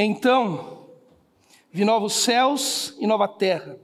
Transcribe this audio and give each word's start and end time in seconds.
Então 0.00 0.86
vi 1.72 1.84
novos 1.84 2.12
céus 2.14 2.94
e 3.00 3.06
nova 3.06 3.26
terra, 3.26 3.76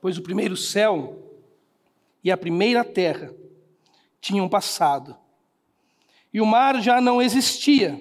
pois 0.00 0.18
o 0.18 0.22
primeiro 0.22 0.56
céu 0.56 1.22
e 2.24 2.32
a 2.32 2.36
primeira 2.36 2.82
terra 2.82 3.32
tinham 4.20 4.48
passado, 4.48 5.16
e 6.34 6.40
o 6.40 6.44
mar 6.44 6.82
já 6.82 7.00
não 7.00 7.22
existia. 7.22 8.00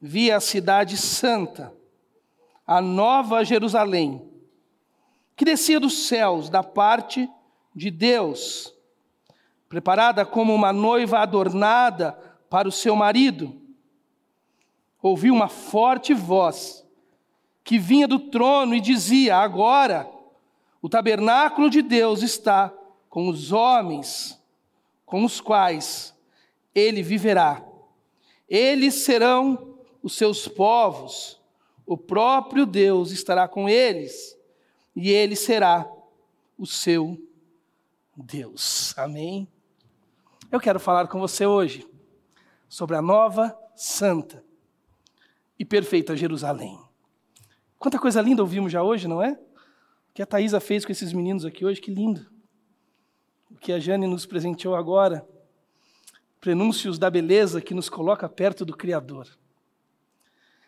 Vi 0.00 0.32
a 0.32 0.40
cidade 0.40 0.96
santa, 0.96 1.74
a 2.66 2.80
nova 2.80 3.44
Jerusalém, 3.44 4.32
que 5.36 5.44
descia 5.44 5.78
dos 5.78 6.06
céus 6.06 6.48
da 6.48 6.62
parte 6.62 7.28
de 7.74 7.90
Deus, 7.90 8.74
preparada 9.68 10.24
como 10.24 10.54
uma 10.54 10.72
noiva 10.72 11.18
adornada 11.18 12.12
para 12.48 12.66
o 12.66 12.72
seu 12.72 12.96
marido 12.96 13.59
ouvi 15.02 15.30
uma 15.30 15.48
forte 15.48 16.12
voz 16.12 16.86
que 17.64 17.78
vinha 17.78 18.06
do 18.06 18.18
trono 18.18 18.74
e 18.74 18.80
dizia: 18.80 19.36
Agora 19.36 20.10
o 20.82 20.88
tabernáculo 20.88 21.70
de 21.70 21.82
Deus 21.82 22.22
está 22.22 22.72
com 23.08 23.28
os 23.28 23.52
homens, 23.52 24.40
com 25.04 25.24
os 25.24 25.40
quais 25.40 26.14
ele 26.74 27.02
viverá. 27.02 27.64
Eles 28.48 28.94
serão 28.94 29.76
os 30.02 30.14
seus 30.16 30.48
povos, 30.48 31.40
o 31.86 31.96
próprio 31.96 32.64
Deus 32.64 33.10
estará 33.10 33.46
com 33.46 33.68
eles, 33.68 34.36
e 34.94 35.10
ele 35.10 35.36
será 35.36 35.88
o 36.58 36.66
seu 36.66 37.20
Deus. 38.16 38.96
Amém? 38.98 39.46
Eu 40.50 40.58
quero 40.58 40.80
falar 40.80 41.06
com 41.06 41.20
você 41.20 41.46
hoje 41.46 41.86
sobre 42.68 42.96
a 42.96 43.02
nova 43.02 43.56
santa 43.76 44.49
e 45.60 45.64
perfeita 45.66 46.16
Jerusalém. 46.16 46.80
Quanta 47.78 47.98
coisa 47.98 48.22
linda 48.22 48.40
ouvimos 48.40 48.72
já 48.72 48.82
hoje, 48.82 49.06
não 49.06 49.22
é? 49.22 49.32
O 49.32 50.14
que 50.14 50.22
a 50.22 50.26
Thaisa 50.26 50.58
fez 50.58 50.86
com 50.86 50.90
esses 50.90 51.12
meninos 51.12 51.44
aqui 51.44 51.66
hoje, 51.66 51.82
que 51.82 51.90
lindo. 51.90 52.26
O 53.50 53.56
que 53.56 53.70
a 53.70 53.78
Jane 53.78 54.06
nos 54.06 54.24
presenteou 54.24 54.74
agora. 54.74 55.28
Prenúncios 56.40 56.98
da 56.98 57.10
beleza 57.10 57.60
que 57.60 57.74
nos 57.74 57.90
coloca 57.90 58.26
perto 58.26 58.64
do 58.64 58.74
Criador. 58.74 59.28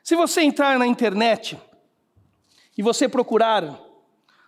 Se 0.03 0.15
você 0.15 0.43
entrar 0.43 0.79
na 0.79 0.87
internet 0.87 1.59
e 2.77 2.83
você 2.83 3.09
procurar 3.09 3.81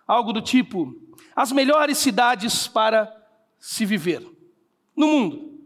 algo 0.05 0.31
do 0.31 0.43
tipo 0.43 0.93
as 1.35 1.51
melhores 1.51 1.97
cidades 1.97 2.67
para 2.67 3.11
se 3.57 3.83
viver 3.83 4.21
no 4.95 5.07
mundo, 5.07 5.59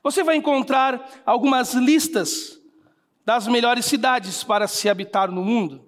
você 0.00 0.22
vai 0.22 0.36
encontrar 0.36 1.22
algumas 1.26 1.74
listas 1.74 2.59
das 3.30 3.46
melhores 3.46 3.84
cidades 3.84 4.42
para 4.42 4.66
se 4.66 4.88
habitar 4.88 5.30
no 5.30 5.44
mundo. 5.44 5.86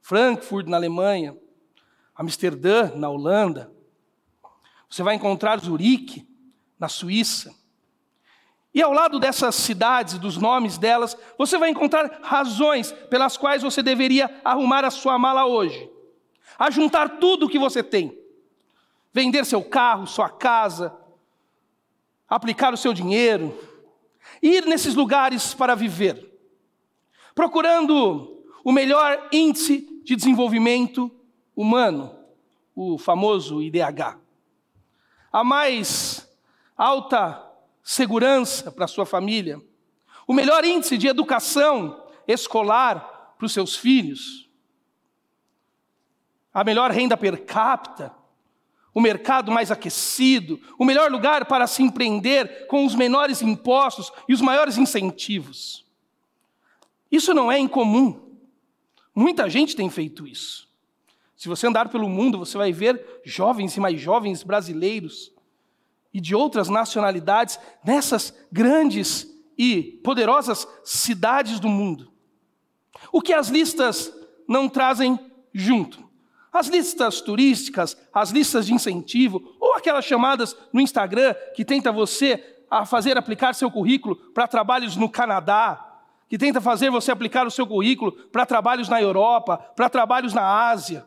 Frankfurt, 0.00 0.68
na 0.68 0.76
Alemanha, 0.76 1.36
Amsterdã, 2.14 2.92
na 2.94 3.10
Holanda. 3.10 3.68
Você 4.88 5.02
vai 5.02 5.16
encontrar 5.16 5.58
Zurique, 5.58 6.24
na 6.78 6.88
Suíça. 6.88 7.52
E 8.72 8.80
ao 8.80 8.92
lado 8.92 9.18
dessas 9.18 9.56
cidades, 9.56 10.18
dos 10.20 10.36
nomes 10.36 10.78
delas, 10.78 11.16
você 11.36 11.58
vai 11.58 11.68
encontrar 11.68 12.20
razões 12.22 12.92
pelas 13.10 13.36
quais 13.36 13.60
você 13.60 13.82
deveria 13.82 14.30
arrumar 14.44 14.84
a 14.84 14.90
sua 14.92 15.18
mala 15.18 15.46
hoje. 15.46 15.90
Ajuntar 16.56 17.18
tudo 17.18 17.46
o 17.46 17.48
que 17.48 17.58
você 17.58 17.82
tem. 17.82 18.16
Vender 19.12 19.44
seu 19.44 19.64
carro, 19.64 20.06
sua 20.06 20.28
casa, 20.30 20.96
aplicar 22.28 22.72
o 22.72 22.76
seu 22.76 22.94
dinheiro, 22.94 23.52
ir 24.40 24.64
nesses 24.64 24.94
lugares 24.94 25.54
para 25.54 25.74
viver 25.74 26.33
procurando 27.34 28.44
o 28.62 28.72
melhor 28.72 29.28
índice 29.32 30.02
de 30.04 30.14
desenvolvimento 30.14 31.10
humano, 31.54 32.16
o 32.74 32.98
famoso 32.98 33.62
IDH. 33.62 34.18
A 35.32 35.42
mais 35.42 36.28
alta 36.76 37.42
segurança 37.82 38.70
para 38.70 38.84
a 38.84 38.88
sua 38.88 39.04
família, 39.04 39.60
o 40.26 40.32
melhor 40.32 40.64
índice 40.64 40.96
de 40.96 41.06
educação 41.06 42.06
escolar 42.26 43.34
para 43.36 43.46
os 43.46 43.52
seus 43.52 43.76
filhos, 43.76 44.48
a 46.52 46.62
melhor 46.62 46.90
renda 46.90 47.16
per 47.16 47.44
capita, 47.44 48.14
o 48.94 49.00
mercado 49.00 49.50
mais 49.50 49.72
aquecido, 49.72 50.60
o 50.78 50.84
melhor 50.84 51.10
lugar 51.10 51.46
para 51.46 51.66
se 51.66 51.82
empreender 51.82 52.68
com 52.68 52.86
os 52.86 52.94
menores 52.94 53.42
impostos 53.42 54.12
e 54.28 54.32
os 54.32 54.40
maiores 54.40 54.78
incentivos. 54.78 55.83
Isso 57.14 57.32
não 57.32 57.50
é 57.50 57.56
incomum. 57.56 58.20
Muita 59.14 59.48
gente 59.48 59.76
tem 59.76 59.88
feito 59.88 60.26
isso. 60.26 60.68
Se 61.36 61.48
você 61.48 61.68
andar 61.68 61.88
pelo 61.88 62.08
mundo, 62.08 62.38
você 62.38 62.58
vai 62.58 62.72
ver 62.72 63.20
jovens 63.24 63.76
e 63.76 63.80
mais 63.80 64.00
jovens 64.00 64.42
brasileiros 64.42 65.32
e 66.12 66.20
de 66.20 66.34
outras 66.34 66.68
nacionalidades 66.68 67.60
nessas 67.84 68.34
grandes 68.50 69.32
e 69.56 70.00
poderosas 70.02 70.66
cidades 70.82 71.60
do 71.60 71.68
mundo. 71.68 72.10
O 73.12 73.22
que 73.22 73.32
as 73.32 73.46
listas 73.46 74.12
não 74.48 74.68
trazem 74.68 75.16
junto? 75.52 76.02
As 76.52 76.66
listas 76.66 77.20
turísticas, 77.20 77.96
as 78.12 78.30
listas 78.30 78.66
de 78.66 78.74
incentivo, 78.74 79.56
ou 79.60 79.74
aquelas 79.74 80.04
chamadas 80.04 80.56
no 80.72 80.80
Instagram 80.80 81.32
que 81.54 81.64
tenta 81.64 81.92
você 81.92 82.64
a 82.68 82.84
fazer 82.84 83.16
aplicar 83.16 83.54
seu 83.54 83.70
currículo 83.70 84.16
para 84.16 84.48
trabalhos 84.48 84.96
no 84.96 85.08
Canadá, 85.08 85.83
que 86.28 86.38
tenta 86.38 86.60
fazer 86.60 86.90
você 86.90 87.10
aplicar 87.10 87.46
o 87.46 87.50
seu 87.50 87.66
currículo 87.66 88.12
para 88.12 88.46
trabalhos 88.46 88.88
na 88.88 89.00
Europa, 89.00 89.58
para 89.58 89.88
trabalhos 89.88 90.32
na 90.32 90.68
Ásia, 90.68 91.06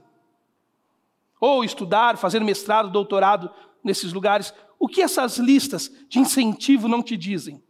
ou 1.39 1.63
estudar, 1.63 2.17
fazer 2.17 2.39
mestrado, 2.41 2.91
doutorado 2.91 3.51
nesses 3.83 4.13
lugares. 4.13 4.53
O 4.79 4.88
que 4.88 5.01
essas 5.01 5.38
listas 5.38 5.91
de 6.07 6.19
incentivo 6.19 6.88
não 6.88 7.01
te 7.01 7.17
dizem? 7.17 7.63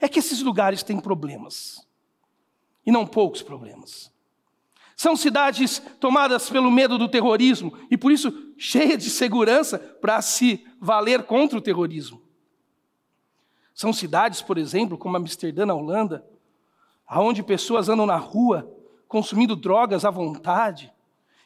É 0.00 0.08
que 0.08 0.18
esses 0.18 0.42
lugares 0.42 0.82
têm 0.82 1.00
problemas, 1.00 1.86
e 2.84 2.92
não 2.92 3.06
poucos 3.06 3.42
problemas. 3.42 4.12
São 4.96 5.16
cidades 5.16 5.80
tomadas 5.98 6.50
pelo 6.50 6.70
medo 6.70 6.98
do 6.98 7.08
terrorismo 7.08 7.72
e 7.90 7.96
por 7.96 8.12
isso 8.12 8.52
cheias 8.58 9.02
de 9.02 9.08
segurança 9.08 9.78
para 9.78 10.20
se 10.20 10.66
valer 10.78 11.22
contra 11.22 11.56
o 11.56 11.62
terrorismo. 11.62 12.22
São 13.72 13.94
cidades, 13.94 14.42
por 14.42 14.58
exemplo, 14.58 14.98
como 14.98 15.16
Amsterdã, 15.16 15.64
na 15.64 15.74
Holanda, 15.74 16.22
aonde 17.10 17.42
pessoas 17.42 17.88
andam 17.88 18.06
na 18.06 18.16
rua 18.16 18.72
consumindo 19.08 19.56
drogas 19.56 20.04
à 20.04 20.10
vontade 20.10 20.92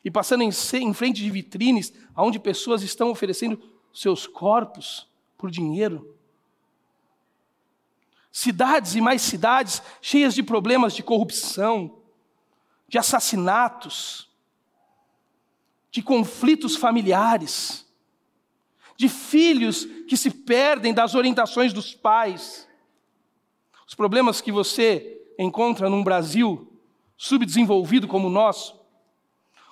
e 0.04 0.10
passando 0.10 0.42
em, 0.42 0.50
em 0.50 0.92
frente 0.92 1.22
de 1.22 1.30
vitrines 1.30 1.94
aonde 2.14 2.38
pessoas 2.38 2.82
estão 2.82 3.10
oferecendo 3.10 3.58
seus 3.90 4.26
corpos 4.26 5.08
por 5.38 5.50
dinheiro. 5.50 6.14
Cidades 8.30 8.94
e 8.94 9.00
mais 9.00 9.22
cidades 9.22 9.82
cheias 10.02 10.34
de 10.34 10.42
problemas 10.42 10.92
de 10.92 11.02
corrupção, 11.02 11.96
de 12.86 12.98
assassinatos, 12.98 14.28
de 15.90 16.02
conflitos 16.02 16.76
familiares, 16.76 17.86
de 18.98 19.08
filhos 19.08 19.86
que 20.06 20.16
se 20.16 20.30
perdem 20.30 20.92
das 20.92 21.14
orientações 21.14 21.72
dos 21.72 21.94
pais. 21.94 22.68
Os 23.86 23.94
problemas 23.94 24.42
que 24.42 24.52
você 24.52 25.13
encontra 25.38 25.88
num 25.90 26.04
Brasil 26.04 26.70
subdesenvolvido 27.16 28.06
como 28.08 28.28
o 28.28 28.30
nosso. 28.30 28.78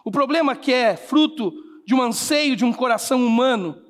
O 0.05 0.11
problema 0.11 0.57
que 0.57 0.73
é 0.73 0.97
fruto 0.97 1.53
de 1.85 1.95
um 1.95 2.03
anseio 2.03 2.57
de 2.57 2.65
um 2.65 2.73
coração 2.73 3.25
humano, 3.25 3.83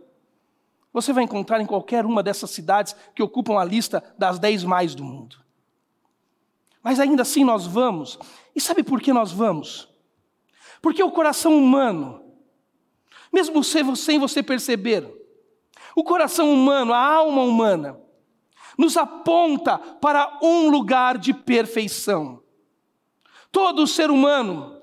você 0.92 1.12
vai 1.12 1.24
encontrar 1.24 1.60
em 1.60 1.66
qualquer 1.66 2.04
uma 2.04 2.22
dessas 2.22 2.50
cidades 2.50 2.94
que 3.14 3.22
ocupam 3.22 3.58
a 3.58 3.64
lista 3.64 4.02
das 4.18 4.38
dez 4.38 4.64
mais 4.64 4.94
do 4.94 5.04
mundo. 5.04 5.36
Mas 6.82 6.98
ainda 6.98 7.22
assim 7.22 7.44
nós 7.44 7.66
vamos. 7.66 8.18
E 8.54 8.60
sabe 8.60 8.82
por 8.82 9.00
que 9.00 9.12
nós 9.12 9.32
vamos? 9.32 9.88
Porque 10.82 11.02
o 11.02 11.12
coração 11.12 11.56
humano, 11.56 12.22
mesmo 13.32 13.62
sem 13.62 14.18
você 14.18 14.42
perceber, 14.42 15.08
o 15.94 16.02
coração 16.02 16.52
humano, 16.52 16.92
a 16.92 16.98
alma 16.98 17.42
humana, 17.42 18.01
nos 18.78 18.96
aponta 18.96 19.78
para 19.78 20.38
um 20.42 20.68
lugar 20.68 21.18
de 21.18 21.32
perfeição. 21.32 22.42
Todo 23.50 23.86
ser 23.86 24.10
humano, 24.10 24.78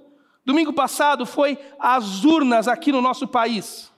domingo 0.46 0.72
passado 0.72 1.26
foi 1.26 1.58
às 1.80 2.24
urnas 2.24 2.68
aqui 2.68 2.92
no 2.92 3.02
nosso 3.02 3.28
país. 3.28 3.92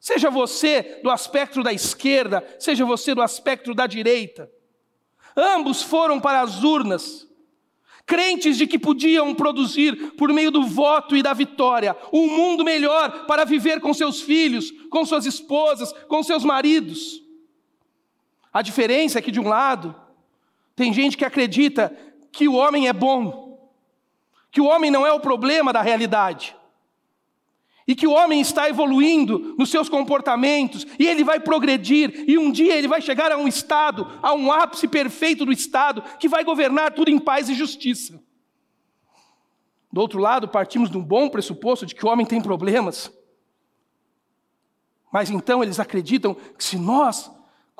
Seja 0.00 0.28
você 0.28 1.00
do 1.02 1.10
aspecto 1.10 1.62
da 1.62 1.72
esquerda, 1.72 2.44
seja 2.58 2.84
você 2.84 3.14
do 3.14 3.22
aspecto 3.22 3.72
da 3.72 3.86
direita. 3.86 4.50
Ambos 5.36 5.80
foram 5.80 6.20
para 6.20 6.40
as 6.40 6.64
urnas, 6.64 7.28
crentes 8.04 8.58
de 8.58 8.66
que 8.66 8.80
podiam 8.80 9.32
produzir, 9.32 10.12
por 10.14 10.32
meio 10.32 10.50
do 10.50 10.64
voto 10.66 11.16
e 11.16 11.22
da 11.22 11.32
vitória, 11.32 11.96
um 12.12 12.26
mundo 12.26 12.64
melhor 12.64 13.26
para 13.26 13.44
viver 13.44 13.80
com 13.80 13.94
seus 13.94 14.20
filhos, 14.20 14.72
com 14.90 15.06
suas 15.06 15.24
esposas, 15.24 15.92
com 16.08 16.20
seus 16.24 16.44
maridos. 16.44 17.21
A 18.52 18.60
diferença 18.60 19.18
é 19.18 19.22
que, 19.22 19.30
de 19.30 19.40
um 19.40 19.48
lado, 19.48 19.94
tem 20.76 20.92
gente 20.92 21.16
que 21.16 21.24
acredita 21.24 21.96
que 22.30 22.46
o 22.48 22.54
homem 22.54 22.88
é 22.88 22.92
bom, 22.92 23.70
que 24.50 24.60
o 24.60 24.66
homem 24.66 24.90
não 24.90 25.06
é 25.06 25.12
o 25.12 25.20
problema 25.20 25.72
da 25.72 25.80
realidade, 25.80 26.54
e 27.86 27.94
que 27.94 28.06
o 28.06 28.12
homem 28.12 28.40
está 28.40 28.68
evoluindo 28.68 29.54
nos 29.58 29.70
seus 29.70 29.88
comportamentos, 29.88 30.86
e 30.98 31.06
ele 31.06 31.24
vai 31.24 31.40
progredir, 31.40 32.24
e 32.28 32.38
um 32.38 32.52
dia 32.52 32.76
ele 32.76 32.88
vai 32.88 33.00
chegar 33.00 33.32
a 33.32 33.38
um 33.38 33.48
estado, 33.48 34.06
a 34.22 34.34
um 34.34 34.52
ápice 34.52 34.86
perfeito 34.86 35.44
do 35.44 35.52
estado, 35.52 36.02
que 36.18 36.28
vai 36.28 36.44
governar 36.44 36.92
tudo 36.92 37.10
em 37.10 37.18
paz 37.18 37.48
e 37.48 37.54
justiça. 37.54 38.22
Do 39.90 40.00
outro 40.00 40.18
lado, 40.18 40.48
partimos 40.48 40.90
de 40.90 40.96
um 40.96 41.02
bom 41.02 41.28
pressuposto 41.28 41.84
de 41.84 41.94
que 41.94 42.04
o 42.04 42.08
homem 42.08 42.24
tem 42.24 42.40
problemas. 42.40 43.12
Mas 45.12 45.28
então 45.28 45.62
eles 45.62 45.78
acreditam 45.78 46.34
que 46.34 46.64
se 46.64 46.78
nós 46.78 47.30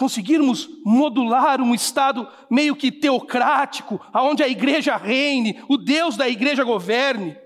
conseguirmos 0.02 0.68
modular 0.84 1.60
um 1.60 1.72
estado 1.72 2.26
meio 2.50 2.74
que 2.74 2.90
teocrático, 2.90 4.00
aonde 4.12 4.42
a 4.42 4.48
igreja 4.48 4.96
reine, 4.96 5.62
o 5.68 5.76
Deus 5.76 6.16
da 6.16 6.28
igreja 6.28 6.64
governe 6.64 7.38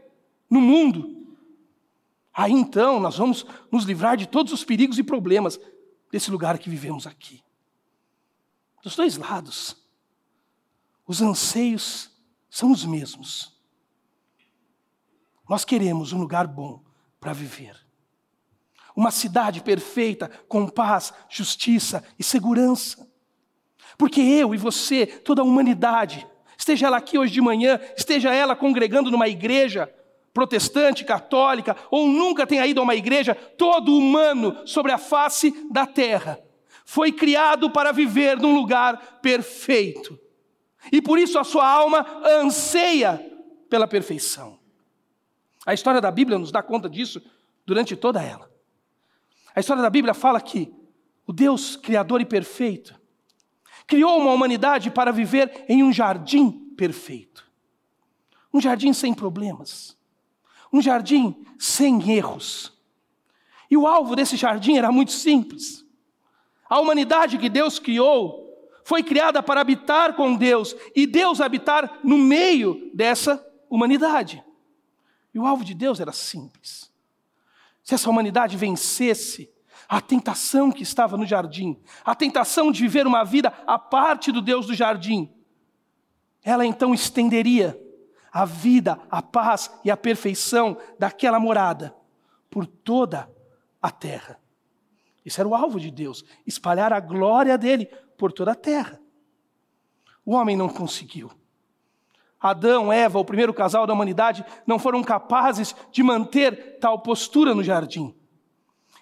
no 0.49 0.59
mundo, 0.59 1.27
aí 2.33 2.53
então 2.53 2.99
nós 2.99 3.19
vamos 3.19 3.45
nos 3.71 3.85
livrar 3.85 4.17
de 4.17 4.27
todos 4.27 4.55
os 4.55 4.65
perigos 4.65 4.99
e 4.99 5.03
problemas 5.03 5.61
desse 6.11 6.31
lugar 6.31 6.59
que 6.59 6.71
vivemos 6.71 7.07
aqui. 7.07 7.43
Dos 8.83 8.97
dois 8.97 9.19
lados, 9.19 9.77
os 11.07 11.21
anseios 11.21 12.11
são 12.49 12.73
os 12.73 12.87
mesmos. 12.87 13.53
Nós 15.47 15.63
queremos 15.63 16.15
um 16.15 16.19
lugar 16.19 16.47
bom 16.47 16.83
para 17.21 17.35
viver. 17.35 17.86
Uma 18.97 19.11
cidade 19.11 19.61
perfeita, 19.61 20.31
com 20.49 20.67
paz, 20.67 21.13
justiça 21.29 22.03
e 22.19 22.25
segurança. 22.25 23.07
Porque 23.99 24.21
eu 24.21 24.55
e 24.55 24.59
você, 24.59 25.07
toda 25.07 25.43
a 25.43 25.45
humanidade, 25.45 26.27
esteja 26.59 26.87
ela 26.87 26.97
aqui 26.97 27.19
hoje 27.19 27.33
de 27.33 27.41
manhã, 27.41 27.79
esteja 27.97 28.35
ela 28.35 28.57
congregando 28.57 29.11
numa 29.11 29.29
igreja 29.29 29.93
protestante, 30.33 31.05
católica, 31.05 31.77
ou 31.91 32.09
nunca 32.09 32.47
tenha 32.47 32.67
ido 32.67 32.81
a 32.81 32.85
uma 32.85 32.95
igreja, 32.95 33.35
todo 33.35 33.97
humano 33.97 34.67
sobre 34.67 34.93
a 34.93 34.99
face 34.99 35.55
da 35.71 35.87
terra 35.87 36.43
foi 36.87 37.11
criado 37.11 37.69
para 37.69 37.91
viver 37.91 38.39
num 38.39 38.55
lugar 38.55 39.19
perfeito. 39.21 40.19
E 40.93 41.03
por 41.03 41.19
isso 41.19 41.37
a 41.37 41.43
sua 41.43 41.69
alma 41.69 42.07
anseia 42.25 43.21
pela 43.69 43.89
perfeição. 43.89 44.57
A 45.67 45.75
história 45.75 46.01
da 46.01 46.13
Bíblia 46.13 46.39
nos 46.39 46.53
dá 46.53 46.63
conta 46.63 46.89
disso 46.89 47.21
durante 47.67 47.97
toda 47.97 48.23
ela. 48.23 48.49
A 49.57 49.61
história 49.61 49.83
da 49.83 49.89
Bíblia 49.89 50.13
fala 50.13 50.39
que 50.39 50.71
o 51.27 51.33
Deus 51.33 51.77
criador 51.77 52.21
e 52.21 52.27
perfeito 52.27 52.95
criou 53.87 54.19
uma 54.19 54.33
humanidade 54.33 54.91
para 54.91 55.11
viver 55.11 55.65
em 55.67 55.83
um 55.83 55.91
jardim 55.91 56.51
perfeito. 56.77 57.51
Um 58.53 58.61
jardim 58.61 58.93
sem 58.93 59.15
problemas. 59.15 59.97
Um 60.71 60.83
jardim 60.83 61.43
sem 61.59 62.11
erros. 62.13 62.71
E 63.71 63.77
o 63.79 63.87
alvo 63.87 64.15
desse 64.15 64.37
jardim 64.37 64.77
era 64.77 64.93
muito 64.93 65.13
simples. 65.13 65.87
A 66.69 66.79
humanidade 66.79 67.39
que 67.39 67.49
Deus 67.49 67.79
criou 67.79 68.45
foi 68.85 69.03
criada 69.03 69.43
para 69.43 69.63
habitar 69.63 70.15
com 70.15 70.37
Deus 70.37 70.77
e 70.95 71.07
Deus 71.07 71.41
habitar 71.41 72.01
no 72.05 72.19
meio 72.19 72.91
dessa 72.93 73.45
humanidade. 73.71 74.45
E 75.33 75.39
o 75.39 75.47
alvo 75.47 75.65
de 75.65 75.73
Deus 75.73 75.99
era 75.99 76.13
simples. 76.13 76.95
Se 77.87 77.95
essa 77.95 78.11
humanidade 78.11 78.57
vencesse 78.57 79.49
a 79.89 80.01
tentação 80.01 80.73
que 80.73 80.83
estava 80.83 81.17
no 81.17 81.25
jardim, 81.25 81.81
a 82.05 82.17
tentação 82.17 82.73
de 82.73 82.83
viver 82.83 83.07
uma 83.07 83.23
vida 83.23 83.55
à 83.65 83.79
parte 83.79 84.33
do 84.33 84.43
Deus 84.43 84.67
do 84.67 84.75
jardim, 84.75 85.33
ela 86.43 86.67
então 86.67 86.93
estenderia 86.93 87.81
a 88.33 88.45
vida, 88.45 89.01
a 89.09 89.23
paz 89.23 89.71
e 89.85 89.91
a 89.91 89.97
perfeição 89.97 90.77
daquela 90.99 91.39
morada 91.39 91.95
por 92.51 92.67
toda 92.67 93.33
a 93.81 93.89
terra. 93.89 94.41
Esse 95.25 95.39
era 95.39 95.49
o 95.49 95.55
alvo 95.55 95.79
de 95.79 95.93
Deus, 95.93 96.25
espalhar 96.45 96.93
a 96.93 96.99
glória 96.99 97.57
dele 97.57 97.87
por 98.19 98.33
toda 98.33 98.51
a 98.51 98.57
terra. 98.57 99.01
O 100.25 100.33
homem 100.33 100.57
não 100.57 100.69
conseguiu. 100.69 101.31
Adão, 102.51 102.93
Eva, 102.93 103.19
o 103.19 103.25
primeiro 103.25 103.53
casal 103.55 103.87
da 103.87 103.93
humanidade, 103.93 104.45
não 104.67 104.79
foram 104.79 105.03
capazes 105.03 105.75
de 105.91 106.03
manter 106.03 106.79
tal 106.79 106.99
postura 107.01 107.55
no 107.55 107.65
jardim. 107.65 108.15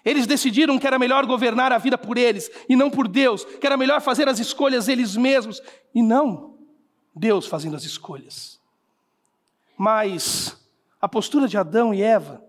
Eles 0.03 0.27
decidiram 0.27 0.77
que 0.77 0.85
era 0.85 0.99
melhor 0.99 1.25
governar 1.25 1.71
a 1.71 1.77
vida 1.77 1.97
por 1.97 2.17
eles 2.17 2.49
e 2.69 2.75
não 2.75 2.91
por 2.91 3.07
Deus, 3.07 3.43
que 3.43 3.65
era 3.65 3.75
melhor 3.75 4.01
fazer 4.01 4.29
as 4.29 4.37
escolhas 4.37 4.87
eles 4.87 5.15
mesmos 5.15 5.61
e 5.93 6.01
não 6.01 6.55
Deus 7.15 7.47
fazendo 7.47 7.75
as 7.75 7.83
escolhas. 7.83 8.61
Mas 9.77 10.63
a 11.01 11.09
postura 11.09 11.47
de 11.47 11.57
Adão 11.57 11.93
e 11.93 12.01
Eva 12.01 12.43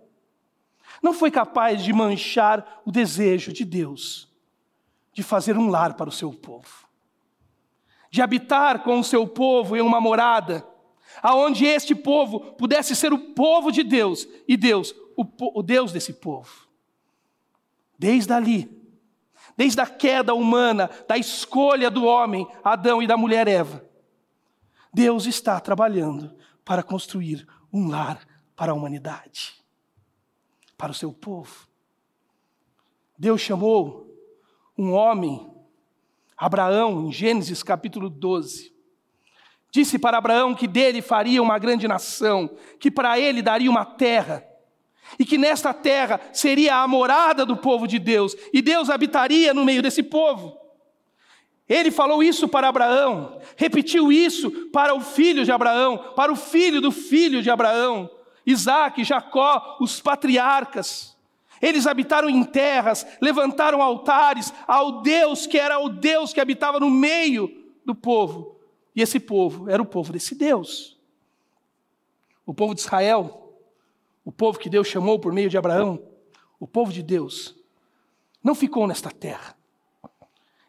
não 1.02 1.14
foi 1.14 1.31
capaz 1.31 1.82
de 1.82 1.92
manchar 1.92 2.82
o 2.84 2.92
desejo 2.92 3.52
de 3.52 3.64
Deus 3.64 4.26
de 5.16 5.22
fazer 5.22 5.56
um 5.56 5.70
lar 5.70 5.94
para 5.94 6.10
o 6.10 6.12
seu 6.12 6.31
povo, 6.31 6.87
de 8.10 8.20
habitar 8.20 8.82
com 8.82 9.00
o 9.00 9.04
seu 9.04 9.26
povo 9.26 9.75
em 9.75 9.81
uma 9.81 9.99
morada 9.99 10.62
aonde 11.26 11.67
este 11.67 11.93
povo 11.93 12.38
pudesse 12.52 12.94
ser 12.94 13.12
o 13.12 13.19
povo 13.19 13.73
de 13.73 13.82
Deus 13.82 14.28
e 14.46 14.56
Deus, 14.56 14.94
o, 15.17 15.58
o 15.58 15.61
Deus 15.61 15.90
desse 15.90 16.12
povo. 16.12 16.69
Desde 17.99 18.32
ali, 18.32 18.70
desde 19.56 19.81
a 19.81 19.87
queda 19.88 20.32
humana, 20.34 20.88
da 21.08 21.19
escolha 21.19 21.90
do 21.90 22.05
homem, 22.05 22.46
Adão 22.62 23.02
e 23.02 23.08
da 23.08 23.17
mulher 23.17 23.49
Eva, 23.49 23.84
Deus 24.94 25.26
está 25.26 25.58
trabalhando 25.58 26.32
para 26.64 26.81
construir 26.81 27.44
um 27.73 27.88
lar 27.88 28.25
para 28.55 28.70
a 28.70 28.75
humanidade, 28.76 29.52
para 30.78 30.93
o 30.93 30.94
seu 30.94 31.12
povo. 31.12 31.67
Deus 33.19 33.40
chamou 33.40 34.17
um 34.78 34.93
homem, 34.93 35.52
Abraão, 36.37 37.08
em 37.08 37.11
Gênesis 37.11 37.64
capítulo 37.64 38.08
12, 38.08 38.75
Disse 39.76 39.99
para 39.99 40.17
Abraão 40.17 40.55
que 40.55 40.67
dele 40.67 41.02
faria 41.02 41.43
uma 41.43 41.58
grande 41.58 41.87
nação, 41.87 42.49
que 42.81 42.90
para 42.90 43.20
ele 43.20 43.43
daria 43.43 43.70
uma 43.70 43.84
terra, 43.84 44.43
e 45.19 45.25
que 45.26 45.37
nesta 45.37 45.75
terra 45.75 46.19
seria 46.32 46.76
a 46.76 46.88
morada 46.88 47.44
do 47.44 47.58
povo 47.58 47.87
de 47.87 47.99
Deus, 47.99 48.34
e 48.55 48.62
Deus 48.62 48.88
habitaria 48.88 49.52
no 49.52 49.67
meio 49.67 49.82
desse 49.82 50.02
povo. 50.02 50.56
Ele 51.69 51.90
falou 51.90 52.23
isso 52.23 52.49
para 52.49 52.69
Abraão, 52.69 53.38
repetiu 53.55 54.11
isso 54.11 54.50
para 54.73 54.94
o 54.94 55.00
filho 55.02 55.44
de 55.44 55.52
Abraão, 55.52 55.99
para 56.17 56.32
o 56.32 56.37
filho 56.37 56.81
do 56.81 56.90
filho 56.90 57.43
de 57.43 57.50
Abraão, 57.50 58.08
Isaac, 58.47 59.04
Jacó, 59.04 59.76
os 59.78 60.00
patriarcas. 60.00 61.14
Eles 61.61 61.87
habitaram 61.87 62.30
em 62.30 62.42
terras, 62.42 63.06
levantaram 63.21 63.83
altares 63.83 64.54
ao 64.66 65.02
Deus 65.02 65.47
que 65.47 65.59
era 65.59 65.78
o 65.78 65.90
Deus 65.90 66.33
que 66.33 66.40
habitava 66.40 66.80
no 66.80 66.88
meio 66.88 67.50
do 67.85 67.95
povo. 67.95 68.55
E 68.96 69.02
esse 69.02 69.20
povo 69.20 69.68
era 69.68 69.82
o 69.82 69.86
povo 69.86 70.10
desse 70.10 70.34
Deus. 70.34 70.98
O 72.46 72.54
povo 72.54 72.74
de 72.74 72.80
Israel, 72.80 73.52
o 74.24 74.32
povo 74.32 74.58
que 74.58 74.70
Deus 74.70 74.88
chamou 74.88 75.18
por 75.18 75.34
meio 75.34 75.50
de 75.50 75.58
Abraão, 75.58 76.02
o 76.58 76.66
povo 76.66 76.90
de 76.90 77.02
Deus, 77.02 77.54
não 78.42 78.54
ficou 78.54 78.86
nesta 78.86 79.10
terra. 79.10 79.54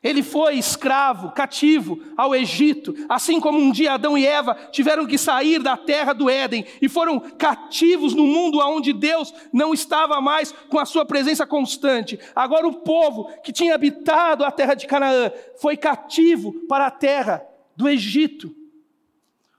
Ele 0.03 0.21
foi 0.21 0.57
escravo, 0.57 1.31
cativo 1.31 1.99
ao 2.15 2.35
Egito, 2.35 2.93
assim 3.09 3.39
como 3.39 3.57
um 3.57 3.71
dia 3.71 3.93
Adão 3.93 4.17
e 4.17 4.25
Eva 4.25 4.55
tiveram 4.71 5.07
que 5.07 5.17
sair 5.17 5.61
da 5.61 5.75
terra 5.75 6.13
do 6.13 6.29
Éden 6.29 6.65
e 6.81 6.89
foram 6.89 7.19
cativos 7.19 8.13
no 8.13 8.25
mundo 8.25 8.59
onde 8.59 8.93
Deus 8.93 9.33
não 9.51 9.73
estava 9.73 10.21
mais 10.21 10.51
com 10.69 10.77
a 10.77 10.85
sua 10.85 11.05
presença 11.05 11.47
constante. 11.47 12.19
Agora 12.35 12.67
o 12.67 12.81
povo 12.81 13.31
que 13.41 13.51
tinha 13.53 13.73
habitado 13.73 14.43
a 14.43 14.51
terra 14.51 14.75
de 14.75 14.85
Canaã 14.85 15.31
foi 15.59 15.75
cativo 15.75 16.53
para 16.67 16.87
a 16.87 16.91
terra 16.91 17.45
do 17.77 17.87
Egito. 17.87 18.53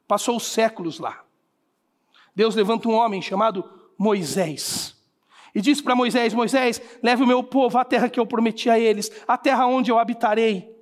Passou 0.08 0.40
séculos 0.40 0.98
lá. 0.98 1.24
Deus 2.34 2.56
levanta 2.56 2.88
um 2.88 2.94
homem 2.94 3.22
chamado 3.22 3.64
Moisés. 3.96 4.96
E 5.54 5.60
diz 5.60 5.80
para 5.80 5.94
Moisés: 5.94 6.34
Moisés, 6.34 6.82
leve 7.02 7.22
o 7.22 7.26
meu 7.26 7.42
povo 7.42 7.78
à 7.78 7.84
terra 7.84 8.08
que 8.10 8.18
eu 8.18 8.26
prometi 8.26 8.68
a 8.68 8.78
eles, 8.78 9.10
a 9.26 9.38
terra 9.38 9.66
onde 9.66 9.90
eu 9.90 9.98
habitarei, 9.98 10.76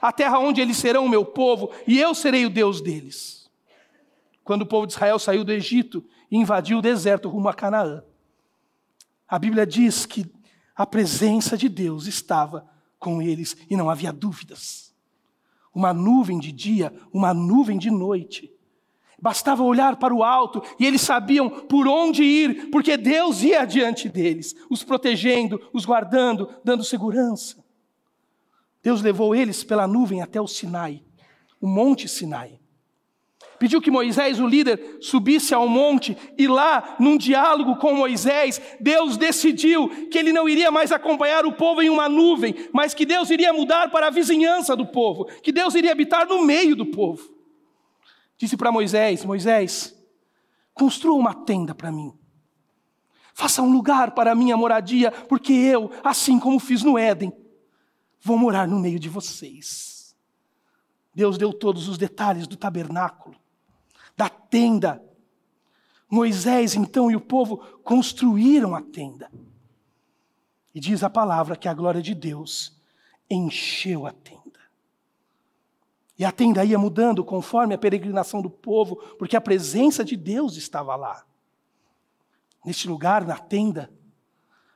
a 0.00 0.12
terra 0.12 0.38
onde 0.38 0.60
eles 0.60 0.76
serão 0.76 1.04
o 1.04 1.08
meu 1.08 1.24
povo, 1.24 1.70
e 1.86 1.98
eu 1.98 2.14
serei 2.14 2.46
o 2.46 2.50
Deus 2.50 2.80
deles. 2.80 3.50
Quando 4.44 4.62
o 4.62 4.66
povo 4.66 4.86
de 4.86 4.92
Israel 4.92 5.18
saiu 5.18 5.44
do 5.44 5.52
Egito 5.52 6.04
e 6.30 6.36
invadiu 6.36 6.78
o 6.78 6.82
deserto 6.82 7.28
rumo 7.28 7.48
a 7.48 7.54
Canaã, 7.54 8.02
a 9.28 9.38
Bíblia 9.38 9.66
diz 9.66 10.06
que 10.06 10.24
a 10.74 10.86
presença 10.86 11.56
de 11.56 11.68
Deus 11.68 12.06
estava 12.06 12.68
com 12.98 13.20
eles 13.20 13.56
e 13.68 13.76
não 13.76 13.90
havia 13.90 14.12
dúvidas 14.12 14.86
uma 15.76 15.92
nuvem 15.92 16.38
de 16.38 16.50
dia, 16.50 16.90
uma 17.12 17.34
nuvem 17.34 17.76
de 17.76 17.90
noite. 17.90 18.50
Bastava 19.20 19.62
olhar 19.62 19.96
para 19.96 20.14
o 20.14 20.24
alto 20.24 20.62
e 20.80 20.86
eles 20.86 21.02
sabiam 21.02 21.50
por 21.50 21.86
onde 21.86 22.24
ir, 22.24 22.70
porque 22.70 22.96
Deus 22.96 23.42
ia 23.42 23.60
adiante 23.60 24.08
deles, 24.08 24.56
os 24.70 24.82
protegendo, 24.82 25.60
os 25.74 25.84
guardando, 25.84 26.48
dando 26.64 26.82
segurança. 26.82 27.62
Deus 28.82 29.02
levou 29.02 29.34
eles 29.34 29.62
pela 29.62 29.86
nuvem 29.86 30.22
até 30.22 30.40
o 30.40 30.46
Sinai, 30.46 31.02
o 31.60 31.66
Monte 31.66 32.08
Sinai. 32.08 32.58
Pediu 33.58 33.80
que 33.80 33.90
Moisés, 33.90 34.38
o 34.38 34.46
líder, 34.46 34.98
subisse 35.00 35.54
ao 35.54 35.68
monte 35.68 36.16
e 36.36 36.46
lá, 36.46 36.96
num 37.00 37.16
diálogo 37.16 37.76
com 37.76 37.94
Moisés, 37.94 38.60
Deus 38.80 39.16
decidiu 39.16 39.88
que 40.08 40.18
ele 40.18 40.32
não 40.32 40.48
iria 40.48 40.70
mais 40.70 40.92
acompanhar 40.92 41.46
o 41.46 41.52
povo 41.52 41.80
em 41.80 41.88
uma 41.88 42.08
nuvem, 42.08 42.54
mas 42.72 42.92
que 42.92 43.06
Deus 43.06 43.30
iria 43.30 43.52
mudar 43.52 43.90
para 43.90 44.08
a 44.08 44.10
vizinhança 44.10 44.76
do 44.76 44.86
povo, 44.86 45.24
que 45.42 45.52
Deus 45.52 45.74
iria 45.74 45.92
habitar 45.92 46.26
no 46.26 46.44
meio 46.44 46.76
do 46.76 46.86
povo. 46.86 47.34
Disse 48.36 48.56
para 48.56 48.70
Moisés: 48.70 49.24
Moisés, 49.24 49.96
construa 50.74 51.16
uma 51.16 51.32
tenda 51.32 51.74
para 51.74 51.90
mim. 51.90 52.12
Faça 53.32 53.62
um 53.62 53.72
lugar 53.72 54.12
para 54.12 54.32
a 54.32 54.34
minha 54.34 54.56
moradia, 54.56 55.10
porque 55.10 55.52
eu, 55.52 55.90
assim 56.04 56.38
como 56.38 56.58
fiz 56.58 56.82
no 56.82 56.98
Éden, 56.98 57.32
vou 58.20 58.38
morar 58.38 58.68
no 58.68 58.78
meio 58.78 58.98
de 58.98 59.08
vocês. 59.08 60.14
Deus 61.14 61.38
deu 61.38 61.54
todos 61.54 61.88
os 61.88 61.96
detalhes 61.96 62.46
do 62.46 62.56
tabernáculo 62.56 63.45
da 64.16 64.28
tenda. 64.28 65.02
Moisés, 66.08 66.74
então, 66.74 67.10
e 67.10 67.16
o 67.16 67.20
povo 67.20 67.58
construíram 67.82 68.74
a 68.74 68.80
tenda. 68.80 69.30
E 70.74 70.80
diz 70.80 71.02
a 71.02 71.10
palavra 71.10 71.56
que 71.56 71.68
a 71.68 71.74
glória 71.74 72.00
de 72.00 72.14
Deus 72.14 72.80
encheu 73.28 74.06
a 74.06 74.12
tenda. 74.12 74.60
E 76.18 76.24
a 76.24 76.32
tenda 76.32 76.64
ia 76.64 76.78
mudando 76.78 77.24
conforme 77.24 77.74
a 77.74 77.78
peregrinação 77.78 78.40
do 78.40 78.48
povo, 78.48 78.96
porque 79.18 79.36
a 79.36 79.40
presença 79.40 80.04
de 80.04 80.16
Deus 80.16 80.56
estava 80.56 80.96
lá. 80.96 81.24
Neste 82.64 82.88
lugar, 82.88 83.24
na 83.26 83.36
tenda, 83.36 83.92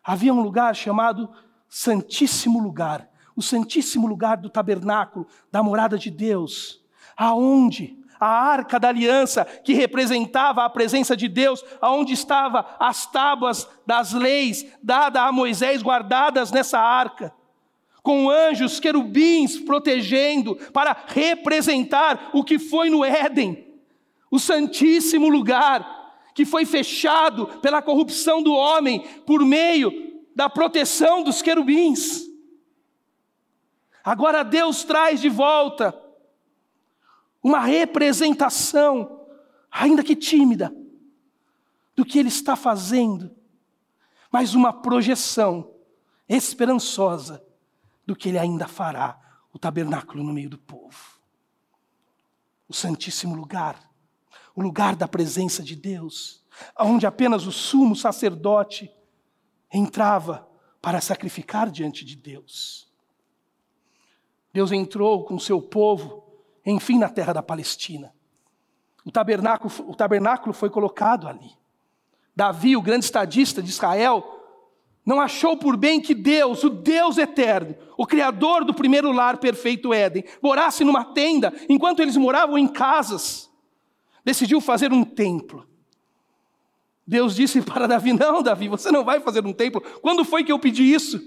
havia 0.02 0.34
um 0.34 0.42
lugar 0.42 0.74
chamado 0.74 1.30
Santíssimo 1.68 2.60
Lugar, 2.60 3.10
o 3.34 3.42
Santíssimo 3.42 4.06
Lugar 4.06 4.36
do 4.36 4.50
tabernáculo, 4.50 5.26
da 5.50 5.62
morada 5.62 5.98
de 5.98 6.10
Deus, 6.10 6.84
aonde 7.16 7.99
a 8.20 8.26
arca 8.26 8.78
da 8.78 8.88
aliança, 8.88 9.46
que 9.46 9.72
representava 9.72 10.62
a 10.62 10.68
presença 10.68 11.16
de 11.16 11.26
Deus, 11.26 11.64
aonde 11.80 12.12
estavam 12.12 12.62
as 12.78 13.06
tábuas 13.06 13.66
das 13.86 14.12
leis 14.12 14.66
dadas 14.82 15.22
a 15.22 15.32
Moisés, 15.32 15.82
guardadas 15.82 16.52
nessa 16.52 16.78
arca, 16.78 17.32
com 18.02 18.28
anjos, 18.28 18.78
querubins 18.78 19.58
protegendo, 19.58 20.56
para 20.72 20.94
representar 21.06 22.30
o 22.34 22.44
que 22.44 22.58
foi 22.58 22.90
no 22.90 23.02
Éden, 23.02 23.66
o 24.30 24.38
santíssimo 24.38 25.28
lugar, 25.28 25.98
que 26.34 26.44
foi 26.44 26.66
fechado 26.66 27.46
pela 27.60 27.82
corrupção 27.82 28.42
do 28.42 28.52
homem 28.52 29.00
por 29.26 29.44
meio 29.44 29.92
da 30.36 30.48
proteção 30.48 31.22
dos 31.22 31.42
querubins. 31.42 32.22
Agora 34.04 34.42
Deus 34.42 34.84
traz 34.84 35.20
de 35.20 35.28
volta 35.28 35.94
uma 37.42 37.60
representação, 37.60 39.26
ainda 39.70 40.02
que 40.02 40.14
tímida, 40.14 40.74
do 41.96 42.04
que 42.04 42.18
ele 42.18 42.28
está 42.28 42.56
fazendo, 42.56 43.34
mas 44.30 44.54
uma 44.54 44.72
projeção 44.72 45.74
esperançosa 46.28 47.44
do 48.06 48.14
que 48.14 48.28
ele 48.28 48.38
ainda 48.38 48.66
fará, 48.66 49.18
o 49.52 49.58
tabernáculo 49.58 50.22
no 50.22 50.32
meio 50.32 50.48
do 50.48 50.58
povo. 50.58 51.20
O 52.68 52.74
Santíssimo 52.74 53.34
Lugar, 53.34 53.90
o 54.54 54.62
lugar 54.62 54.94
da 54.94 55.08
presença 55.08 55.62
de 55.62 55.74
Deus, 55.74 56.44
onde 56.78 57.06
apenas 57.06 57.46
o 57.46 57.52
sumo 57.52 57.96
sacerdote 57.96 58.90
entrava 59.72 60.48
para 60.80 61.00
sacrificar 61.00 61.70
diante 61.70 62.04
de 62.04 62.16
Deus. 62.16 62.90
Deus 64.52 64.72
entrou 64.72 65.24
com 65.24 65.38
seu 65.38 65.60
povo 65.60 66.19
enfim, 66.64 66.98
na 66.98 67.08
terra 67.08 67.32
da 67.32 67.42
Palestina. 67.42 68.12
O 69.04 69.10
tabernáculo, 69.10 69.72
o 69.90 69.94
tabernáculo 69.94 70.52
foi 70.52 70.68
colocado 70.68 71.26
ali. 71.26 71.50
Davi, 72.34 72.76
o 72.76 72.82
grande 72.82 73.04
estadista 73.04 73.62
de 73.62 73.70
Israel, 73.70 74.40
não 75.04 75.20
achou 75.20 75.56
por 75.56 75.76
bem 75.76 76.00
que 76.00 76.14
Deus, 76.14 76.62
o 76.62 76.70
Deus 76.70 77.18
eterno, 77.18 77.74
o 77.96 78.06
Criador 78.06 78.64
do 78.64 78.74
primeiro 78.74 79.10
lar 79.10 79.38
perfeito 79.38 79.92
Éden, 79.92 80.24
morasse 80.42 80.84
numa 80.84 81.04
tenda 81.04 81.52
enquanto 81.68 82.00
eles 82.00 82.16
moravam 82.16 82.58
em 82.58 82.68
casas. 82.68 83.50
Decidiu 84.24 84.60
fazer 84.60 84.92
um 84.92 85.02
templo. 85.02 85.66
Deus 87.06 87.34
disse 87.34 87.60
para 87.62 87.88
Davi: 87.88 88.12
Não, 88.12 88.42
Davi, 88.42 88.68
você 88.68 88.92
não 88.92 89.04
vai 89.04 89.18
fazer 89.20 89.44
um 89.44 89.52
templo. 89.52 89.80
Quando 90.00 90.24
foi 90.24 90.44
que 90.44 90.52
eu 90.52 90.58
pedi 90.58 90.84
isso? 90.84 91.20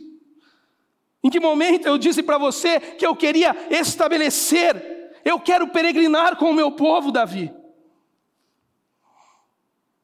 Em 1.23 1.29
que 1.29 1.39
momento 1.39 1.87
eu 1.87 1.97
disse 1.97 2.21
para 2.21 2.37
você 2.37 2.79
que 2.79 3.05
eu 3.05 3.15
queria 3.15 3.55
estabelecer 3.69 4.92
eu 5.23 5.39
quero 5.39 5.69
peregrinar 5.69 6.35
com 6.37 6.51
o 6.51 6.53
meu 6.53 6.71
povo, 6.71 7.11
Davi. 7.11 7.53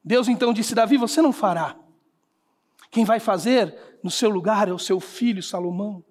Deus 0.02 0.28
então 0.28 0.52
disse: 0.52 0.74
Davi, 0.74 0.96
você 0.96 1.20
não 1.20 1.32
fará. 1.32 1.76
Quem 2.90 3.04
vai 3.04 3.20
fazer 3.20 3.98
no 4.02 4.10
seu 4.10 4.30
lugar 4.30 4.68
é 4.68 4.72
o 4.72 4.78
seu 4.78 4.98
filho 4.98 5.42
Salomão. 5.42 6.02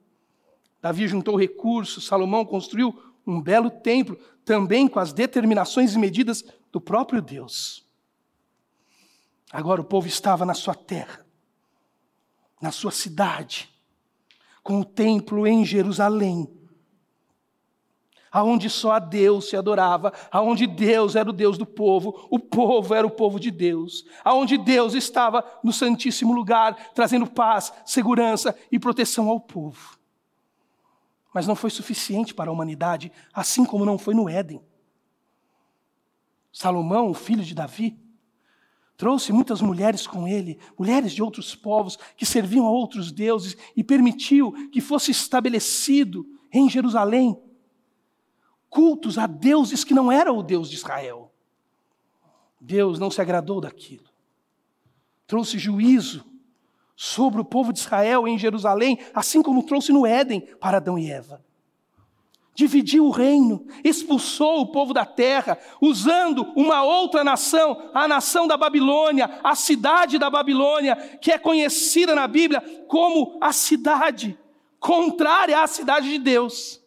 Davi 0.81 1.07
juntou 1.07 1.35
recursos, 1.35 2.05
Salomão 2.05 2.45
construiu 2.45 2.97
um 3.27 3.41
belo 3.41 3.69
templo, 3.69 4.17
também 4.45 4.87
com 4.87 4.99
as 4.99 5.11
determinações 5.11 5.93
e 5.93 5.99
medidas 5.99 6.43
do 6.71 6.79
próprio 6.79 7.21
Deus. 7.21 7.85
Agora 9.51 9.81
o 9.81 9.85
povo 9.85 10.07
estava 10.07 10.45
na 10.45 10.53
sua 10.53 10.75
terra, 10.75 11.25
na 12.61 12.71
sua 12.71 12.91
cidade, 12.91 13.69
com 14.63 14.79
o 14.79 14.85
templo 14.85 15.45
em 15.45 15.65
Jerusalém 15.65 16.58
aonde 18.31 18.69
só 18.69 18.93
a 18.93 18.99
Deus 18.99 19.49
se 19.49 19.55
adorava, 19.55 20.13
aonde 20.31 20.67
Deus 20.67 21.15
era 21.15 21.29
o 21.29 21.33
Deus 21.33 21.57
do 21.57 21.65
povo, 21.65 22.27
o 22.29 22.39
povo 22.39 22.93
era 22.93 23.05
o 23.05 23.11
povo 23.11 23.39
de 23.39 23.51
Deus, 23.51 24.05
aonde 24.23 24.57
Deus 24.57 24.93
estava 24.93 25.43
no 25.63 25.73
santíssimo 25.73 26.33
lugar, 26.33 26.75
trazendo 26.93 27.27
paz, 27.27 27.73
segurança 27.85 28.55
e 28.71 28.79
proteção 28.79 29.29
ao 29.29 29.39
povo. 29.39 29.97
Mas 31.33 31.45
não 31.45 31.55
foi 31.55 31.69
suficiente 31.69 32.33
para 32.33 32.49
a 32.49 32.53
humanidade, 32.53 33.11
assim 33.33 33.63
como 33.63 33.85
não 33.85 33.97
foi 33.97 34.13
no 34.13 34.27
Éden. 34.27 34.61
Salomão, 36.51 37.09
o 37.09 37.13
filho 37.13 37.43
de 37.43 37.53
Davi, 37.53 37.97
trouxe 38.97 39.31
muitas 39.31 39.61
mulheres 39.61 40.05
com 40.05 40.27
ele, 40.27 40.59
mulheres 40.77 41.13
de 41.13 41.23
outros 41.23 41.55
povos 41.55 41.97
que 42.17 42.25
serviam 42.25 42.65
a 42.65 42.71
outros 42.71 43.11
deuses 43.11 43.55
e 43.75 43.83
permitiu 43.83 44.51
que 44.71 44.81
fosse 44.81 45.11
estabelecido 45.11 46.25
em 46.51 46.69
Jerusalém 46.69 47.39
cultos 48.69 49.17
a 49.17 49.25
deuses 49.25 49.83
que 49.83 49.93
não 49.93 50.11
eram 50.11 50.37
o 50.37 50.43
Deus 50.43 50.69
de 50.69 50.75
Israel. 50.75 51.31
Deus 52.59 52.99
não 52.99 53.09
se 53.09 53.21
agradou 53.21 53.61
daquilo. 53.61 54.09
Trouxe 55.25 55.57
juízo 55.57 56.25
sobre 56.95 57.39
o 57.39 57.45
povo 57.45 57.71
de 57.71 57.79
Israel 57.79 58.27
em 58.27 58.37
Jerusalém, 58.37 58.99
assim 59.13 59.41
como 59.41 59.63
trouxe 59.63 59.91
no 59.91 60.05
Éden 60.05 60.41
para 60.59 60.77
Adão 60.77 60.99
e 60.99 61.09
Eva. 61.09 61.43
Dividiu 62.53 63.05
o 63.05 63.11
reino, 63.11 63.65
expulsou 63.85 64.59
o 64.59 64.71
povo 64.71 64.93
da 64.93 65.05
terra, 65.05 65.57
usando 65.79 66.43
uma 66.57 66.83
outra 66.83 67.23
nação, 67.23 67.89
a 67.93 68.05
nação 68.05 68.47
da 68.47 68.57
Babilônia, 68.57 69.39
a 69.41 69.55
cidade 69.55 70.17
da 70.17 70.29
Babilônia, 70.29 70.97
que 71.21 71.31
é 71.31 71.37
conhecida 71.37 72.13
na 72.13 72.27
Bíblia 72.27 72.59
como 72.87 73.37
a 73.39 73.53
cidade 73.53 74.37
contrária 74.77 75.61
à 75.61 75.67
cidade 75.67 76.09
de 76.09 76.19
Deus 76.19 76.78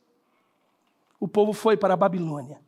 o 1.22 1.28
povo 1.28 1.52
foi 1.52 1.76
para 1.76 1.94
a 1.94 1.96
Babilônia. 1.96 2.60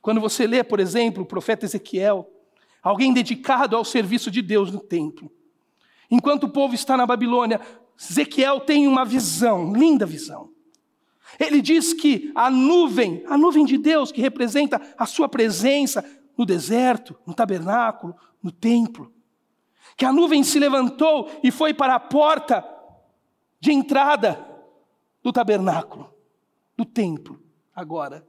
Quando 0.00 0.20
você 0.20 0.44
lê, 0.44 0.64
por 0.64 0.80
exemplo, 0.80 1.22
o 1.22 1.26
profeta 1.26 1.64
Ezequiel, 1.64 2.28
alguém 2.82 3.14
dedicado 3.14 3.76
ao 3.76 3.84
serviço 3.84 4.28
de 4.28 4.42
Deus 4.42 4.72
no 4.72 4.80
templo. 4.80 5.30
Enquanto 6.10 6.44
o 6.44 6.48
povo 6.48 6.74
está 6.74 6.96
na 6.96 7.06
Babilônia, 7.06 7.60
Ezequiel 7.96 8.58
tem 8.58 8.88
uma 8.88 9.04
visão, 9.04 9.72
linda 9.72 10.04
visão. 10.04 10.50
Ele 11.38 11.62
diz 11.62 11.92
que 11.92 12.32
a 12.34 12.50
nuvem, 12.50 13.22
a 13.28 13.38
nuvem 13.38 13.64
de 13.64 13.78
Deus 13.78 14.10
que 14.10 14.20
representa 14.20 14.82
a 14.98 15.06
sua 15.06 15.28
presença 15.28 16.04
no 16.36 16.44
deserto, 16.44 17.16
no 17.24 17.32
tabernáculo, 17.32 18.16
no 18.42 18.50
templo, 18.50 19.12
que 19.96 20.04
a 20.04 20.12
nuvem 20.12 20.42
se 20.42 20.58
levantou 20.58 21.30
e 21.40 21.52
foi 21.52 21.72
para 21.72 21.94
a 21.94 22.00
porta 22.00 22.68
de 23.60 23.70
entrada 23.70 24.44
do 25.22 25.32
tabernáculo 25.32 26.12
do 26.76 26.84
templo 26.84 27.42
agora. 27.74 28.26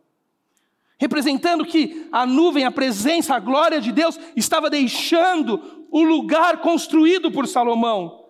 Representando 0.97 1.65
que 1.65 2.07
a 2.11 2.25
nuvem, 2.25 2.65
a 2.65 2.71
presença, 2.71 3.35
a 3.35 3.39
glória 3.39 3.81
de 3.81 3.91
Deus 3.91 4.17
estava 4.35 4.69
deixando 4.69 5.85
o 5.91 6.01
lugar 6.01 6.61
construído 6.61 7.31
por 7.31 7.47
Salomão 7.47 8.23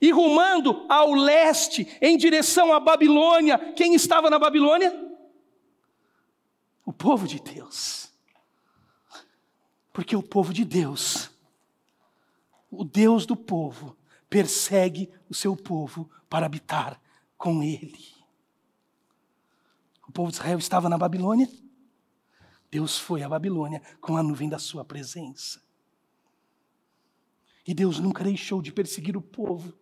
e 0.00 0.10
rumando 0.10 0.86
ao 0.88 1.12
leste, 1.12 1.88
em 2.00 2.16
direção 2.16 2.72
à 2.72 2.78
Babilônia. 2.78 3.58
Quem 3.74 3.94
estava 3.94 4.30
na 4.30 4.38
Babilônia? 4.38 4.94
O 6.84 6.92
povo 6.92 7.26
de 7.26 7.40
Deus. 7.40 8.10
Porque 9.92 10.14
o 10.14 10.22
povo 10.22 10.52
de 10.52 10.64
Deus, 10.64 11.30
o 12.70 12.84
Deus 12.84 13.26
do 13.26 13.34
povo, 13.34 13.96
persegue 14.30 15.10
o 15.28 15.34
seu 15.34 15.56
povo 15.56 16.08
para 16.28 16.46
habitar 16.46 17.00
com 17.36 17.62
ele. 17.62 18.17
O 20.08 20.12
povo 20.12 20.30
de 20.30 20.36
Israel 20.36 20.58
estava 20.58 20.88
na 20.88 20.96
Babilônia. 20.96 21.48
Deus 22.70 22.98
foi 22.98 23.22
à 23.22 23.28
Babilônia 23.28 23.82
com 24.00 24.16
a 24.16 24.22
nuvem 24.22 24.48
da 24.48 24.58
sua 24.58 24.84
presença. 24.84 25.60
E 27.66 27.74
Deus 27.74 27.98
nunca 27.98 28.24
deixou 28.24 28.62
de 28.62 28.72
perseguir 28.72 29.16
o 29.16 29.22
povo. 29.22 29.74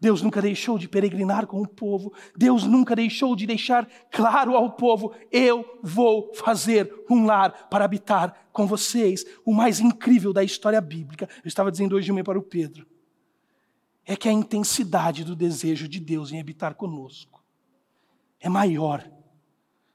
Deus 0.00 0.22
nunca 0.22 0.40
deixou 0.40 0.78
de 0.78 0.88
peregrinar 0.88 1.46
com 1.48 1.60
o 1.60 1.66
povo. 1.66 2.12
Deus 2.36 2.62
nunca 2.62 2.94
deixou 2.94 3.34
de 3.34 3.46
deixar 3.46 3.88
claro 4.12 4.54
ao 4.54 4.72
povo: 4.72 5.12
eu 5.32 5.80
vou 5.82 6.32
fazer 6.34 7.04
um 7.10 7.26
lar 7.26 7.68
para 7.68 7.84
habitar 7.84 8.48
com 8.52 8.66
vocês. 8.66 9.24
O 9.44 9.52
mais 9.52 9.80
incrível 9.80 10.32
da 10.32 10.44
história 10.44 10.80
bíblica, 10.80 11.28
eu 11.44 11.48
estava 11.48 11.72
dizendo 11.72 11.96
hoje 11.96 12.06
de 12.06 12.12
manhã 12.12 12.24
para 12.24 12.38
o 12.38 12.42
Pedro, 12.42 12.86
é 14.06 14.14
que 14.14 14.28
a 14.28 14.32
intensidade 14.32 15.24
do 15.24 15.34
desejo 15.34 15.88
de 15.88 15.98
Deus 15.98 16.30
em 16.30 16.40
habitar 16.40 16.76
conosco 16.76 17.42
é 18.40 18.48
maior 18.48 19.17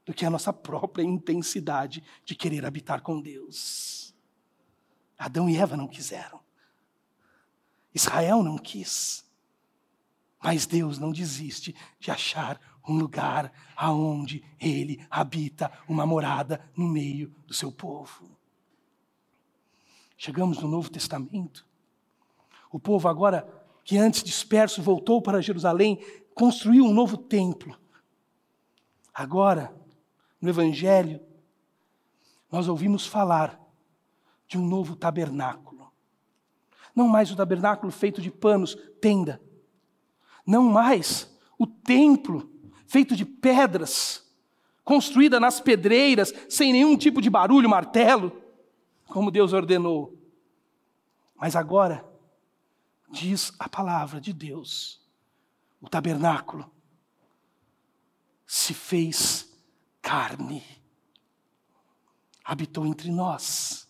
do 0.06 0.14
que 0.14 0.26
a 0.26 0.30
nossa 0.30 0.52
própria 0.52 1.04
intensidade 1.04 2.04
de 2.26 2.36
querer 2.36 2.66
habitar 2.66 3.02
com 3.02 3.22
Deus. 3.22 4.14
Adão 5.18 5.50
e 5.50 5.58
Eva 5.58 5.78
não 5.78 5.88
quiseram. 5.88 6.40
Israel 7.94 8.44
não 8.44 8.58
quis. 8.58 9.24
Mas 10.42 10.66
Deus 10.66 10.98
não 10.98 11.12
desiste 11.12 11.74
de 12.00 12.12
achar 12.12 12.60
um 12.86 12.98
lugar 12.98 13.54
aonde 13.76 14.44
ele 14.60 15.06
habita 15.10 15.72
uma 15.88 16.06
morada 16.06 16.70
no 16.76 16.88
meio 16.88 17.34
do 17.48 17.54
seu 17.54 17.72
povo. 17.72 18.38
Chegamos 20.18 20.60
no 20.60 20.68
Novo 20.68 20.90
Testamento. 20.90 21.66
O 22.70 22.80
povo 22.80 23.08
agora 23.08 23.48
que 23.84 23.98
antes 23.98 24.24
disperso 24.24 24.82
voltou 24.82 25.22
para 25.22 25.42
Jerusalém, 25.42 26.00
construiu 26.34 26.86
um 26.86 26.94
novo 26.94 27.18
templo. 27.18 27.78
Agora, 29.14 29.74
no 30.44 30.50
evangelho, 30.50 31.22
nós 32.52 32.68
ouvimos 32.68 33.08
falar 33.08 33.58
de 34.46 34.58
um 34.58 34.68
novo 34.68 34.94
tabernáculo. 34.94 35.90
Não 36.94 37.08
mais 37.08 37.32
o 37.32 37.36
tabernáculo 37.38 37.90
feito 37.90 38.22
de 38.22 38.30
panos, 38.30 38.78
tenda, 39.00 39.42
não 40.46 40.64
mais 40.64 41.34
o 41.58 41.66
templo 41.66 42.52
feito 42.86 43.16
de 43.16 43.24
pedras, 43.24 44.30
construída 44.84 45.40
nas 45.40 45.62
pedreiras, 45.62 46.34
sem 46.50 46.74
nenhum 46.74 46.98
tipo 46.98 47.22
de 47.22 47.30
barulho, 47.30 47.70
martelo, 47.70 48.44
como 49.08 49.32
Deus 49.32 49.54
ordenou. 49.54 50.14
Mas 51.38 51.56
agora, 51.56 52.06
diz 53.10 53.54
a 53.58 53.70
palavra 53.70 54.20
de 54.20 54.34
Deus, 54.34 55.02
o 55.80 55.88
tabernáculo 55.88 56.70
se 58.46 58.74
fez 58.74 59.53
carne, 60.04 60.62
habitou 62.44 62.86
entre 62.86 63.10
nós. 63.10 63.88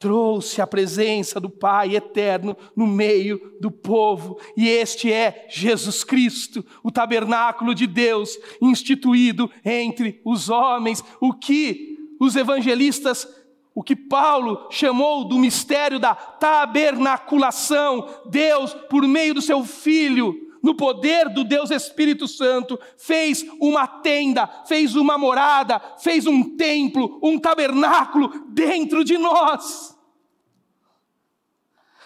Trouxe 0.00 0.60
a 0.60 0.66
presença 0.66 1.38
do 1.38 1.48
Pai 1.48 1.94
eterno 1.94 2.56
no 2.74 2.86
meio 2.86 3.56
do 3.60 3.70
povo, 3.70 4.40
e 4.56 4.68
este 4.68 5.12
é 5.12 5.46
Jesus 5.48 6.02
Cristo, 6.02 6.64
o 6.82 6.90
tabernáculo 6.90 7.74
de 7.74 7.86
Deus 7.86 8.36
instituído 8.60 9.48
entre 9.64 10.20
os 10.24 10.48
homens, 10.48 11.04
o 11.20 11.32
que 11.32 11.98
os 12.18 12.34
evangelistas, 12.34 13.28
o 13.74 13.82
que 13.82 13.94
Paulo 13.94 14.66
chamou 14.70 15.24
do 15.24 15.38
mistério 15.38 16.00
da 16.00 16.14
tabernaculação, 16.14 18.08
Deus, 18.26 18.74
por 18.88 19.06
meio 19.06 19.34
do 19.34 19.42
seu 19.42 19.62
Filho, 19.64 20.49
no 20.62 20.74
poder 20.74 21.28
do 21.28 21.44
Deus 21.44 21.70
Espírito 21.70 22.28
Santo, 22.28 22.78
fez 22.96 23.44
uma 23.60 23.86
tenda, 23.86 24.46
fez 24.66 24.94
uma 24.94 25.16
morada, 25.16 25.80
fez 25.98 26.26
um 26.26 26.56
templo, 26.56 27.18
um 27.22 27.38
tabernáculo 27.38 28.46
dentro 28.48 29.04
de 29.04 29.16
nós. 29.16 29.96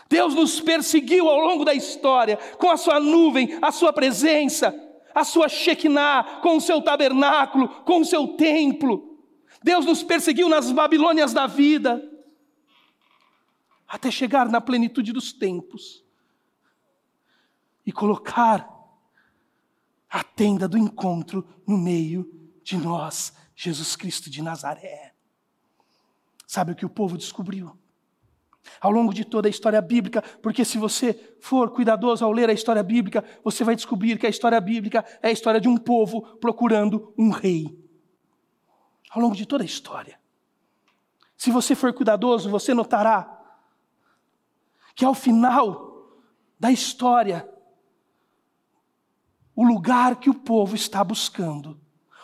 Deus 0.09 0.35
nos 0.35 0.61
perseguiu 0.61 1.29
ao 1.29 1.41
longo 1.41 1.65
da 1.65 1.75
história 1.75 2.37
com 2.59 2.71
a 2.71 2.77
sua 2.77 3.01
nuvem, 3.01 3.59
a 3.61 3.73
sua 3.73 3.93
presença, 3.93 4.75
a 5.15 5.25
sua 5.25 5.49
Shekinah, 5.49 6.41
com 6.43 6.57
o 6.57 6.61
seu 6.61 6.81
tabernáculo, 6.81 7.69
com 7.85 8.01
o 8.01 8.05
seu 8.05 8.29
templo. 8.29 9.19
Deus 9.63 9.85
nos 9.85 10.03
perseguiu 10.03 10.49
nas 10.49 10.71
Babilônias 10.71 11.33
da 11.33 11.47
vida, 11.47 12.09
até 13.89 14.11
chegar 14.11 14.49
na 14.49 14.61
plenitude 14.61 15.13
dos 15.13 15.33
tempos 15.33 16.04
e 17.87 17.93
colocar 17.93 18.69
a 20.09 20.23
tenda 20.23 20.69
do 20.69 20.79
encontro 20.79 21.47
no 21.67 21.77
meio 21.77 22.31
de 22.63 22.77
nós, 22.77 23.33
Jesus 23.55 23.97
Cristo 23.97 24.31
de 24.31 24.43
Nazaré. 24.43 25.15
Sabe 26.47 26.73
o 26.73 26.77
que 26.77 26.87
o 26.87 26.91
povo 26.91 27.19
descobriu? 27.19 27.77
Ao 28.81 28.91
longo 28.91 29.13
de 29.13 29.25
toda 29.25 29.49
a 29.49 29.51
história 29.51 29.83
bíblica, 29.83 30.23
porque 30.41 30.65
se 30.65 30.79
você 30.79 31.37
for 31.41 31.71
cuidadoso 31.71 32.25
ao 32.25 32.33
ler 32.33 32.49
a 32.49 32.53
história 32.53 32.83
bíblica, 32.83 33.25
você 33.43 33.63
vai 33.65 33.75
descobrir 33.75 34.19
que 34.19 34.27
a 34.27 34.31
história 34.31 34.61
bíblica 34.61 35.05
é 35.23 35.29
a 35.29 35.33
história 35.33 35.61
de 35.61 35.69
um 35.69 35.77
povo 35.77 36.23
procurando 36.39 37.13
um 37.19 37.31
rei. 37.31 37.77
Ao 39.11 39.21
longo 39.21 39.35
de 39.35 39.47
toda 39.47 39.63
a 39.63 39.67
história. 39.67 40.19
Se 41.37 41.51
você 41.51 41.75
for 41.75 41.93
cuidadoso, 41.93 42.49
você 42.49 42.73
notará 42.73 43.31
que 44.95 45.05
ao 45.05 45.15
final 45.15 46.23
da 46.59 46.71
história, 46.71 47.49
o 49.55 49.65
lugar 49.65 50.17
que 50.17 50.29
o 50.29 50.35
povo 50.35 50.75
está 50.75 51.03
buscando, 51.05 51.81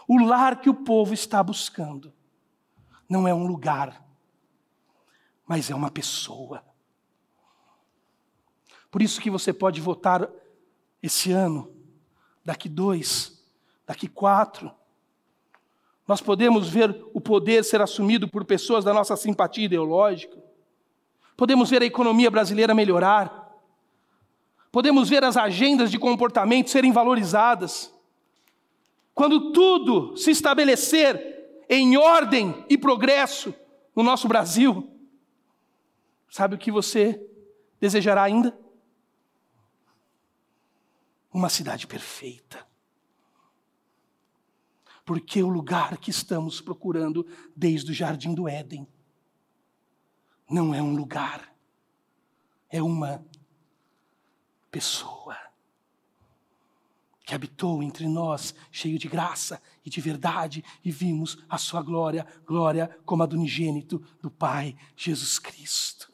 o 0.08 0.18
lar 0.18 0.60
que 0.60 0.68
o 0.68 0.74
povo 0.74 1.14
está 1.14 1.42
buscando, 1.42 2.12
não 3.08 3.26
é 3.26 3.34
um 3.34 3.46
lugar, 3.46 4.04
mas 5.46 5.70
é 5.70 5.74
uma 5.74 5.90
pessoa. 5.90 6.64
Por 8.90 9.02
isso 9.02 9.20
que 9.20 9.30
você 9.30 9.52
pode 9.52 9.80
votar 9.80 10.28
esse 11.02 11.30
ano, 11.30 11.72
daqui 12.44 12.68
dois, 12.68 13.40
daqui 13.86 14.08
quatro. 14.08 14.72
Nós 16.06 16.20
podemos 16.20 16.68
ver 16.68 17.04
o 17.14 17.20
poder 17.20 17.64
ser 17.64 17.80
assumido 17.80 18.26
por 18.26 18.44
pessoas 18.44 18.84
da 18.84 18.92
nossa 18.92 19.16
simpatia 19.16 19.64
ideológica. 19.64 20.36
Podemos 21.36 21.70
ver 21.70 21.82
a 21.82 21.86
economia 21.86 22.30
brasileira 22.30 22.74
melhorar. 22.74 23.39
Podemos 24.70 25.08
ver 25.08 25.24
as 25.24 25.36
agendas 25.36 25.90
de 25.90 25.98
comportamento 25.98 26.70
serem 26.70 26.92
valorizadas. 26.92 27.92
Quando 29.12 29.52
tudo 29.52 30.16
se 30.16 30.30
estabelecer 30.30 31.64
em 31.68 31.96
ordem 31.96 32.64
e 32.68 32.78
progresso 32.78 33.54
no 33.94 34.02
nosso 34.02 34.28
Brasil, 34.28 34.88
sabe 36.28 36.54
o 36.54 36.58
que 36.58 36.70
você 36.70 37.20
desejará 37.80 38.22
ainda? 38.22 38.56
Uma 41.32 41.48
cidade 41.48 41.86
perfeita. 41.86 42.66
Porque 45.04 45.42
o 45.42 45.48
lugar 45.48 45.98
que 45.98 46.10
estamos 46.10 46.60
procurando 46.60 47.26
desde 47.56 47.90
o 47.90 47.94
jardim 47.94 48.32
do 48.32 48.48
Éden 48.48 48.86
não 50.48 50.72
é 50.74 50.80
um 50.80 50.94
lugar, 50.94 51.52
é 52.68 52.82
uma 52.82 53.24
pessoa 54.70 55.36
que 57.30 57.34
habitou 57.36 57.80
entre 57.80 58.08
nós, 58.08 58.52
cheio 58.72 58.98
de 58.98 59.06
graça 59.06 59.62
e 59.84 59.88
de 59.88 60.00
verdade, 60.00 60.64
e 60.84 60.90
vimos 60.90 61.38
a 61.48 61.56
sua 61.56 61.80
glória, 61.80 62.26
glória 62.44 62.90
como 63.04 63.22
a 63.22 63.26
do 63.26 63.36
unigênito 63.36 64.02
do 64.20 64.28
Pai, 64.28 64.74
Jesus 64.96 65.38
Cristo. 65.38 66.12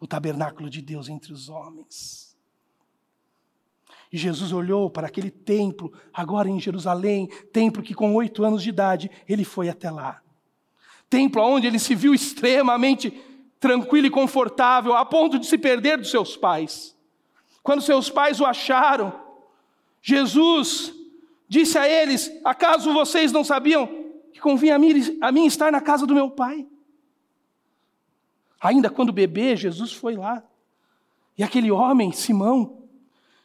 O 0.00 0.06
tabernáculo 0.06 0.70
de 0.70 0.80
Deus 0.80 1.08
entre 1.08 1.32
os 1.32 1.48
homens. 1.48 2.36
E 4.12 4.16
Jesus 4.16 4.52
olhou 4.52 4.88
para 4.88 5.08
aquele 5.08 5.32
templo, 5.32 5.92
agora 6.12 6.48
em 6.48 6.60
Jerusalém, 6.60 7.26
templo 7.52 7.82
que 7.82 7.92
com 7.92 8.14
oito 8.14 8.44
anos 8.44 8.62
de 8.62 8.68
idade 8.68 9.10
ele 9.28 9.44
foi 9.44 9.68
até 9.68 9.90
lá. 9.90 10.22
Templo 11.10 11.42
onde 11.42 11.66
ele 11.66 11.80
se 11.80 11.96
viu 11.96 12.14
extremamente 12.14 13.10
tranquilo 13.58 14.06
e 14.06 14.10
confortável, 14.10 14.94
a 14.94 15.04
ponto 15.04 15.40
de 15.40 15.46
se 15.46 15.58
perder 15.58 15.98
dos 15.98 16.12
seus 16.12 16.36
pais. 16.36 16.93
Quando 17.64 17.80
seus 17.80 18.10
pais 18.10 18.40
o 18.40 18.44
acharam, 18.44 19.18
Jesus 20.02 20.94
disse 21.48 21.78
a 21.78 21.88
eles: 21.88 22.30
Acaso 22.44 22.92
vocês 22.92 23.32
não 23.32 23.42
sabiam 23.42 23.88
que 24.34 24.38
convinha 24.38 24.76
a 24.76 24.78
mim, 24.78 25.18
a 25.18 25.32
mim 25.32 25.46
estar 25.46 25.72
na 25.72 25.80
casa 25.80 26.06
do 26.06 26.14
meu 26.14 26.30
pai? 26.30 26.66
Ainda 28.60 28.90
quando 28.90 29.14
bebê, 29.14 29.56
Jesus 29.56 29.94
foi 29.94 30.14
lá. 30.14 30.44
E 31.38 31.42
aquele 31.42 31.70
homem, 31.70 32.12
Simão, 32.12 32.82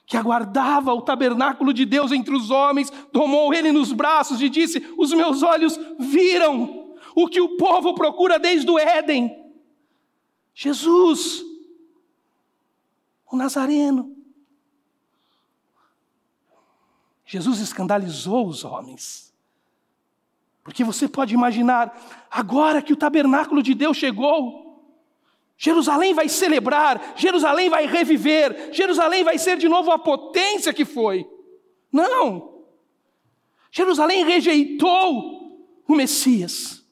que 0.05 0.17
aguardava 0.17 0.93
o 0.93 1.01
tabernáculo 1.01 1.73
de 1.73 1.85
Deus 1.85 2.11
entre 2.11 2.35
os 2.35 2.51
homens, 2.51 2.91
tomou 3.13 3.53
ele 3.53 3.71
nos 3.71 3.93
braços 3.93 4.41
e 4.41 4.49
disse: 4.49 4.85
Os 4.97 5.13
meus 5.13 5.43
olhos 5.43 5.79
viram 5.97 6.93
o 7.15 7.29
que 7.29 7.39
o 7.39 7.55
povo 7.55 7.95
procura 7.95 8.37
desde 8.37 8.69
o 8.69 8.77
Éden. 8.77 9.33
Jesus, 10.53 11.41
o 13.31 13.35
Nazareno. 13.35 14.15
Jesus 17.25 17.59
escandalizou 17.59 18.47
os 18.47 18.63
homens. 18.63 19.33
Porque 20.63 20.83
você 20.83 21.07
pode 21.07 21.33
imaginar, 21.33 22.27
agora 22.29 22.81
que 22.81 22.93
o 22.93 22.97
tabernáculo 22.97 23.61
de 23.61 23.73
Deus 23.73 23.97
chegou, 23.97 24.69
Jerusalém 25.57 26.13
vai 26.13 26.29
celebrar, 26.29 27.13
Jerusalém 27.15 27.69
vai 27.69 27.85
reviver, 27.85 28.73
Jerusalém 28.73 29.23
vai 29.23 29.37
ser 29.37 29.57
de 29.57 29.67
novo 29.67 29.91
a 29.91 29.99
potência 29.99 30.73
que 30.73 30.85
foi. 30.85 31.29
Não! 31.91 32.63
Jerusalém 33.71 34.23
rejeitou 34.25 35.67
o 35.87 35.95
Messias. 35.95 36.85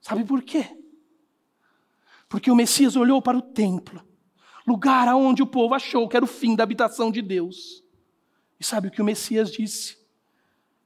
Sabe 0.00 0.24
por 0.24 0.42
quê? 0.42 0.66
Porque 2.28 2.50
o 2.50 2.56
Messias 2.56 2.96
olhou 2.96 3.20
para 3.20 3.36
o 3.36 3.42
templo, 3.42 4.02
lugar 4.66 5.08
aonde 5.08 5.42
o 5.42 5.46
povo 5.46 5.74
achou 5.74 6.08
que 6.08 6.16
era 6.16 6.24
o 6.24 6.28
fim 6.28 6.54
da 6.54 6.62
habitação 6.62 7.10
de 7.10 7.20
Deus. 7.20 7.82
E 8.58 8.64
sabe 8.64 8.88
o 8.88 8.90
que 8.90 9.02
o 9.02 9.04
Messias 9.04 9.50
disse? 9.50 9.98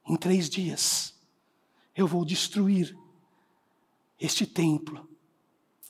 Em 0.09 0.17
três 0.17 0.49
dias 0.49 1.15
eu 1.95 2.07
vou 2.07 2.25
destruir 2.25 2.97
este 4.21 4.47
templo. 4.47 5.09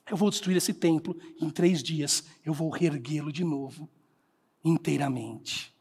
Eu 0.08 0.16
vou 0.16 0.30
destruir 0.30 0.56
esse 0.56 0.72
templo. 0.72 1.16
Em 1.40 1.50
três 1.50 1.82
dias 1.82 2.24
eu 2.44 2.52
vou 2.52 2.70
reerguê-lo 2.70 3.32
de 3.32 3.42
novo, 3.44 3.88
inteiramente. 4.64 5.74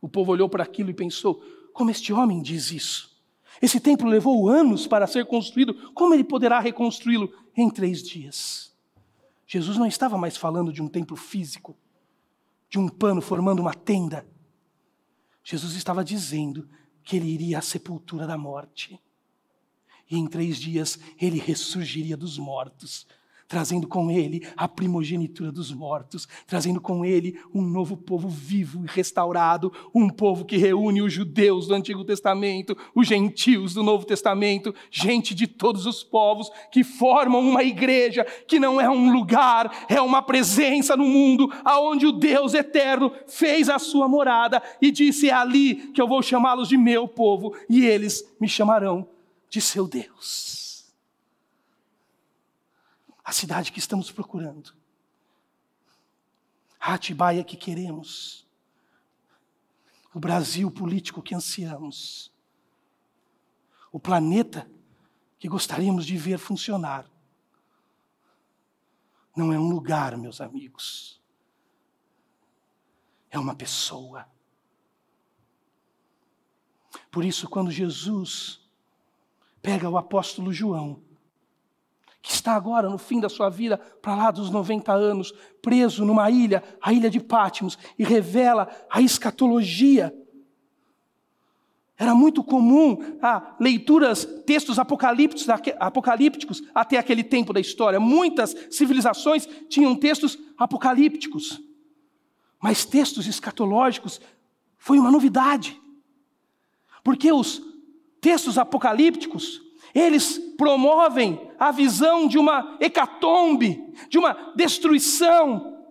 O 0.00 0.08
povo 0.08 0.32
olhou 0.32 0.48
para 0.48 0.62
aquilo 0.62 0.90
e 0.90 0.94
pensou: 0.94 1.42
como 1.72 1.90
este 1.90 2.12
homem 2.12 2.42
diz 2.42 2.70
isso? 2.70 3.12
Esse 3.60 3.78
templo 3.78 4.08
levou 4.08 4.48
anos 4.48 4.86
para 4.86 5.06
ser 5.06 5.26
construído, 5.26 5.92
como 5.92 6.14
ele 6.14 6.24
poderá 6.24 6.58
reconstruí-lo 6.58 7.32
em 7.56 7.70
três 7.70 8.02
dias? 8.02 8.71
Jesus 9.52 9.76
não 9.76 9.84
estava 9.84 10.16
mais 10.16 10.34
falando 10.34 10.72
de 10.72 10.80
um 10.80 10.88
templo 10.88 11.14
físico, 11.14 11.76
de 12.70 12.78
um 12.78 12.88
pano 12.88 13.20
formando 13.20 13.60
uma 13.60 13.74
tenda. 13.74 14.26
Jesus 15.44 15.74
estava 15.74 16.02
dizendo 16.02 16.66
que 17.04 17.16
ele 17.16 17.28
iria 17.28 17.58
à 17.58 17.60
sepultura 17.60 18.26
da 18.26 18.38
morte. 18.38 18.98
E 20.10 20.16
em 20.16 20.26
três 20.26 20.56
dias 20.56 20.98
ele 21.20 21.38
ressurgiria 21.38 22.16
dos 22.16 22.38
mortos, 22.38 23.06
trazendo 23.52 23.86
com 23.86 24.10
ele 24.10 24.48
a 24.56 24.66
primogenitura 24.66 25.52
dos 25.52 25.70
mortos, 25.70 26.26
trazendo 26.46 26.80
com 26.80 27.04
ele 27.04 27.38
um 27.54 27.60
novo 27.60 27.98
povo 27.98 28.26
vivo 28.26 28.82
e 28.82 28.88
restaurado, 28.88 29.70
um 29.94 30.08
povo 30.08 30.46
que 30.46 30.56
reúne 30.56 31.02
os 31.02 31.12
judeus 31.12 31.66
do 31.66 31.74
Antigo 31.74 32.02
Testamento, 32.02 32.74
os 32.94 33.06
gentios 33.06 33.74
do 33.74 33.82
Novo 33.82 34.06
Testamento, 34.06 34.74
gente 34.90 35.34
de 35.34 35.46
todos 35.46 35.84
os 35.84 36.02
povos 36.02 36.50
que 36.70 36.82
formam 36.82 37.46
uma 37.46 37.62
igreja 37.62 38.24
que 38.48 38.58
não 38.58 38.80
é 38.80 38.88
um 38.88 39.12
lugar, 39.12 39.84
é 39.86 40.00
uma 40.00 40.22
presença 40.22 40.96
no 40.96 41.04
mundo, 41.04 41.52
aonde 41.62 42.06
o 42.06 42.12
Deus 42.12 42.54
eterno 42.54 43.12
fez 43.26 43.68
a 43.68 43.78
sua 43.78 44.08
morada 44.08 44.62
e 44.80 44.90
disse: 44.90 45.28
"É 45.28 45.34
ali 45.34 45.74
que 45.92 46.00
eu 46.00 46.08
vou 46.08 46.22
chamá-los 46.22 46.70
de 46.70 46.78
meu 46.78 47.06
povo 47.06 47.54
e 47.68 47.84
eles 47.84 48.24
me 48.40 48.48
chamarão 48.48 49.06
de 49.50 49.60
seu 49.60 49.86
Deus" 49.86 50.61
a 53.24 53.32
cidade 53.32 53.70
que 53.70 53.78
estamos 53.78 54.10
procurando, 54.10 54.74
a 56.80 56.94
Atibaia 56.94 57.44
que 57.44 57.56
queremos, 57.56 58.46
o 60.12 60.18
Brasil 60.18 60.70
político 60.70 61.22
que 61.22 61.34
ansiamos, 61.34 62.32
o 63.90 64.00
planeta 64.00 64.68
que 65.38 65.48
gostaríamos 65.48 66.04
de 66.04 66.16
ver 66.16 66.38
funcionar. 66.38 67.08
Não 69.34 69.52
é 69.52 69.58
um 69.58 69.70
lugar, 69.70 70.16
meus 70.16 70.40
amigos, 70.40 71.20
é 73.30 73.38
uma 73.38 73.54
pessoa. 73.54 74.26
Por 77.10 77.24
isso, 77.24 77.48
quando 77.48 77.70
Jesus 77.70 78.60
pega 79.62 79.88
o 79.88 79.96
apóstolo 79.96 80.52
João, 80.52 81.02
que 82.22 82.32
está 82.32 82.54
agora 82.54 82.88
no 82.88 82.98
fim 82.98 83.18
da 83.18 83.28
sua 83.28 83.50
vida, 83.50 83.76
para 84.00 84.14
lá 84.14 84.30
dos 84.30 84.48
90 84.48 84.92
anos, 84.92 85.34
preso 85.60 86.04
numa 86.04 86.30
ilha, 86.30 86.62
a 86.80 86.92
ilha 86.92 87.10
de 87.10 87.18
Pátimos, 87.18 87.76
e 87.98 88.04
revela 88.04 88.68
a 88.88 89.02
escatologia. 89.02 90.14
Era 91.98 92.14
muito 92.14 92.42
comum 92.44 92.96
ah, 93.20 93.56
leituras, 93.58 94.24
textos 94.46 94.78
apocalípticos, 94.78 95.48
apocalípticos 95.78 96.62
até 96.72 96.96
aquele 96.96 97.24
tempo 97.24 97.52
da 97.52 97.60
história. 97.60 97.98
Muitas 97.98 98.54
civilizações 98.70 99.48
tinham 99.68 99.94
textos 99.96 100.38
apocalípticos. 100.56 101.60
Mas 102.60 102.84
textos 102.84 103.26
escatológicos 103.26 104.20
foi 104.78 104.98
uma 104.98 105.10
novidade. 105.10 105.80
Porque 107.02 107.32
os 107.32 107.60
textos 108.20 108.56
apocalípticos 108.58 109.60
eles 109.94 110.38
promovem 110.56 111.50
a 111.58 111.70
visão 111.70 112.26
de 112.26 112.38
uma 112.38 112.76
hecatombe, 112.80 113.94
de 114.08 114.18
uma 114.18 114.52
destruição. 114.54 115.84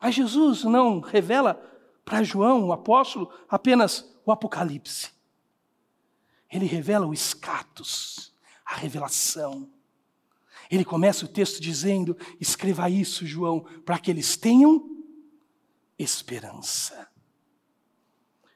Mas 0.00 0.14
Jesus 0.14 0.64
não 0.64 1.00
revela 1.00 1.54
para 2.04 2.22
João, 2.22 2.66
o 2.66 2.72
apóstolo, 2.72 3.32
apenas 3.48 4.10
o 4.24 4.32
Apocalipse. 4.32 5.10
Ele 6.50 6.66
revela 6.66 7.06
o 7.06 7.14
escatos, 7.14 8.34
a 8.64 8.74
revelação. 8.74 9.70
Ele 10.70 10.84
começa 10.84 11.24
o 11.24 11.28
texto 11.28 11.60
dizendo: 11.60 12.16
escreva 12.40 12.90
isso, 12.90 13.26
João, 13.26 13.60
para 13.84 13.98
que 13.98 14.10
eles 14.10 14.36
tenham 14.36 14.88
esperança. 15.98 17.08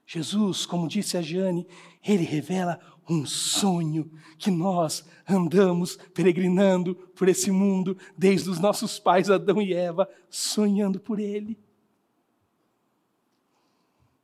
Jesus, 0.07 0.67
como 0.67 0.89
disse 0.89 1.17
a 1.17 1.23
Jane, 1.23 1.67
ele 2.03 2.25
revela 2.25 2.79
um 3.09 3.27
sonho 3.27 4.11
que 4.39 4.51
nós 4.51 5.05
andamos 5.29 5.97
peregrinando 6.13 6.95
por 6.95 7.29
esse 7.29 7.51
mundo 7.51 7.97
desde 8.17 8.51
os 8.51 8.59
nossos 8.59 8.99
pais 8.99 9.31
Adão 9.31 9.61
e 9.61 9.73
Eva, 9.73 10.09
sonhando 10.29 11.01
por 11.01 11.19
ele. 11.19 11.59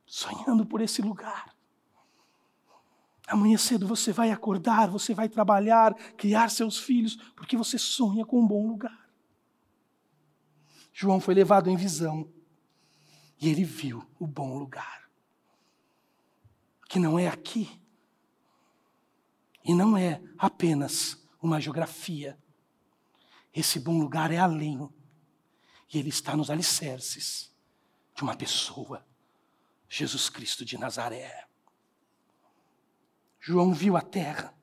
Sonhando 0.05 0.65
por 0.65 0.81
esse 0.81 1.01
lugar. 1.01 1.55
Amanhã 3.27 3.57
cedo 3.57 3.87
você 3.87 4.11
vai 4.11 4.29
acordar, 4.29 4.89
você 4.89 5.13
vai 5.13 5.29
trabalhar, 5.29 5.93
criar 6.17 6.49
seus 6.49 6.77
filhos, 6.77 7.15
porque 7.35 7.55
você 7.55 7.77
sonha 7.77 8.25
com 8.25 8.39
um 8.41 8.47
bom 8.47 8.67
lugar. 8.67 9.09
João 10.91 11.19
foi 11.19 11.33
levado 11.33 11.69
em 11.69 11.77
visão 11.77 12.29
e 13.39 13.49
ele 13.49 13.63
viu 13.63 14.05
o 14.19 14.27
bom 14.27 14.59
lugar. 14.59 15.09
Que 16.87 16.99
não 16.99 17.17
é 17.17 17.27
aqui, 17.27 17.80
e 19.63 19.73
não 19.73 19.95
é 19.97 20.21
apenas 20.37 21.21
uma 21.41 21.59
geografia. 21.59 22.37
Esse 23.53 23.79
bom 23.79 23.99
lugar 23.99 24.31
é 24.31 24.37
além. 24.37 24.89
E 25.93 25.97
ele 25.97 26.09
está 26.09 26.35
nos 26.35 26.49
alicerces 26.49 27.53
de 28.15 28.23
uma 28.23 28.35
pessoa, 28.35 29.05
Jesus 29.89 30.29
Cristo 30.29 30.63
de 30.63 30.77
Nazaré. 30.77 31.45
João 33.39 33.73
viu 33.73 33.97
a 33.97 34.01
terra. 34.01 34.53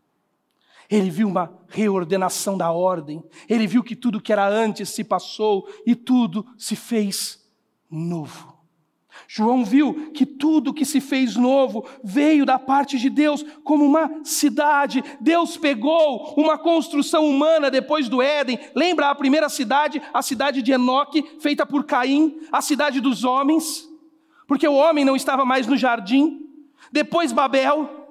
Ele 0.88 1.10
viu 1.10 1.28
uma 1.28 1.62
reordenação 1.68 2.56
da 2.56 2.70
ordem. 2.70 3.22
Ele 3.48 3.66
viu 3.66 3.84
que 3.84 3.94
tudo 3.94 4.20
que 4.20 4.32
era 4.32 4.48
antes 4.48 4.88
se 4.88 5.04
passou 5.04 5.68
e 5.84 5.94
tudo 5.94 6.46
se 6.56 6.74
fez 6.74 7.46
novo. 7.90 8.57
João 9.26 9.64
viu 9.64 10.10
que 10.12 10.24
tudo 10.24 10.72
que 10.72 10.84
se 10.84 11.00
fez 11.00 11.36
novo 11.36 11.84
veio 12.02 12.46
da 12.46 12.58
parte 12.58 12.98
de 12.98 13.10
Deus 13.10 13.44
como 13.64 13.84
uma 13.84 14.20
cidade. 14.24 15.02
Deus 15.20 15.56
pegou 15.56 16.34
uma 16.36 16.56
construção 16.56 17.28
humana 17.28 17.70
depois 17.70 18.08
do 18.08 18.22
Éden. 18.22 18.58
Lembra 18.74 19.10
a 19.10 19.14
primeira 19.14 19.48
cidade, 19.48 20.00
a 20.12 20.22
cidade 20.22 20.62
de 20.62 20.72
Enoque, 20.72 21.24
feita 21.40 21.66
por 21.66 21.84
Caim, 21.84 22.38
a 22.52 22.60
cidade 22.60 23.00
dos 23.00 23.24
homens? 23.24 23.88
Porque 24.46 24.66
o 24.66 24.74
homem 24.74 25.04
não 25.04 25.16
estava 25.16 25.44
mais 25.44 25.66
no 25.66 25.76
jardim. 25.76 26.46
Depois 26.90 27.32
Babel, 27.32 28.07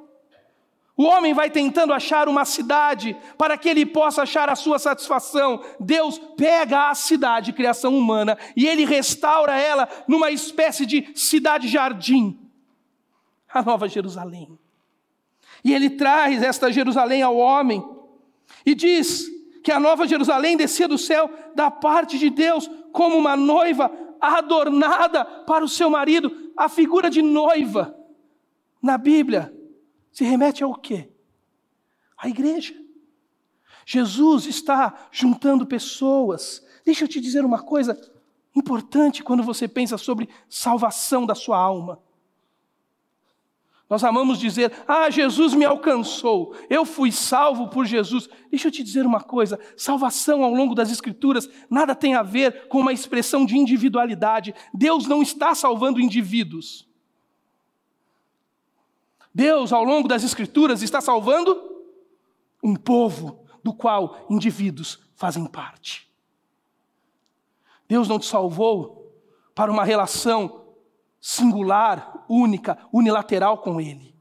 o 0.98 1.04
homem 1.04 1.32
vai 1.32 1.52
tentando 1.52 1.94
achar 1.94 2.28
uma 2.28 2.44
cidade 2.44 3.16
para 3.38 3.56
que 3.56 3.70
ele 3.70 3.86
possa 3.86 4.24
achar 4.24 4.50
a 4.50 4.56
sua 4.56 4.80
satisfação. 4.80 5.64
Deus 5.80 6.18
pega 6.36 6.90
a 6.90 6.96
cidade, 6.96 7.54
criação 7.54 7.96
humana, 7.96 8.36
e 8.56 8.66
ele 8.66 8.84
restaura 8.84 9.56
ela 9.56 9.88
numa 10.08 10.32
espécie 10.32 10.88
de 10.88 11.12
cidade-jardim 11.14 12.40
a 13.54 13.62
Nova 13.62 13.88
Jerusalém. 13.88 14.58
E 15.64 15.74
ele 15.74 15.92
traz 15.92 16.42
esta 16.42 16.72
Jerusalém 16.72 17.22
ao 17.22 17.36
homem 17.36 17.84
e 18.66 18.74
diz 18.74 19.28
que 19.64 19.72
a 19.72 19.80
Nova 19.80 20.08
Jerusalém 20.08 20.58
descia 20.58 20.88
do 20.88 20.98
céu 20.98 21.30
da 21.56 21.70
parte 21.70 22.18
de 22.18 22.30
Deus 22.30 22.70
como 22.92 23.18
uma 23.18 23.36
noiva 23.36 23.92
adornada 24.20 25.26
para 25.26 25.64
o 25.64 25.70
seu 25.70 25.90
marido. 25.90 26.52
A 26.56 26.68
figura 26.68 27.10
de 27.10 27.22
noiva 27.22 27.96
na 28.82 28.98
Bíblia 28.98 29.54
se 30.18 30.24
remete 30.24 30.64
ao 30.64 30.74
quê? 30.74 31.12
À 32.18 32.28
igreja. 32.28 32.74
Jesus 33.86 34.48
está 34.48 35.08
juntando 35.12 35.64
pessoas. 35.64 36.66
Deixa 36.84 37.04
eu 37.04 37.08
te 37.08 37.22
dizer 37.22 37.46
uma 37.46 37.62
coisa 37.62 37.96
importante 38.56 39.24
quando 39.24 39.44
você 39.44 39.68
pensa 39.68 39.96
sobre 39.96 40.28
salvação 40.50 41.24
da 41.24 41.36
sua 41.36 41.60
alma. 41.60 42.02
Nós 43.88 44.04
amamos 44.04 44.40
dizer: 44.40 44.74
Ah, 44.88 45.08
Jesus 45.12 45.54
me 45.54 45.66
alcançou, 45.66 46.56
eu 46.68 46.84
fui 46.84 47.12
salvo 47.12 47.68
por 47.68 47.86
Jesus. 47.86 48.28
Deixa 48.50 48.70
eu 48.70 48.72
te 48.72 48.82
dizer 48.82 49.06
uma 49.06 49.22
coisa: 49.22 49.60
salvação 49.78 50.44
ao 50.44 50.52
longo 50.52 50.74
das 50.74 50.90
Escrituras 50.90 51.48
nada 51.70 51.94
tem 51.94 52.16
a 52.16 52.24
ver 52.24 52.68
com 52.70 52.80
uma 52.80 52.92
expressão 52.92 53.46
de 53.46 53.56
individualidade. 53.56 54.56
Deus 54.74 55.06
não 55.06 55.22
está 55.22 55.54
salvando 55.54 56.02
indivíduos. 56.02 56.87
Deus, 59.38 59.72
ao 59.72 59.84
longo 59.84 60.08
das 60.08 60.24
Escrituras, 60.24 60.82
está 60.82 61.00
salvando 61.00 61.56
um 62.64 62.76
povo 62.76 63.46
do 63.64 63.72
qual 63.72 64.26
indivíduos 64.28 65.00
fazem 65.16 65.46
parte. 65.46 66.12
Deus 67.88 68.08
não 68.08 68.18
te 68.18 68.26
salvou 68.26 69.16
para 69.54 69.72
uma 69.72 69.84
relação 69.84 70.66
singular, 71.22 72.26
única, 72.28 72.80
unilateral 72.92 73.60
com 73.60 73.80
Ele. 73.80 74.16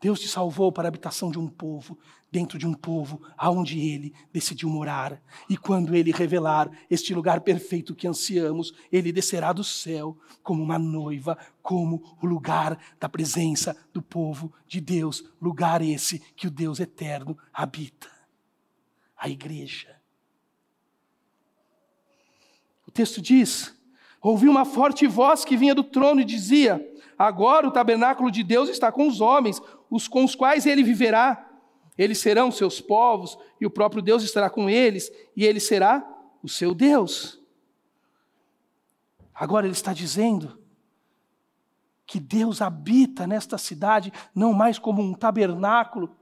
Deus 0.00 0.18
te 0.18 0.26
salvou 0.26 0.72
para 0.72 0.88
a 0.88 0.90
habitação 0.90 1.30
de 1.30 1.38
um 1.38 1.46
povo, 1.46 1.96
dentro 2.30 2.58
de 2.58 2.66
um 2.66 2.72
povo 2.72 3.20
aonde 3.36 3.78
Ele 3.78 4.14
decidiu 4.32 4.68
morar. 4.68 5.20
E 5.48 5.56
quando 5.56 5.94
Ele 5.94 6.12
revelar 6.12 6.70
este 6.90 7.14
lugar 7.14 7.40
perfeito 7.40 7.94
que 7.94 8.06
ansiamos, 8.06 8.72
Ele 8.90 9.12
descerá 9.12 9.52
do 9.52 9.64
céu 9.64 10.16
como 10.42 10.62
uma 10.62 10.78
noiva, 10.78 11.36
como 11.62 12.16
o 12.22 12.26
lugar 12.26 12.78
da 12.98 13.08
presença 13.08 13.76
do 13.92 14.00
povo 14.00 14.52
de 14.66 14.80
Deus, 14.80 15.24
lugar 15.40 15.82
esse 15.82 16.20
que 16.36 16.46
o 16.46 16.50
Deus 16.50 16.80
eterno 16.80 17.36
habita. 17.52 18.08
A 19.16 19.28
igreja. 19.28 19.96
O 22.86 22.90
texto 22.90 23.20
diz 23.20 23.78
Ouvi 24.22 24.48
uma 24.48 24.66
forte 24.66 25.06
voz 25.06 25.44
que 25.44 25.56
vinha 25.56 25.74
do 25.74 25.82
trono 25.82 26.20
e 26.20 26.24
dizia: 26.24 26.86
Agora 27.18 27.66
o 27.66 27.70
tabernáculo 27.70 28.30
de 28.30 28.42
Deus 28.42 28.68
está 28.68 28.92
com 28.92 29.08
os 29.08 29.20
homens, 29.20 29.60
os 29.90 30.06
com 30.06 30.24
os 30.24 30.34
quais 30.34 30.66
ele 30.66 30.82
viverá. 30.82 31.49
Eles 32.00 32.16
serão 32.16 32.50
seus 32.50 32.80
povos, 32.80 33.36
e 33.60 33.66
o 33.66 33.70
próprio 33.70 34.00
Deus 34.00 34.22
estará 34.22 34.48
com 34.48 34.70
eles, 34.70 35.12
e 35.36 35.44
ele 35.44 35.60
será 35.60 36.02
o 36.42 36.48
seu 36.48 36.74
Deus. 36.74 37.38
Agora 39.34 39.66
ele 39.66 39.74
está 39.74 39.92
dizendo 39.92 40.58
que 42.06 42.18
Deus 42.18 42.62
habita 42.62 43.26
nesta 43.26 43.58
cidade 43.58 44.10
não 44.34 44.54
mais 44.54 44.78
como 44.78 45.02
um 45.02 45.12
tabernáculo 45.12 46.16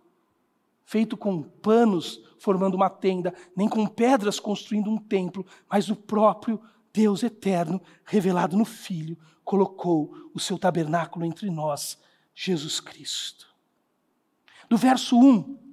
feito 0.84 1.16
com 1.16 1.44
panos 1.44 2.24
formando 2.40 2.74
uma 2.74 2.90
tenda, 2.90 3.32
nem 3.54 3.68
com 3.68 3.86
pedras 3.86 4.40
construindo 4.40 4.90
um 4.90 4.98
templo, 4.98 5.46
mas 5.70 5.88
o 5.88 5.94
próprio 5.94 6.60
Deus 6.92 7.22
eterno, 7.22 7.80
revelado 8.04 8.56
no 8.56 8.64
Filho, 8.64 9.16
colocou 9.44 10.12
o 10.34 10.40
seu 10.40 10.58
tabernáculo 10.58 11.24
entre 11.24 11.48
nós, 11.48 11.96
Jesus 12.34 12.80
Cristo. 12.80 13.46
Do 14.68 14.76
verso 14.76 15.16
1, 15.16 15.67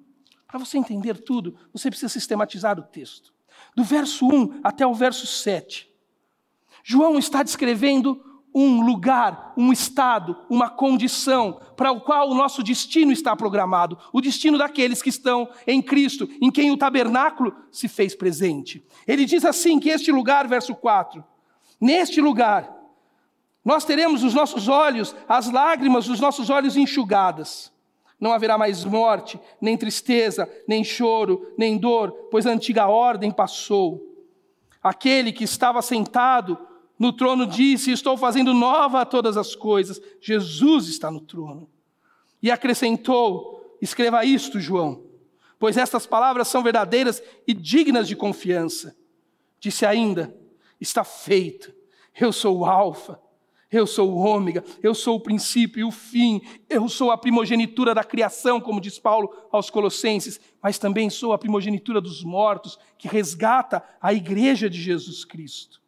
para 0.55 0.63
você 0.63 0.77
entender 0.77 1.17
tudo, 1.17 1.53
você 1.73 1.89
precisa 1.89 2.07
sistematizar 2.07 2.79
o 2.79 2.83
texto. 2.83 3.33
Do 3.75 3.83
verso 3.83 4.25
1 4.25 4.61
até 4.63 4.87
o 4.87 4.93
verso 4.93 5.27
7, 5.27 5.89
João 6.81 7.19
está 7.19 7.43
descrevendo 7.43 8.23
um 8.53 8.85
lugar, 8.85 9.51
um 9.57 9.73
estado, 9.73 10.37
uma 10.49 10.69
condição 10.69 11.59
para 11.75 11.91
o 11.91 11.99
qual 11.99 12.29
o 12.29 12.33
nosso 12.33 12.63
destino 12.63 13.11
está 13.11 13.35
programado, 13.35 13.97
o 14.13 14.21
destino 14.21 14.57
daqueles 14.57 15.01
que 15.01 15.09
estão 15.09 15.49
em 15.67 15.81
Cristo, 15.81 16.25
em 16.41 16.49
quem 16.49 16.71
o 16.71 16.77
tabernáculo 16.77 17.53
se 17.69 17.89
fez 17.89 18.15
presente. 18.15 18.81
Ele 19.05 19.25
diz 19.25 19.43
assim 19.43 19.77
que 19.77 19.89
este 19.89 20.09
lugar, 20.09 20.47
verso 20.47 20.73
4, 20.73 21.21
neste 21.81 22.21
lugar 22.21 22.73
nós 23.63 23.83
teremos 23.83 24.23
os 24.23 24.33
nossos 24.33 24.69
olhos, 24.69 25.13
as 25.27 25.51
lágrimas 25.51 26.05
dos 26.05 26.21
nossos 26.21 26.49
olhos 26.49 26.77
enxugadas. 26.77 27.74
Não 28.19 28.31
haverá 28.31 28.57
mais 28.57 28.85
morte, 28.85 29.39
nem 29.59 29.77
tristeza, 29.77 30.49
nem 30.67 30.83
choro, 30.83 31.53
nem 31.57 31.77
dor, 31.77 32.11
pois 32.31 32.45
a 32.45 32.51
antiga 32.51 32.87
ordem 32.87 33.31
passou. 33.31 34.01
Aquele 34.81 35.31
que 35.31 35.43
estava 35.43 35.81
sentado 35.81 36.57
no 36.97 37.11
trono 37.11 37.45
disse: 37.45 37.91
Estou 37.91 38.17
fazendo 38.17 38.53
nova 38.53 39.05
todas 39.05 39.37
as 39.37 39.55
coisas. 39.55 39.99
Jesus 40.21 40.87
está 40.87 41.11
no 41.11 41.19
trono. 41.19 41.69
E 42.41 42.49
acrescentou: 42.49 43.77
Escreva 43.81 44.23
isto, 44.23 44.59
João, 44.59 45.03
pois 45.59 45.77
estas 45.77 46.05
palavras 46.05 46.47
são 46.47 46.63
verdadeiras 46.63 47.21
e 47.47 47.53
dignas 47.53 48.07
de 48.07 48.15
confiança. 48.15 48.95
Disse 49.59 49.85
ainda: 49.85 50.35
Está 50.79 51.03
feito. 51.03 51.73
Eu 52.17 52.31
sou 52.31 52.59
o 52.59 52.65
Alfa, 52.65 53.19
eu 53.71 53.87
sou 53.87 54.11
o 54.11 54.17
Ômega, 54.17 54.63
eu 54.81 54.93
sou 54.93 55.15
o 55.17 55.19
princípio 55.19 55.81
e 55.81 55.83
o 55.83 55.91
fim, 55.91 56.41
eu 56.69 56.87
sou 56.87 57.11
a 57.11 57.17
primogenitura 57.17 57.93
da 57.93 58.03
criação, 58.03 58.61
como 58.61 58.79
diz 58.79 58.99
Paulo 58.99 59.33
aos 59.51 59.69
Colossenses, 59.69 60.39
mas 60.61 60.77
também 60.77 61.09
sou 61.09 61.33
a 61.33 61.37
primogenitura 61.37 61.99
dos 61.99 62.23
mortos, 62.23 62.77
que 62.97 63.07
resgata 63.07 63.83
a 64.01 64.13
igreja 64.13 64.69
de 64.69 64.81
Jesus 64.81 65.25
Cristo 65.25 65.85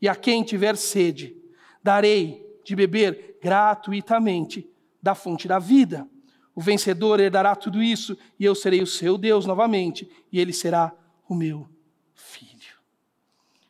e 0.00 0.08
a 0.08 0.16
quem 0.16 0.42
tiver 0.42 0.76
sede, 0.76 1.36
darei 1.82 2.46
de 2.64 2.74
beber 2.74 3.38
gratuitamente 3.42 4.68
da 5.02 5.14
fonte 5.14 5.46
da 5.46 5.58
vida. 5.58 6.08
O 6.54 6.60
vencedor 6.60 7.20
herdará 7.20 7.54
tudo 7.54 7.82
isso, 7.82 8.16
e 8.38 8.44
eu 8.44 8.54
serei 8.54 8.82
o 8.82 8.86
seu 8.86 9.18
Deus 9.18 9.44
novamente, 9.46 10.10
e 10.32 10.40
ele 10.40 10.52
será 10.52 10.92
o 11.28 11.34
meu 11.34 11.68
filho. 12.14 12.78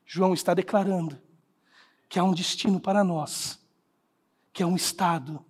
João 0.07 0.35
está 0.35 0.55
declarando 0.55 1.21
que 2.11 2.19
há 2.19 2.25
um 2.25 2.35
destino 2.35 2.81
para 2.81 3.05
nós, 3.05 3.65
que 4.53 4.65
é 4.65 4.67
um 4.67 4.75
estado 4.75 5.43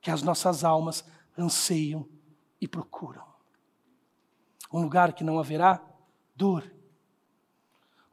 que 0.00 0.08
as 0.08 0.22
nossas 0.22 0.62
almas 0.62 1.04
anseiam 1.36 2.08
e 2.60 2.68
procuram. 2.68 3.24
Um 4.72 4.82
lugar 4.82 5.12
que 5.12 5.24
não 5.24 5.40
haverá 5.40 5.82
dor, 6.36 6.72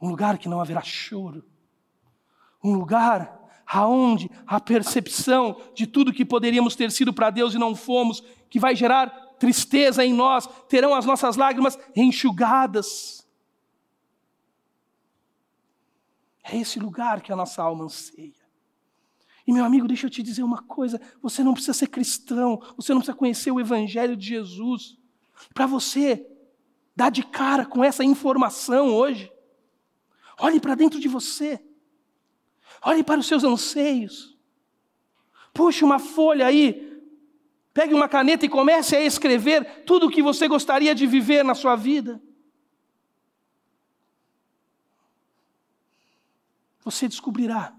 um 0.01 0.09
lugar 0.09 0.39
que 0.39 0.49
não 0.49 0.59
haverá 0.59 0.81
choro, 0.81 1.45
um 2.63 2.73
lugar 2.73 3.39
aonde 3.67 4.27
a 4.47 4.59
percepção 4.59 5.61
de 5.75 5.85
tudo 5.85 6.11
que 6.11 6.25
poderíamos 6.25 6.75
ter 6.75 6.91
sido 6.91 7.13
para 7.13 7.29
Deus 7.29 7.53
e 7.53 7.59
não 7.59 7.75
fomos, 7.75 8.23
que 8.49 8.59
vai 8.59 8.75
gerar 8.75 9.07
tristeza 9.37 10.03
em 10.03 10.13
nós, 10.13 10.47
terão 10.67 10.95
as 10.95 11.05
nossas 11.05 11.35
lágrimas 11.35 11.77
enxugadas. 11.95 13.26
É 16.49 16.57
esse 16.57 16.79
lugar 16.79 17.21
que 17.21 17.31
a 17.31 17.35
nossa 17.35 17.61
alma 17.61 17.85
anseia. 17.85 18.47
E 19.45 19.51
meu 19.51 19.65
amigo, 19.65 19.87
deixa 19.87 20.05
eu 20.05 20.09
te 20.09 20.23
dizer 20.23 20.43
uma 20.43 20.63
coisa: 20.63 20.99
você 21.21 21.43
não 21.43 21.53
precisa 21.53 21.73
ser 21.73 21.87
cristão, 21.87 22.61
você 22.75 22.93
não 22.93 23.01
precisa 23.01 23.17
conhecer 23.17 23.51
o 23.51 23.59
Evangelho 23.59 24.15
de 24.15 24.27
Jesus, 24.27 24.97
para 25.53 25.65
você 25.65 26.25
dar 26.95 27.09
de 27.09 27.23
cara 27.23 27.65
com 27.65 27.83
essa 27.83 28.03
informação 28.03 28.93
hoje. 28.93 29.31
Olhe 30.39 30.59
para 30.59 30.75
dentro 30.75 30.99
de 30.99 31.07
você. 31.07 31.59
Olhe 32.81 33.03
para 33.03 33.19
os 33.19 33.27
seus 33.27 33.43
anseios. 33.43 34.37
Puxe 35.53 35.83
uma 35.83 35.99
folha 35.99 36.45
aí, 36.45 37.01
pegue 37.73 37.93
uma 37.93 38.07
caneta 38.07 38.45
e 38.45 38.49
comece 38.49 38.95
a 38.95 39.01
escrever 39.01 39.83
tudo 39.85 40.07
o 40.07 40.09
que 40.09 40.21
você 40.21 40.47
gostaria 40.47 40.93
de 40.93 41.07
viver 41.07 41.43
na 41.43 41.55
sua 41.55 41.75
vida. 41.75 42.21
Você 46.87 47.05
descobrirá 47.05 47.77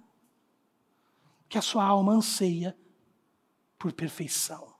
que 1.49 1.57
a 1.57 1.63
sua 1.63 1.83
alma 1.83 2.13
anseia 2.13 2.79
por 3.79 3.91
perfeição. 3.91 4.75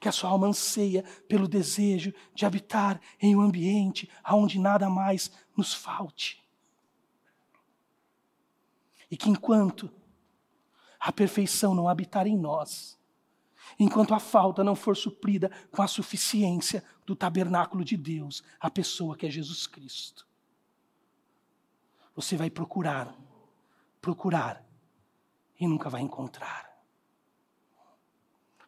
Que 0.00 0.08
a 0.08 0.12
sua 0.12 0.30
alma 0.30 0.48
anseia 0.48 1.04
pelo 1.28 1.46
desejo 1.46 2.12
de 2.34 2.44
habitar 2.44 3.00
em 3.20 3.36
um 3.36 3.40
ambiente 3.40 4.10
onde 4.28 4.58
nada 4.58 4.90
mais 4.90 5.30
nos 5.56 5.72
falte. 5.72 6.44
E 9.08 9.16
que 9.16 9.30
enquanto 9.30 9.88
a 10.98 11.12
perfeição 11.12 11.76
não 11.76 11.88
habitar 11.88 12.26
em 12.26 12.36
nós, 12.36 12.98
enquanto 13.78 14.14
a 14.14 14.18
falta 14.18 14.64
não 14.64 14.74
for 14.74 14.96
suprida 14.96 15.48
com 15.70 15.80
a 15.80 15.86
suficiência 15.86 16.82
do 17.06 17.14
tabernáculo 17.14 17.84
de 17.84 17.96
Deus, 17.96 18.42
a 18.58 18.68
pessoa 18.68 19.16
que 19.16 19.26
é 19.26 19.30
Jesus 19.30 19.68
Cristo, 19.68 20.26
você 22.14 22.36
vai 22.36 22.48
procurar, 22.48 23.14
procurar 24.00 24.64
e 25.58 25.66
nunca 25.66 25.90
vai 25.90 26.00
encontrar. 26.00 26.72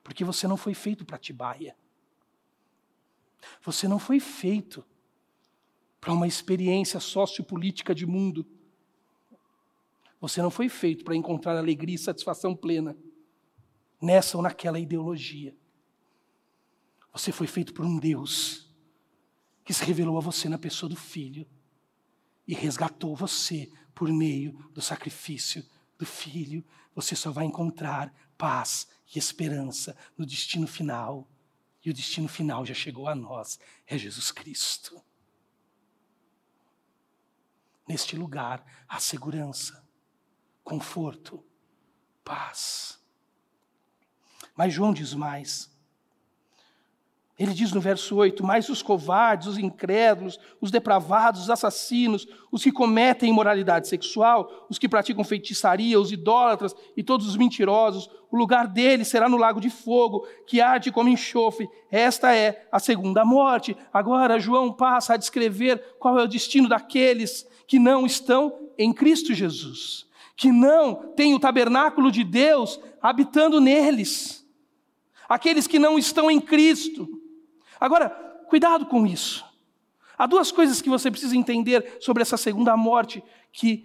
Porque 0.02 0.24
você 0.24 0.48
não 0.48 0.56
foi 0.56 0.74
feito 0.74 1.04
para 1.04 1.18
Tibaia. 1.18 1.76
Você 3.62 3.86
não 3.86 3.98
foi 3.98 4.18
feito 4.18 4.84
para 6.00 6.12
uma 6.12 6.26
experiência 6.26 7.00
sociopolítica 7.00 7.94
de 7.94 8.06
mundo. 8.06 8.46
Você 10.20 10.42
não 10.42 10.50
foi 10.50 10.68
feito 10.68 11.04
para 11.04 11.14
encontrar 11.14 11.56
alegria 11.56 11.94
e 11.94 11.98
satisfação 11.98 12.54
plena 12.54 12.96
nessa 14.00 14.36
ou 14.36 14.42
naquela 14.42 14.78
ideologia. 14.78 15.56
Você 17.12 17.32
foi 17.32 17.46
feito 17.46 17.72
por 17.72 17.84
um 17.84 17.98
Deus 17.98 18.74
que 19.64 19.72
se 19.72 19.84
revelou 19.84 20.16
a 20.18 20.20
você 20.20 20.48
na 20.48 20.58
pessoa 20.58 20.88
do 20.88 20.96
Filho 20.96 21.46
e 22.46 22.54
resgatou 22.54 23.14
você 23.16 23.70
por 23.94 24.08
meio 24.08 24.52
do 24.72 24.80
sacrifício 24.80 25.64
do 25.98 26.06
Filho, 26.06 26.64
você 26.94 27.16
só 27.16 27.30
vai 27.30 27.44
encontrar 27.44 28.12
paz 28.36 28.86
e 29.14 29.18
esperança 29.18 29.96
no 30.16 30.26
destino 30.26 30.66
final. 30.66 31.28
E 31.84 31.90
o 31.90 31.94
destino 31.94 32.28
final 32.28 32.64
já 32.64 32.74
chegou 32.74 33.08
a 33.08 33.14
nós, 33.14 33.58
é 33.86 33.96
Jesus 33.96 34.30
Cristo. 34.32 35.00
Neste 37.88 38.16
lugar 38.16 38.64
há 38.88 38.98
segurança, 38.98 39.86
conforto, 40.64 41.44
paz. 42.24 42.98
Mas 44.56 44.74
João 44.74 44.92
diz 44.92 45.14
mais. 45.14 45.75
Ele 47.38 47.52
diz 47.52 47.70
no 47.72 47.80
verso 47.80 48.16
8: 48.16 48.44
Mas 48.44 48.68
os 48.70 48.82
covardes, 48.82 49.46
os 49.46 49.58
incrédulos, 49.58 50.38
os 50.58 50.70
depravados, 50.70 51.42
os 51.42 51.50
assassinos, 51.50 52.26
os 52.50 52.62
que 52.62 52.72
cometem 52.72 53.28
imoralidade 53.28 53.88
sexual, 53.88 54.66
os 54.70 54.78
que 54.78 54.88
praticam 54.88 55.22
feitiçaria, 55.22 56.00
os 56.00 56.10
idólatras 56.10 56.74
e 56.96 57.02
todos 57.02 57.28
os 57.28 57.36
mentirosos, 57.36 58.08
o 58.30 58.38
lugar 58.38 58.66
deles 58.66 59.08
será 59.08 59.28
no 59.28 59.36
lago 59.36 59.60
de 59.60 59.68
fogo, 59.68 60.26
que 60.46 60.62
arde 60.62 60.90
como 60.90 61.10
enxofre. 61.10 61.68
Esta 61.90 62.34
é 62.34 62.66
a 62.72 62.78
segunda 62.78 63.22
morte. 63.22 63.76
Agora, 63.92 64.40
João 64.40 64.72
passa 64.72 65.12
a 65.12 65.18
descrever 65.18 65.96
qual 65.98 66.18
é 66.18 66.22
o 66.22 66.28
destino 66.28 66.70
daqueles 66.70 67.46
que 67.66 67.78
não 67.78 68.06
estão 68.06 68.70
em 68.78 68.94
Cristo 68.94 69.34
Jesus, 69.34 70.06
que 70.36 70.50
não 70.50 71.12
têm 71.14 71.34
o 71.34 71.40
tabernáculo 71.40 72.10
de 72.10 72.24
Deus 72.24 72.80
habitando 73.02 73.60
neles, 73.60 74.42
aqueles 75.28 75.66
que 75.66 75.78
não 75.78 75.98
estão 75.98 76.30
em 76.30 76.40
Cristo. 76.40 77.06
Agora, 77.80 78.10
cuidado 78.48 78.86
com 78.86 79.06
isso. 79.06 79.44
Há 80.18 80.26
duas 80.26 80.50
coisas 80.50 80.80
que 80.80 80.88
você 80.88 81.10
precisa 81.10 81.36
entender 81.36 81.98
sobre 82.00 82.22
essa 82.22 82.36
segunda 82.36 82.76
morte 82.76 83.22
que 83.52 83.84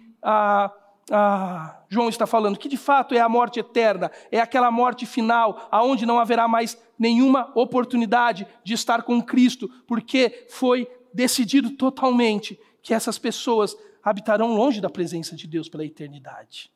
João 1.88 2.08
está 2.08 2.26
falando, 2.26 2.58
que 2.58 2.68
de 2.68 2.76
fato 2.76 3.14
é 3.14 3.20
a 3.20 3.28
morte 3.28 3.60
eterna, 3.60 4.10
é 4.30 4.40
aquela 4.40 4.70
morte 4.70 5.04
final, 5.04 5.68
aonde 5.70 6.06
não 6.06 6.18
haverá 6.18 6.48
mais 6.48 6.78
nenhuma 6.98 7.52
oportunidade 7.54 8.46
de 8.64 8.74
estar 8.74 9.02
com 9.02 9.20
Cristo, 9.20 9.68
porque 9.86 10.46
foi 10.48 10.88
decidido 11.12 11.70
totalmente 11.70 12.58
que 12.80 12.94
essas 12.94 13.18
pessoas 13.18 13.76
habitarão 14.02 14.54
longe 14.54 14.80
da 14.80 14.88
presença 14.88 15.36
de 15.36 15.46
Deus 15.46 15.68
pela 15.68 15.84
eternidade. 15.84 16.72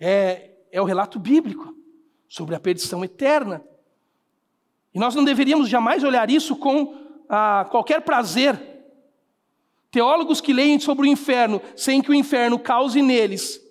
É, 0.00 0.50
é 0.72 0.80
o 0.80 0.84
relato 0.84 1.18
bíblico 1.18 1.76
sobre 2.28 2.54
a 2.54 2.60
perdição 2.60 3.04
eterna. 3.04 3.62
E 4.94 4.98
nós 4.98 5.14
não 5.14 5.24
deveríamos 5.24 5.68
jamais 5.68 6.04
olhar 6.04 6.30
isso 6.30 6.54
com 6.56 6.94
ah, 7.28 7.66
qualquer 7.70 8.02
prazer. 8.02 8.60
Teólogos 9.90 10.40
que 10.40 10.52
leem 10.52 10.78
sobre 10.78 11.06
o 11.06 11.10
inferno 11.10 11.60
sem 11.76 12.00
que 12.00 12.10
o 12.10 12.14
inferno 12.14 12.58
cause 12.58 13.02
neles 13.02 13.64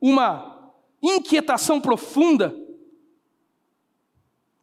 uma 0.00 0.72
inquietação 1.02 1.80
profunda, 1.80 2.54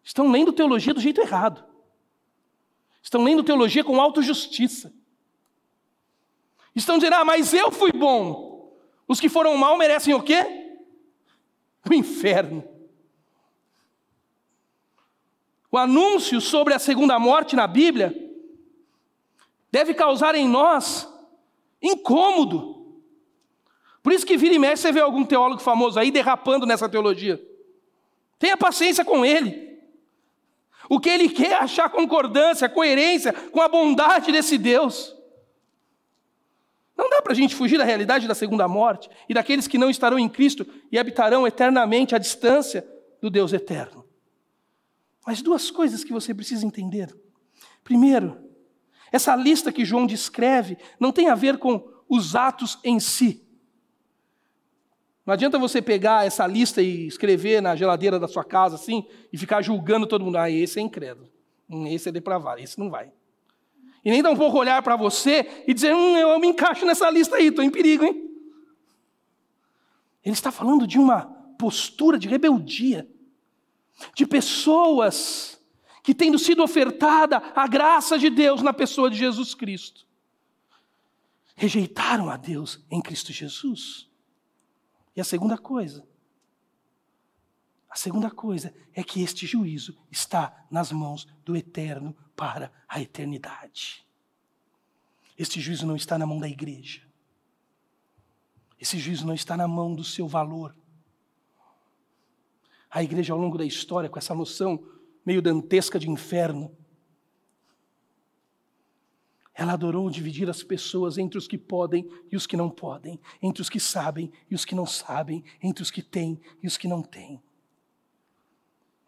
estão 0.04 0.32
lendo 0.32 0.54
teologia 0.54 0.94
do 0.94 1.02
jeito 1.02 1.22
errado. 1.22 1.63
Estão 3.02 3.24
lendo 3.24 3.44
teologia 3.44 3.84
com 3.84 4.00
autojustiça. 4.00 4.94
Estão 6.76 6.98
dizendo, 6.98 7.16
ah, 7.16 7.26
mas 7.26 7.54
eu 7.54 7.72
fui 7.72 7.92
bom. 7.92 8.74
Os 9.08 9.20
que 9.20 9.30
foram 9.30 9.56
mal 9.58 9.78
merecem 9.78 10.13
o 10.13 10.24
quê? 10.24 10.80
O 11.89 11.94
inferno. 11.94 12.63
O 15.73 15.77
anúncio 15.79 16.39
sobre 16.39 16.71
a 16.71 16.77
segunda 16.77 17.17
morte 17.17 17.55
na 17.55 17.65
Bíblia 17.65 18.13
deve 19.71 19.95
causar 19.95 20.36
em 20.36 20.47
nós 20.47 21.12
incômodo. 21.81 23.01
Por 24.03 24.13
isso 24.13 24.23
que 24.23 24.38
vira 24.38 24.53
e 24.53 24.59
mexe 24.59 24.83
você 24.83 24.91
vê 24.91 24.99
algum 24.99 25.25
teólogo 25.25 25.63
famoso 25.63 25.99
aí 25.99 26.12
derrapando 26.12 26.67
nessa 26.67 26.88
teologia. 26.88 27.43
Tenha 28.38 28.55
paciência 28.55 29.03
com 29.03 29.25
ele. 29.25 29.81
O 30.88 30.99
que 30.99 31.09
ele 31.09 31.27
quer 31.27 31.53
é 31.53 31.55
achar 31.55 31.89
concordância, 31.89 32.69
coerência 32.69 33.33
com 33.33 33.59
a 33.59 33.67
bondade 33.67 34.31
desse 34.31 34.59
Deus. 34.59 35.15
Não 36.95 37.09
dá 37.09 37.19
para 37.19 37.33
a 37.33 37.36
gente 37.36 37.55
fugir 37.55 37.79
da 37.79 37.83
realidade 37.83 38.27
da 38.27 38.36
segunda 38.36 38.67
morte 38.67 39.09
e 39.27 39.33
daqueles 39.33 39.67
que 39.67 39.79
não 39.79 39.89
estarão 39.89 40.19
em 40.19 40.29
Cristo 40.29 40.67
e 40.91 40.99
habitarão 40.99 41.47
eternamente 41.47 42.13
à 42.13 42.19
distância 42.19 42.88
do 43.19 43.31
Deus 43.31 43.51
eterno. 43.53 44.03
Mas 45.25 45.41
duas 45.41 45.71
coisas 45.71 46.03
que 46.03 46.12
você 46.12 46.33
precisa 46.33 46.65
entender. 46.65 47.15
Primeiro, 47.83 48.38
essa 49.12 49.36
lista 49.36 49.71
que 49.71 49.86
João 49.86 50.05
descreve 50.05 50.77
não 50.99 51.12
tem 51.12 51.29
a 51.29 51.36
ver 51.36 51.57
com 51.57 51.88
os 52.09 52.36
atos 52.36 52.79
em 52.83 52.99
si. 52.99 53.41
Não 55.25 55.33
adianta 55.33 55.57
você 55.57 55.81
pegar 55.81 56.25
essa 56.25 56.45
lista 56.45 56.81
e 56.81 57.07
escrever 57.07 57.62
na 57.62 57.75
geladeira 57.75 58.19
da 58.19 58.27
sua 58.27 58.43
casa 58.43 58.75
assim 58.75 59.07
e 59.31 59.38
ficar 59.38 59.62
julgando 59.62 60.05
todo 60.05 60.25
mundo. 60.25 60.38
Ah, 60.38 60.49
esse 60.49 60.79
é 60.79 60.81
incrédulo. 60.81 61.29
Hum, 61.69 61.88
esse 61.88 62.09
é 62.09 62.12
depravado. 62.12 62.59
Esse 62.59 62.77
não 62.77 62.89
vai. 62.89 63.12
E 64.03 64.12
nem 64.12 64.25
um 64.27 64.36
pouco 64.36 64.57
olhar 64.57 64.81
para 64.83 64.97
você 64.97 65.63
e 65.65 65.73
dizer, 65.73 65.95
hum, 65.95 66.17
eu 66.17 66.38
me 66.39 66.47
encaixo 66.47 66.86
nessa 66.86 67.09
lista 67.09 67.38
aí, 67.38 67.47
estou 67.47 67.63
em 67.63 67.69
perigo, 67.69 68.03
hein? 68.03 68.29
Ele 70.25 70.33
está 70.33 70.51
falando 70.51 70.86
de 70.86 70.99
uma 70.99 71.25
postura 71.57 72.19
de 72.19 72.27
rebeldia, 72.27 73.07
de 74.15 74.25
pessoas 74.25 75.62
que, 76.01 76.13
tendo 76.13 76.38
sido 76.38 76.63
ofertada 76.63 77.38
a 77.56 77.67
graça 77.67 78.17
de 78.17 78.29
Deus 78.29 78.62
na 78.62 78.73
pessoa 78.73 79.10
de 79.10 79.17
Jesus 79.17 79.53
Cristo, 79.53 80.06
rejeitaram 81.56 82.29
a 82.29 82.38
Deus 82.38 82.84
em 82.89 83.01
Cristo 83.01 83.32
Jesus. 83.32 84.10
E 85.15 85.21
a 85.21 85.23
segunda 85.23 85.58
coisa, 85.58 86.08
a 87.89 87.95
segunda 87.95 88.32
coisa 88.32 88.73
é 88.93 89.03
que 89.03 89.21
este 89.21 89.45
juízo 89.45 89.95
está 90.10 90.65
nas 90.69 90.91
mãos 90.91 91.27
do 91.45 91.56
Eterno 91.56 92.15
para 92.36 92.71
a 92.88 92.99
eternidade. 92.99 94.03
Este 95.38 95.62
juízo 95.62 95.86
não 95.86 95.95
está 95.95 96.17
na 96.17 96.25
mão 96.25 96.39
da 96.39 96.49
igreja. 96.49 97.01
Esse 98.79 98.99
juízo 98.99 99.25
não 99.25 99.34
está 99.34 99.56
na 99.56 99.67
mão 99.67 99.95
do 99.95 100.03
seu 100.03 100.27
valor. 100.27 100.75
A 102.93 103.01
igreja, 103.01 103.34
ao 103.34 103.39
longo 103.39 103.58
da 103.58 103.65
história, 103.65 104.08
com 104.08 104.19
essa 104.19 104.36
noção 104.36 104.88
meio 105.25 105.41
dantesca 105.41 105.97
de 105.97 106.08
inferno, 106.08 106.77
ela 109.51 109.73
adorou 109.73 110.12
dividir 110.12 110.47
as 110.47 110.62
pessoas 110.62 111.17
entre 111.17 111.39
os 111.39 111.47
que 111.47 111.58
podem 111.58 112.08
e 112.32 112.36
os 112.36 112.45
que 112.45 112.56
não 112.56 112.69
podem, 112.69 113.19
entre 113.41 113.63
os 113.63 113.69
que 113.69 113.79
sabem 113.79 114.32
e 114.49 114.53
os 114.53 114.63
que 114.63 114.75
não 114.75 114.86
sabem, 114.86 115.43
entre 115.62 115.82
os 115.82 115.89
que 115.89 116.03
têm 116.03 116.39
e 116.62 116.67
os 116.67 116.77
que 116.77 116.88
não 116.88 117.01
têm. 117.01 117.41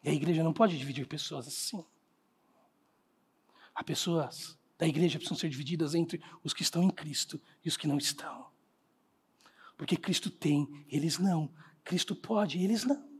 E 0.03 0.09
a 0.09 0.13
igreja 0.13 0.43
não 0.43 0.53
pode 0.53 0.75
dividir 0.79 1.07
pessoas 1.07 1.47
assim. 1.47 1.85
As 3.75 3.83
pessoas 3.83 4.57
da 4.79 4.87
igreja 4.87 5.19
precisam 5.19 5.37
ser 5.37 5.49
divididas 5.49 5.93
entre 5.93 6.19
os 6.43 6.55
que 6.55 6.63
estão 6.63 6.81
em 6.81 6.89
Cristo 6.89 7.39
e 7.63 7.69
os 7.69 7.77
que 7.77 7.87
não 7.87 7.99
estão. 7.99 8.47
Porque 9.77 9.95
Cristo 9.95 10.31
tem, 10.31 10.85
eles 10.89 11.19
não. 11.19 11.53
Cristo 11.83 12.15
pode, 12.15 12.63
eles 12.63 12.83
não. 12.83 13.14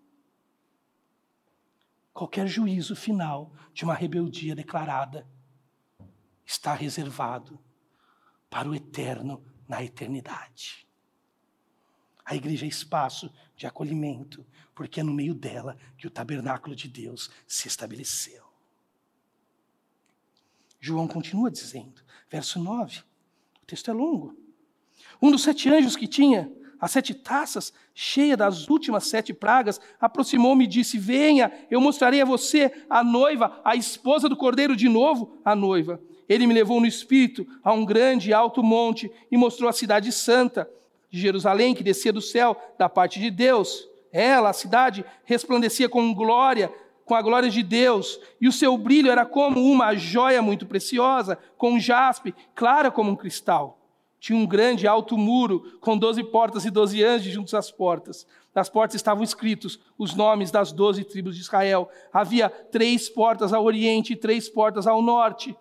Qualquer 2.15 2.47
juízo 2.47 2.95
final 2.95 3.51
de 3.73 3.83
uma 3.83 3.93
rebeldia 3.93 4.55
declarada 4.55 5.29
está 6.45 6.73
reservado 6.73 7.59
para 8.49 8.69
o 8.69 8.73
eterno 8.73 9.43
na 9.67 9.83
eternidade. 9.83 10.87
A 12.23 12.33
igreja 12.33 12.65
é 12.65 12.69
espaço 12.69 13.29
de 13.53 13.67
acolhimento, 13.67 14.47
porque 14.73 15.01
é 15.01 15.03
no 15.03 15.13
meio 15.13 15.35
dela 15.35 15.77
que 15.97 16.07
o 16.07 16.09
tabernáculo 16.09 16.73
de 16.73 16.87
Deus 16.87 17.29
se 17.45 17.67
estabeleceu. 17.67 18.45
João 20.79 21.09
continua 21.09 21.51
dizendo, 21.51 22.01
verso 22.29 22.59
9, 22.59 22.99
o 23.61 23.65
texto 23.65 23.91
é 23.91 23.93
longo. 23.93 24.33
Um 25.21 25.31
dos 25.31 25.43
sete 25.43 25.67
anjos 25.67 25.97
que 25.97 26.07
tinha 26.07 26.49
as 26.79 26.91
sete 26.91 27.13
taças, 27.13 27.73
cheia 27.93 28.35
das 28.35 28.67
últimas 28.69 29.05
sete 29.07 29.33
pragas, 29.33 29.79
aproximou-me 29.99 30.65
e 30.65 30.67
disse: 30.67 30.97
Venha, 30.97 31.51
eu 31.69 31.79
mostrarei 31.81 32.21
a 32.21 32.25
você 32.25 32.71
a 32.89 33.03
noiva, 33.03 33.59
a 33.63 33.75
esposa 33.75 34.27
do 34.27 34.35
cordeiro, 34.35 34.75
de 34.75 34.89
novo 34.89 35.37
a 35.43 35.55
noiva. 35.55 35.99
Ele 36.27 36.47
me 36.47 36.53
levou 36.53 36.79
no 36.79 36.87
espírito 36.87 37.45
a 37.63 37.71
um 37.71 37.85
grande 37.85 38.29
e 38.29 38.33
alto 38.33 38.63
monte 38.63 39.11
e 39.31 39.37
mostrou 39.37 39.69
a 39.69 39.73
cidade 39.73 40.11
santa 40.11 40.69
de 41.09 41.19
Jerusalém, 41.19 41.75
que 41.75 41.83
descia 41.83 42.11
do 42.11 42.21
céu 42.21 42.55
da 42.77 42.89
parte 42.89 43.19
de 43.19 43.29
Deus. 43.29 43.87
Ela, 44.11 44.49
a 44.49 44.53
cidade, 44.53 45.05
resplandecia 45.25 45.89
com 45.89 46.13
glória 46.13 46.71
com 47.05 47.13
a 47.13 47.21
glória 47.21 47.49
de 47.49 47.61
Deus, 47.61 48.19
e 48.41 48.47
o 48.47 48.51
seu 48.51 48.75
brilho 48.77 49.11
era 49.11 49.25
como 49.25 49.63
uma 49.63 49.95
joia 49.95 50.41
muito 50.41 50.65
preciosa, 50.65 51.37
com 51.55 51.79
jaspe, 51.79 52.33
clara 52.55 52.89
como 52.89 53.11
um 53.11 53.15
cristal. 53.15 53.84
Tinha 54.25 54.39
um 54.39 54.47
grande 54.47 54.87
alto 54.87 55.15
muro, 55.19 55.77
com 55.79 55.95
doze 55.95 56.23
portas 56.23 56.65
e 56.65 56.71
doze 56.71 57.03
anjos 57.03 57.31
juntos 57.31 57.53
às 57.53 57.69
portas. 57.69 58.25
Nas 58.55 58.67
portas 58.67 58.95
estavam 58.95 59.23
escritos 59.23 59.79
os 59.99 60.15
nomes 60.15 60.49
das 60.49 60.71
doze 60.71 61.03
tribos 61.03 61.35
de 61.35 61.41
Israel. 61.41 61.87
Havia 62.11 62.49
três 62.49 63.07
portas 63.07 63.53
ao 63.53 63.63
oriente 63.63 64.13
e 64.13 64.15
três 64.15 64.49
portas 64.49 64.87
ao 64.87 64.99
norte. 64.99 65.55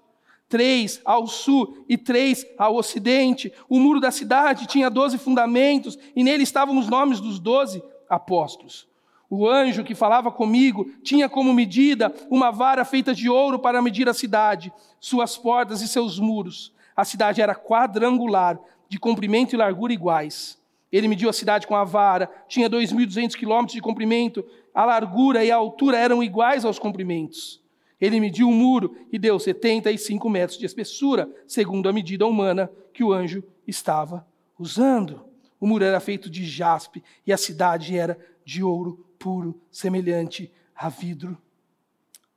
três 0.49 0.99
ao 1.05 1.27
sul 1.27 1.85
e 1.87 1.99
três 1.99 2.47
ao 2.57 2.77
ocidente. 2.77 3.53
O 3.69 3.79
muro 3.79 4.01
da 4.01 4.11
cidade 4.11 4.67
tinha 4.67 4.89
doze 4.89 5.19
fundamentos, 5.19 5.99
e 6.17 6.25
nele 6.25 6.43
estavam 6.43 6.79
os 6.79 6.89
nomes 6.89 7.21
dos 7.21 7.39
doze 7.39 7.83
apóstolos. 8.09 8.89
O 9.29 9.47
anjo 9.47 9.85
que 9.85 9.95
falava 9.95 10.33
comigo 10.33 10.91
tinha 11.03 11.29
como 11.29 11.53
medida 11.53 12.15
uma 12.31 12.51
vara 12.51 12.83
feita 12.83 13.15
de 13.15 13.29
ouro 13.29 13.59
para 13.59 13.83
medir 13.83 14.09
a 14.09 14.15
cidade, 14.15 14.73
suas 14.99 15.37
portas 15.37 15.83
e 15.83 15.89
seus 15.89 16.19
muros. 16.19 16.73
A 16.97 17.05
cidade 17.05 17.41
era 17.41 17.55
quadrangular, 17.55 18.59
de 18.89 18.99
comprimento 18.99 19.55
e 19.55 19.59
largura 19.59 19.93
iguais. 19.93 20.59
Ele 20.93 21.09
mediu 21.09 21.29
a 21.29 21.33
cidade 21.33 21.67
com 21.67 21.75
a 21.75 21.83
vara, 21.83 22.31
tinha 22.47 22.71
2.200 22.71 23.35
quilômetros 23.35 23.75
de 23.75 23.83
comprimento, 23.83 24.45
a 24.73 24.85
largura 24.85 25.45
e 25.45 25.51
a 25.51 25.57
altura 25.57 25.99
eram 25.99 26.23
iguais 26.23 26.65
aos 26.65 26.79
comprimentos. 26.79 27.61
Ele 28.01 28.21
mediu 28.21 28.49
o 28.49 28.53
muro 28.53 28.97
e 29.11 29.19
deu 29.19 29.39
75 29.39 30.29
metros 30.29 30.59
de 30.59 30.67
espessura, 30.67 31.29
segundo 31.47 31.89
a 31.89 31.93
medida 31.93 32.27
humana 32.27 32.71
que 32.93 33.03
o 33.03 33.13
anjo 33.13 33.43
estava 33.67 34.27
usando. 34.59 35.25
O 35.61 35.67
muro 35.67 35.85
era 35.85 35.99
feito 35.99 36.29
de 36.29 36.45
jaspe 36.45 37.03
e 37.27 37.33
a 37.33 37.37
cidade 37.37 37.97
era 37.97 38.19
de 38.45 38.63
ouro 38.63 39.07
puro, 39.19 39.61
semelhante 39.71 40.53
a 40.77 40.89
vidro 40.89 41.39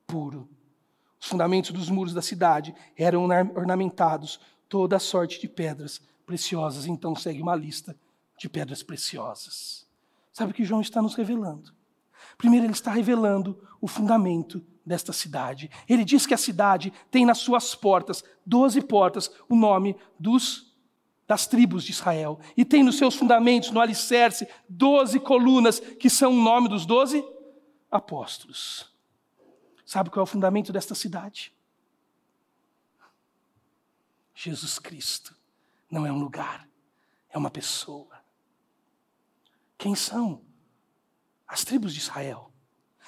puro. 0.05 0.47
Os 1.19 1.27
fundamentos 1.27 1.71
dos 1.71 1.89
muros 1.89 2.13
da 2.13 2.21
cidade 2.21 2.73
eram 2.95 3.23
ornamentados 3.55 4.39
toda 4.69 4.99
sorte 4.99 5.39
de 5.39 5.47
pedras 5.47 6.01
preciosas. 6.25 6.85
Então 6.85 7.15
segue 7.15 7.41
uma 7.41 7.55
lista 7.55 7.95
de 8.37 8.47
pedras 8.47 8.83
preciosas. 8.83 9.87
Sabe 10.31 10.51
o 10.51 10.53
que 10.53 10.63
João 10.63 10.81
está 10.81 11.01
nos 11.01 11.15
revelando? 11.15 11.73
Primeiro, 12.37 12.65
ele 12.65 12.73
está 12.73 12.91
revelando 12.91 13.59
o 13.81 13.87
fundamento 13.87 14.63
desta 14.85 15.11
cidade. 15.11 15.69
Ele 15.89 16.05
diz 16.05 16.25
que 16.25 16.33
a 16.33 16.37
cidade 16.37 16.93
tem 17.09 17.25
nas 17.25 17.39
suas 17.39 17.73
portas, 17.73 18.23
doze 18.45 18.81
portas, 18.81 19.31
o 19.49 19.55
nome 19.55 19.95
dos 20.19 20.67
das 21.27 21.45
tribos 21.45 21.83
de 21.83 21.91
Israel. 21.91 22.39
E 22.55 22.63
tem 22.63 22.83
nos 22.83 22.97
seus 22.97 23.15
fundamentos, 23.15 23.69
no 23.71 23.81
alicerce, 23.81 24.47
doze 24.69 25.19
colunas, 25.19 25.79
que 25.79 26.09
são 26.09 26.31
o 26.31 26.41
nome 26.41 26.69
dos 26.69 26.85
doze 26.85 27.21
apóstolos. 27.91 28.96
Sabe 29.87 30.09
qual 30.09 30.19
é 30.19 30.23
o 30.23 30.27
fundamento 30.27 30.73
desta 30.73 30.93
cidade? 30.93 31.55
Jesus 34.35 34.77
Cristo. 34.77 35.33
Não 35.89 36.05
é 36.05 36.11
um 36.11 36.19
lugar, 36.19 36.67
é 37.29 37.37
uma 37.37 37.49
pessoa. 37.49 38.21
Quem 39.77 39.95
são? 39.95 40.41
As 41.47 41.63
tribos 41.63 41.93
de 41.93 41.99
Israel. 42.01 42.51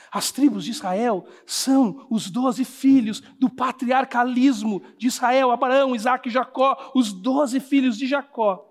As 0.09 0.31
tribos 0.31 0.63
de 0.63 0.71
Israel 0.71 1.27
são 1.45 2.07
os 2.09 2.31
doze 2.31 2.63
filhos 2.63 3.19
do 3.37 3.49
patriarcalismo 3.49 4.81
de 4.97 5.07
Israel, 5.07 5.51
Abraão, 5.51 5.93
Isaac 5.93 6.29
e 6.29 6.31
Jacó, 6.31 6.93
os 6.95 7.11
doze 7.11 7.59
filhos 7.59 7.97
de 7.97 8.07
Jacó, 8.07 8.68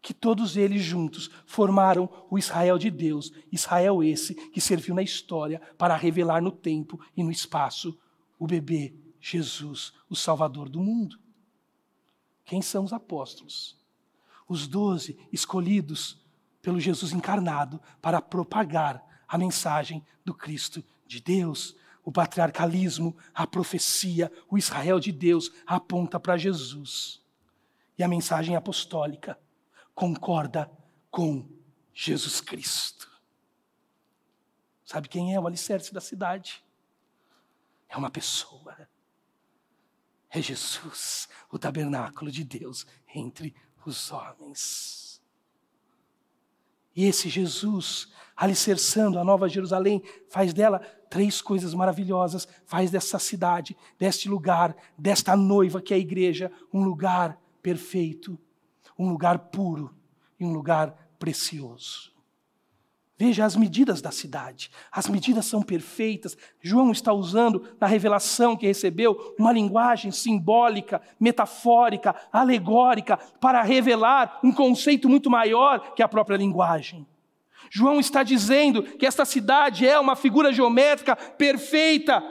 que 0.00 0.14
todos 0.14 0.56
eles 0.56 0.82
juntos 0.82 1.30
formaram 1.46 2.08
o 2.30 2.38
Israel 2.38 2.78
de 2.78 2.90
Deus, 2.90 3.32
Israel 3.50 4.02
esse 4.02 4.34
que 4.34 4.60
serviu 4.60 4.94
na 4.94 5.02
história 5.02 5.60
para 5.76 5.96
revelar 5.96 6.40
no 6.40 6.52
tempo 6.52 7.00
e 7.16 7.22
no 7.22 7.30
espaço 7.30 7.98
o 8.38 8.46
bebê 8.46 8.94
Jesus, 9.20 9.92
o 10.08 10.14
Salvador 10.14 10.68
do 10.68 10.80
mundo. 10.80 11.18
Quem 12.44 12.62
são 12.62 12.84
os 12.84 12.92
apóstolos? 12.92 13.76
Os 14.48 14.68
doze 14.68 15.18
escolhidos 15.32 16.24
pelo 16.62 16.78
Jesus 16.78 17.12
encarnado 17.12 17.80
para 18.00 18.22
propagar 18.22 19.04
a 19.26 19.36
mensagem 19.36 20.04
do 20.24 20.32
Cristo 20.32 20.84
de 21.06 21.20
Deus. 21.20 21.74
O 22.04 22.12
patriarcalismo, 22.12 23.16
a 23.34 23.44
profecia, 23.46 24.30
o 24.48 24.56
Israel 24.56 25.00
de 25.00 25.10
Deus 25.10 25.50
aponta 25.66 26.20
para 26.20 26.36
Jesus. 26.36 27.20
E 27.98 28.04
a 28.04 28.08
mensagem 28.08 28.54
apostólica 28.54 29.36
concorda 29.96 30.70
com 31.10 31.48
Jesus 31.92 32.42
Cristo. 32.42 33.10
Sabe 34.84 35.08
quem 35.08 35.34
é 35.34 35.40
o 35.40 35.46
alicerce 35.46 35.92
da 35.92 36.02
cidade? 36.02 36.62
É 37.88 37.96
uma 37.96 38.10
pessoa. 38.10 38.88
É 40.28 40.40
Jesus, 40.42 41.28
o 41.50 41.58
tabernáculo 41.58 42.30
de 42.30 42.44
Deus 42.44 42.86
entre 43.14 43.56
os 43.86 44.12
homens. 44.12 45.22
E 46.94 47.04
esse 47.04 47.30
Jesus, 47.30 48.12
alicerçando 48.36 49.18
a 49.18 49.24
Nova 49.24 49.48
Jerusalém, 49.48 50.02
faz 50.28 50.52
dela 50.52 50.78
três 51.08 51.40
coisas 51.40 51.72
maravilhosas: 51.72 52.46
faz 52.66 52.90
dessa 52.90 53.18
cidade, 53.18 53.74
deste 53.98 54.28
lugar, 54.28 54.76
desta 54.98 55.34
noiva 55.34 55.80
que 55.80 55.94
é 55.94 55.96
a 55.96 56.00
igreja, 56.00 56.52
um 56.70 56.84
lugar 56.84 57.40
perfeito, 57.62 58.38
um 58.98 59.08
lugar 59.08 59.38
puro 59.38 59.94
e 60.38 60.44
um 60.44 60.52
lugar 60.52 60.94
precioso. 61.18 62.16
Veja 63.18 63.46
as 63.46 63.56
medidas 63.56 64.02
da 64.02 64.10
cidade. 64.10 64.70
As 64.92 65.08
medidas 65.08 65.46
são 65.46 65.62
perfeitas. 65.62 66.36
João 66.60 66.92
está 66.92 67.14
usando, 67.14 67.66
na 67.80 67.86
revelação 67.86 68.54
que 68.54 68.66
recebeu, 68.66 69.34
uma 69.38 69.52
linguagem 69.52 70.10
simbólica, 70.10 71.00
metafórica, 71.18 72.14
alegórica, 72.30 73.16
para 73.40 73.62
revelar 73.62 74.38
um 74.44 74.52
conceito 74.52 75.08
muito 75.08 75.30
maior 75.30 75.94
que 75.94 76.02
a 76.02 76.08
própria 76.08 76.36
linguagem. 76.36 77.06
João 77.70 77.98
está 77.98 78.22
dizendo 78.22 78.82
que 78.82 79.06
esta 79.06 79.24
cidade 79.24 79.88
é 79.88 79.98
uma 79.98 80.14
figura 80.14 80.52
geométrica 80.52 81.16
perfeita, 81.16 82.22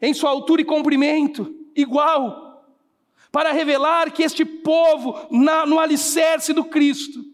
em 0.00 0.14
sua 0.14 0.30
altura 0.30 0.62
e 0.62 0.64
comprimento, 0.64 1.54
igual, 1.76 2.49
para 3.30 3.52
revelar 3.52 4.10
que 4.12 4.22
este 4.22 4.44
povo, 4.44 5.14
na, 5.30 5.64
no 5.64 5.78
alicerce 5.78 6.52
do 6.52 6.64
Cristo, 6.64 7.24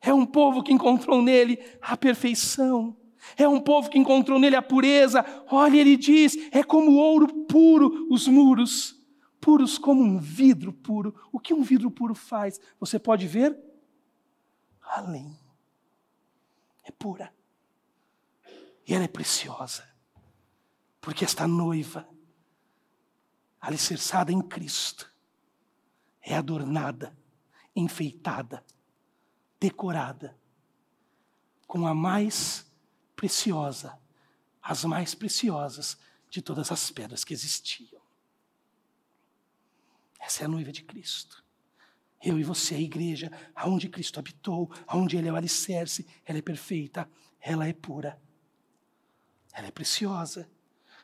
é 0.00 0.12
um 0.12 0.26
povo 0.26 0.62
que 0.62 0.72
encontrou 0.72 1.22
nele 1.22 1.58
a 1.80 1.96
perfeição. 1.96 2.96
É 3.36 3.48
um 3.48 3.60
povo 3.60 3.90
que 3.90 3.98
encontrou 3.98 4.38
nele 4.38 4.56
a 4.56 4.62
pureza. 4.62 5.24
Olha, 5.50 5.78
ele 5.78 5.96
diz: 5.96 6.36
é 6.52 6.62
como 6.62 6.96
ouro 6.96 7.26
puro 7.46 8.06
os 8.10 8.28
muros, 8.28 8.96
puros 9.40 9.78
como 9.78 10.02
um 10.02 10.18
vidro 10.18 10.72
puro. 10.72 11.14
O 11.32 11.40
que 11.40 11.52
um 11.52 11.62
vidro 11.62 11.90
puro 11.90 12.14
faz? 12.14 12.60
Você 12.78 12.98
pode 12.98 13.26
ver? 13.26 13.56
Além. 14.80 15.36
É 16.84 16.92
pura. 16.92 17.32
E 18.86 18.94
ela 18.94 19.04
é 19.04 19.08
preciosa. 19.08 19.84
Porque 21.00 21.24
esta 21.24 21.46
noiva, 21.48 22.08
alicerçada 23.60 24.32
em 24.32 24.40
Cristo, 24.40 25.12
é 26.20 26.36
adornada, 26.36 27.16
enfeitada 27.74 28.64
decorada 29.58 30.36
com 31.66 31.86
a 31.86 31.94
mais 31.94 32.70
preciosa, 33.14 33.98
as 34.62 34.84
mais 34.84 35.14
preciosas 35.14 35.98
de 36.30 36.42
todas 36.42 36.70
as 36.70 36.90
pedras 36.90 37.24
que 37.24 37.32
existiam. 37.32 38.00
Essa 40.20 40.42
é 40.42 40.44
a 40.44 40.48
noiva 40.48 40.72
de 40.72 40.82
Cristo. 40.82 41.44
Eu 42.22 42.38
e 42.38 42.42
você, 42.42 42.74
a 42.74 42.80
igreja, 42.80 43.30
aonde 43.54 43.88
Cristo 43.88 44.18
habitou, 44.18 44.70
aonde 44.86 45.16
Ele 45.16 45.28
é 45.28 45.32
o 45.32 45.36
alicerce, 45.36 46.06
ela 46.24 46.38
é 46.38 46.42
perfeita, 46.42 47.08
ela 47.40 47.66
é 47.66 47.72
pura, 47.72 48.20
ela 49.52 49.68
é 49.68 49.70
preciosa. 49.70 50.50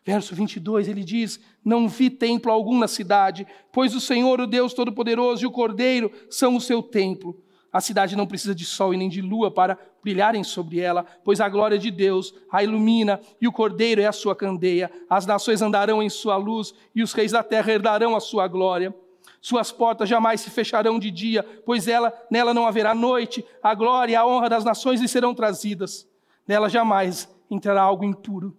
Verso 0.04 0.34
22, 0.34 0.88
ele 0.88 1.04
diz: 1.04 1.38
Não 1.64 1.88
vi 1.88 2.10
templo 2.10 2.50
algum 2.50 2.78
na 2.78 2.88
cidade, 2.88 3.46
pois 3.70 3.94
o 3.94 4.00
Senhor, 4.00 4.40
o 4.40 4.46
Deus 4.46 4.74
Todo-Poderoso 4.74 5.44
e 5.44 5.46
o 5.46 5.50
Cordeiro 5.50 6.10
são 6.28 6.56
o 6.56 6.60
seu 6.60 6.82
templo. 6.82 7.40
A 7.72 7.80
cidade 7.80 8.14
não 8.16 8.26
precisa 8.26 8.54
de 8.54 8.66
sol 8.66 8.92
e 8.92 8.98
nem 8.98 9.08
de 9.08 9.22
lua 9.22 9.50
para 9.50 9.78
brilharem 10.02 10.44
sobre 10.44 10.80
ela, 10.80 11.06
pois 11.24 11.40
a 11.40 11.48
glória 11.48 11.78
de 11.78 11.90
Deus 11.90 12.34
a 12.50 12.62
ilumina 12.62 13.18
e 13.40 13.48
o 13.48 13.52
cordeiro 13.52 14.02
é 14.02 14.04
a 14.04 14.12
sua 14.12 14.36
candeia. 14.36 14.90
As 15.08 15.24
nações 15.24 15.62
andarão 15.62 16.02
em 16.02 16.10
sua 16.10 16.36
luz 16.36 16.74
e 16.94 17.02
os 17.02 17.14
reis 17.14 17.32
da 17.32 17.42
terra 17.42 17.72
herdarão 17.72 18.14
a 18.14 18.20
sua 18.20 18.46
glória. 18.46 18.94
Suas 19.40 19.72
portas 19.72 20.06
jamais 20.06 20.42
se 20.42 20.50
fecharão 20.50 20.98
de 20.98 21.10
dia, 21.10 21.42
pois 21.64 21.88
ela, 21.88 22.12
nela 22.30 22.52
não 22.52 22.66
haverá 22.66 22.94
noite. 22.94 23.42
A 23.62 23.74
glória 23.74 24.12
e 24.12 24.16
a 24.16 24.26
honra 24.26 24.50
das 24.50 24.64
nações 24.64 25.00
lhe 25.00 25.08
serão 25.08 25.34
trazidas. 25.34 26.06
Nela 26.46 26.68
jamais 26.68 27.26
entrará 27.50 27.80
algo 27.80 28.04
impuro, 28.04 28.54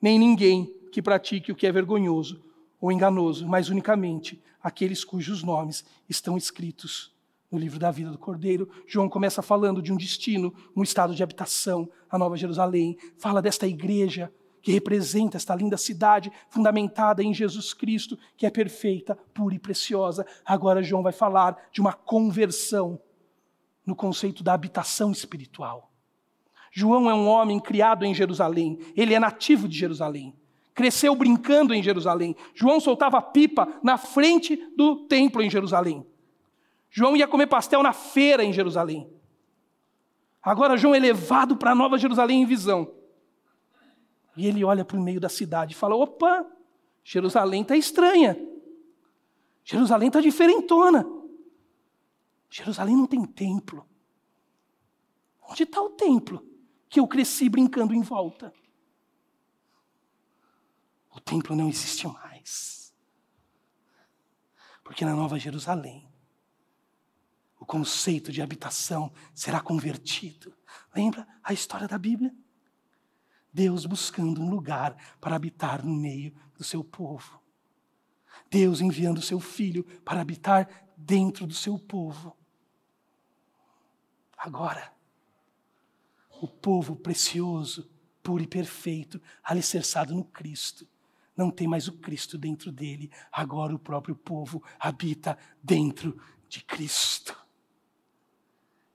nem 0.00 0.18
ninguém 0.18 0.73
que 0.94 1.02
pratique 1.02 1.50
o 1.50 1.56
que 1.56 1.66
é 1.66 1.72
vergonhoso 1.72 2.40
ou 2.80 2.92
enganoso, 2.92 3.48
mas 3.48 3.68
unicamente 3.68 4.40
aqueles 4.62 5.02
cujos 5.02 5.42
nomes 5.42 5.84
estão 6.08 6.36
escritos 6.36 7.12
no 7.50 7.58
livro 7.58 7.80
da 7.80 7.90
vida 7.90 8.12
do 8.12 8.18
Cordeiro, 8.18 8.70
João 8.86 9.08
começa 9.08 9.42
falando 9.42 9.82
de 9.82 9.92
um 9.92 9.96
destino, 9.96 10.54
um 10.74 10.84
estado 10.84 11.12
de 11.12 11.20
habitação, 11.20 11.90
a 12.08 12.16
Nova 12.16 12.36
Jerusalém. 12.36 12.96
Fala 13.18 13.42
desta 13.42 13.66
igreja 13.66 14.32
que 14.62 14.70
representa 14.70 15.36
esta 15.36 15.52
linda 15.52 15.76
cidade 15.76 16.30
fundamentada 16.48 17.24
em 17.24 17.34
Jesus 17.34 17.74
Cristo, 17.74 18.16
que 18.36 18.46
é 18.46 18.50
perfeita, 18.50 19.18
pura 19.34 19.56
e 19.56 19.58
preciosa. 19.58 20.24
Agora 20.44 20.80
João 20.80 21.02
vai 21.02 21.12
falar 21.12 21.56
de 21.72 21.80
uma 21.80 21.92
conversão 21.92 23.00
no 23.84 23.96
conceito 23.96 24.44
da 24.44 24.54
habitação 24.54 25.10
espiritual. 25.10 25.90
João 26.70 27.10
é 27.10 27.14
um 27.14 27.26
homem 27.26 27.58
criado 27.58 28.04
em 28.04 28.14
Jerusalém, 28.14 28.78
ele 28.96 29.12
é 29.12 29.18
nativo 29.18 29.66
de 29.66 29.76
Jerusalém. 29.76 30.36
Cresceu 30.74 31.14
brincando 31.14 31.72
em 31.72 31.82
Jerusalém. 31.82 32.36
João 32.54 32.80
soltava 32.80 33.22
pipa 33.22 33.80
na 33.82 33.96
frente 33.96 34.56
do 34.76 35.06
templo 35.06 35.40
em 35.40 35.48
Jerusalém. 35.48 36.04
João 36.90 37.16
ia 37.16 37.28
comer 37.28 37.46
pastel 37.46 37.82
na 37.82 37.92
feira 37.92 38.44
em 38.44 38.52
Jerusalém. 38.52 39.08
Agora 40.42 40.76
João 40.76 40.94
é 40.94 40.98
levado 40.98 41.56
para 41.56 41.74
Nova 41.74 41.96
Jerusalém 41.96 42.42
em 42.42 42.46
visão. 42.46 42.92
E 44.36 44.46
ele 44.46 44.64
olha 44.64 44.84
para 44.84 44.96
o 44.96 45.02
meio 45.02 45.20
da 45.20 45.28
cidade 45.28 45.72
e 45.72 45.76
fala: 45.76 45.94
opa, 45.94 46.44
Jerusalém 47.02 47.62
está 47.62 47.76
estranha. 47.76 48.36
Jerusalém 49.64 50.08
está 50.08 50.20
diferentona. 50.20 51.06
Jerusalém 52.50 52.96
não 52.96 53.06
tem 53.06 53.24
templo. 53.24 53.86
Onde 55.48 55.62
está 55.62 55.80
o 55.80 55.90
templo 55.90 56.44
que 56.88 57.00
eu 57.00 57.06
cresci 57.06 57.48
brincando 57.48 57.94
em 57.94 58.02
volta? 58.02 58.52
O 61.14 61.20
templo 61.20 61.54
não 61.54 61.68
existe 61.68 62.06
mais. 62.08 62.92
Porque 64.82 65.04
na 65.04 65.14
Nova 65.14 65.38
Jerusalém, 65.38 66.12
o 67.58 67.64
conceito 67.64 68.32
de 68.32 68.42
habitação 68.42 69.12
será 69.32 69.60
convertido. 69.60 70.54
Lembra 70.94 71.26
a 71.42 71.52
história 71.52 71.86
da 71.86 71.96
Bíblia? 71.96 72.34
Deus 73.52 73.86
buscando 73.86 74.42
um 74.42 74.50
lugar 74.50 74.96
para 75.20 75.36
habitar 75.36 75.84
no 75.84 75.94
meio 75.94 76.34
do 76.58 76.64
seu 76.64 76.82
povo. 76.82 77.40
Deus 78.50 78.80
enviando 78.80 79.18
o 79.18 79.22
seu 79.22 79.38
filho 79.38 79.84
para 80.04 80.20
habitar 80.20 80.68
dentro 80.96 81.46
do 81.46 81.54
seu 81.54 81.78
povo. 81.78 82.36
Agora, 84.36 84.92
o 86.40 86.48
povo 86.48 86.96
precioso, 86.96 87.88
puro 88.22 88.42
e 88.42 88.46
perfeito, 88.46 89.22
alicerçado 89.42 90.14
no 90.14 90.24
Cristo, 90.24 90.86
não 91.36 91.50
tem 91.50 91.66
mais 91.66 91.88
o 91.88 91.92
Cristo 91.98 92.38
dentro 92.38 92.70
dele, 92.70 93.10
agora 93.32 93.74
o 93.74 93.78
próprio 93.78 94.14
povo 94.14 94.62
habita 94.78 95.36
dentro 95.62 96.20
de 96.48 96.62
Cristo. 96.62 97.36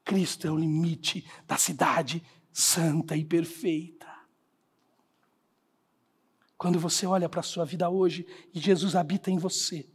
Cristo 0.04 0.48
é 0.48 0.52
o 0.52 0.58
limite 0.58 1.30
da 1.46 1.58
cidade 1.58 2.24
santa 2.52 3.16
e 3.16 3.24
perfeita. 3.24 4.08
Quando 6.58 6.80
você 6.80 7.06
olha 7.06 7.30
para 7.30 7.40
a 7.40 7.44
sua 7.44 7.64
vida 7.64 7.90
hoje 7.90 8.26
e 8.54 8.60
Jesus 8.60 8.96
habita 8.96 9.32
em 9.32 9.38
você, 9.38 9.88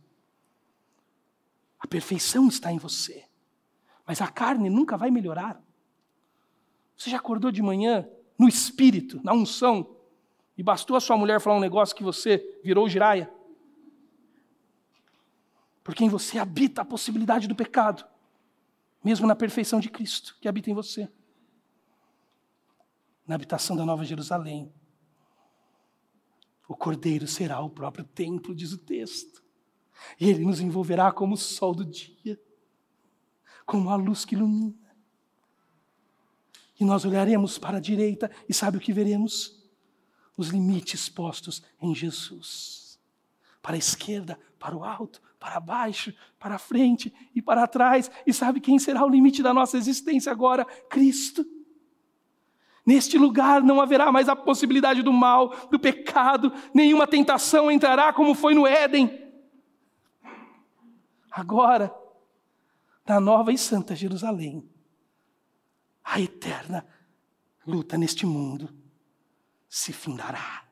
a 1.79 1.87
perfeição 1.87 2.49
está 2.49 2.73
em 2.73 2.79
você, 2.79 3.27
mas 4.07 4.21
a 4.21 4.29
carne 4.29 4.71
nunca 4.71 4.97
vai 4.97 5.11
melhorar. 5.11 5.63
Você 6.97 7.11
já 7.11 7.19
acordou 7.19 7.51
de 7.51 7.61
manhã 7.61 8.09
no 8.39 8.49
espírito, 8.49 9.21
na 9.23 9.35
unção, 9.35 9.94
e 10.57 10.63
bastou 10.63 10.97
a 10.97 11.01
sua 11.01 11.17
mulher 11.17 11.41
falar 11.41 11.57
um 11.57 11.61
negócio 11.61 11.97
que 11.97 12.03
você 12.03 12.61
virou 12.63 12.89
giraia. 12.89 13.33
Porque 15.83 16.05
em 16.05 16.09
você 16.09 16.39
habita 16.39 16.83
a 16.83 16.85
possibilidade 16.85 17.47
do 17.49 17.55
pecado, 17.55 18.05
mesmo 19.03 19.27
na 19.27 19.37
perfeição 19.37 19.81
de 19.81 19.91
Cristo 19.91 20.37
que 20.41 20.49
habita 20.49 20.71
em 20.71 20.75
você. 20.75 21.11
Na 23.27 23.35
habitação 23.35 23.77
da 23.77 23.85
Nova 23.85 24.05
Jerusalém, 24.05 24.73
o 26.69 26.75
Cordeiro 26.75 27.27
será 27.27 27.61
o 27.61 27.69
próprio 27.69 28.05
templo, 28.05 28.55
diz 28.55 28.73
o 28.73 28.79
texto. 28.79 29.43
E 30.19 30.29
ele 30.29 30.45
nos 30.45 30.61
envolverá 30.61 31.13
como 31.13 31.35
o 31.35 31.39
sol 31.39 31.75
do 31.75 31.85
dia, 31.85 32.41
como 33.67 33.91
a 33.91 33.97
luz 33.97 34.25
que 34.25 34.35
ilumina. 34.35 34.75
E 36.79 36.85
nós 36.85 37.05
olharemos 37.05 37.59
para 37.59 37.77
a 37.77 37.81
direita 37.81 38.31
e 38.49 38.55
sabe 38.55 38.79
o 38.79 38.81
que 38.81 38.93
veremos? 38.93 39.64
Os 40.37 40.49
limites 40.49 41.09
postos 41.09 41.63
em 41.81 41.95
Jesus. 41.95 42.99
Para 43.63 43.77
a 43.77 43.79
esquerda, 43.79 44.39
para 44.59 44.77
o 44.77 44.85
alto, 44.85 45.23
para 45.39 45.61
baixo, 45.61 46.13
para 46.39 46.59
frente 46.59 47.13
e 47.35 47.41
para 47.41 47.67
trás. 47.67 48.11
E 48.27 48.33
sabe 48.33 48.61
quem 48.61 48.79
será 48.79 49.05
o 49.05 49.09
limite 49.09 49.43
da 49.43 49.55
nossa 49.55 49.77
existência 49.77 50.31
agora? 50.33 50.65
Cristo. 50.65 51.45
Neste 52.85 53.17
lugar 53.17 53.63
não 53.63 53.81
haverá 53.81 54.13
mais 54.13 54.29
a 54.29 54.37
possibilidade 54.37 55.03
do 55.03 55.13
mal, 55.13 55.49
do 55.71 55.79
pecado, 55.79 56.53
nenhuma 56.75 57.07
tentação 57.07 57.71
entrará 57.71 58.13
como 58.13 58.35
foi 58.35 58.55
no 58.55 58.67
Éden. 58.67 59.23
Agora, 61.31 61.95
na 63.07 63.19
nova 63.19 63.53
e 63.53 63.59
santa 63.59 63.97
Jerusalém, 63.97 64.69
a 66.05 66.21
eterna 66.21 66.87
luta 67.67 67.97
neste 67.97 68.27
mundo 68.27 68.84
se 69.75 69.93
findará. 69.93 70.63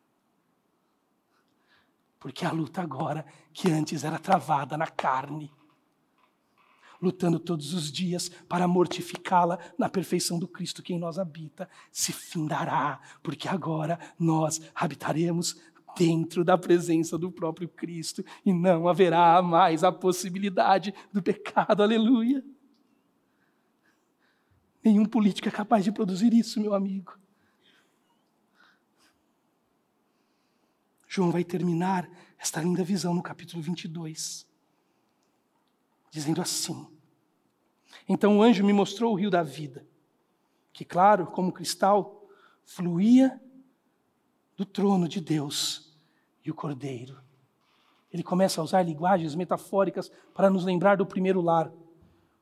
Porque 2.21 2.47
a 2.47 2.53
luta 2.53 2.81
agora, 2.81 3.27
que 3.53 3.69
antes 3.69 4.05
era 4.05 4.17
travada 4.17 4.77
na 4.77 4.87
carne, 4.87 5.53
lutando 7.01 7.41
todos 7.41 7.75
os 7.75 7.91
dias 7.91 8.29
para 8.29 8.69
mortificá-la 8.69 9.59
na 9.77 9.89
perfeição 9.89 10.39
do 10.39 10.47
Cristo 10.47 10.85
que 10.85 10.95
em 10.95 11.01
nós 11.01 11.19
habita, 11.19 11.69
se 11.91 12.13
findará, 12.13 13.01
porque 13.25 13.49
agora 13.49 13.99
nós 14.17 14.61
habitaremos 14.73 15.61
dentro 15.97 16.45
da 16.45 16.57
presença 16.57 17.19
do 17.19 17.33
próprio 17.33 17.69
Cristo 17.69 18.25
e 18.47 18.53
não 18.53 18.87
haverá 18.87 19.43
mais 19.43 19.83
a 19.83 19.91
possibilidade 19.91 20.95
do 21.13 21.21
pecado. 21.21 21.83
Aleluia. 21.83 22.45
Nenhum 24.85 25.07
político 25.07 25.49
é 25.49 25.51
capaz 25.51 25.83
de 25.83 25.91
produzir 25.91 26.33
isso, 26.33 26.61
meu 26.61 26.73
amigo. 26.73 27.21
João 31.15 31.31
vai 31.31 31.45
terminar 31.45 32.09
esta 32.39 32.63
linda 32.63 32.83
visão 32.83 33.13
no 33.13 33.23
capítulo 33.23 33.63
22, 33.63 34.49
dizendo 36.11 36.41
assim: 36.41 36.87
Então 38.09 38.39
o 38.39 38.43
anjo 38.43 38.65
me 38.65 38.73
mostrou 38.73 39.13
o 39.13 39.15
rio 39.15 39.31
da 39.31 39.43
vida, 39.43 39.87
que, 40.73 40.87
claro, 40.87 41.27
como 41.27 41.53
cristal, 41.53 42.27
fluía 42.65 43.39
do 44.57 44.65
trono 44.65 45.07
de 45.07 45.21
Deus 45.21 45.95
e 46.43 46.51
o 46.51 46.55
cordeiro. 46.55 47.21
Ele 48.11 48.23
começa 48.23 48.63
a 48.63 48.65
usar 48.65 48.81
linguagens 48.81 49.35
metafóricas 49.35 50.11
para 50.33 50.49
nos 50.49 50.65
lembrar 50.65 50.97
do 50.97 51.05
primeiro 51.05 51.43
lar. 51.43 51.71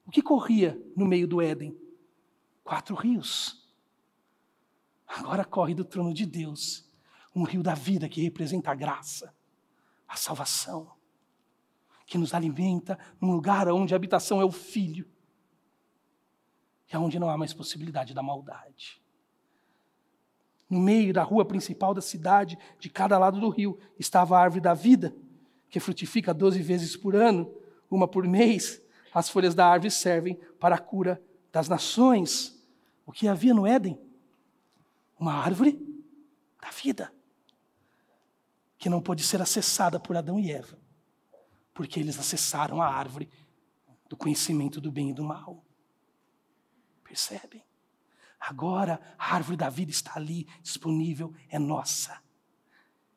O 0.07 0.13
que 0.13 0.23
corria 0.23 0.81
no 0.95 1.07
meio 1.07 1.27
do 1.27 1.43
Éden? 1.43 1.77
Quatro 2.63 2.95
rios. 2.95 3.69
Agora 5.09 5.45
corre 5.45 5.75
do 5.75 5.85
trono 5.85 6.15
de 6.15 6.25
Deus 6.25 6.89
um 7.35 7.45
rio 7.45 7.63
da 7.63 7.75
vida 7.75 8.09
que 8.09 8.23
representa 8.23 8.71
a 8.71 8.75
graça, 8.75 9.35
a 10.09 10.17
salvação, 10.17 10.91
que 12.07 12.19
nos 12.19 12.35
alimenta 12.35 12.99
num 13.21 13.33
lugar 13.33 13.69
onde 13.69 13.95
a 13.95 13.97
habitação 13.97 14.41
é 14.41 14.45
o 14.45 14.51
Filho 14.51 15.09
e 16.93 16.97
onde 16.97 17.21
não 17.21 17.31
há 17.31 17.39
mais 17.39 17.55
possibilidade 17.55 18.13
da 18.13 18.23
maldade. 18.23 19.01
No 20.69 20.81
meio 20.81 21.13
da 21.13 21.23
rua 21.23 21.45
principal 21.45 21.95
da 21.95 22.01
cidade, 22.01 22.59
de 22.79 22.91
cada 22.91 23.17
lado 23.17 23.41
do 23.41 23.49
rio, 23.49 23.79
estava 23.99 24.37
a 24.37 24.41
árvore 24.41 24.61
da 24.61 24.75
vida, 24.75 25.15
que 25.69 25.79
frutifica 25.79 26.35
doze 26.35 26.61
vezes 26.63 26.97
por 26.97 27.15
ano, 27.15 27.53
uma 27.89 28.09
por 28.09 28.27
mês. 28.27 28.83
As 29.15 29.29
folhas 29.29 29.55
da 29.55 29.67
árvore 29.67 29.91
servem 29.91 30.35
para 30.59 30.77
a 30.77 30.79
cura 30.79 31.23
das 31.53 31.69
nações. 31.69 32.61
O 33.07 33.13
que 33.13 33.29
havia 33.29 33.55
no 33.55 33.67
Éden? 33.67 34.01
Uma 35.19 35.35
árvore 35.35 35.79
da 36.61 36.71
vida 36.71 37.13
que 38.81 38.89
não 38.89 39.03
pôde 39.03 39.23
ser 39.23 39.43
acessada 39.43 40.01
por 40.01 40.17
Adão 40.17 40.41
e 40.41 40.51
Eva, 40.51 40.79
porque 41.75 42.01
eles 42.01 42.19
acessaram 42.19 42.81
a 42.81 42.89
árvore 42.89 43.31
do 44.09 44.17
conhecimento 44.17 44.81
do 44.81 44.91
bem 44.91 45.11
e 45.11 45.13
do 45.13 45.23
mal. 45.23 45.63
Percebem? 47.05 47.63
Agora 48.41 48.99
a 49.19 49.35
árvore 49.35 49.59
da 49.59 49.69
vida 49.69 49.91
está 49.91 50.13
ali, 50.17 50.49
disponível, 50.63 51.35
é 51.51 51.59
nossa. 51.59 52.23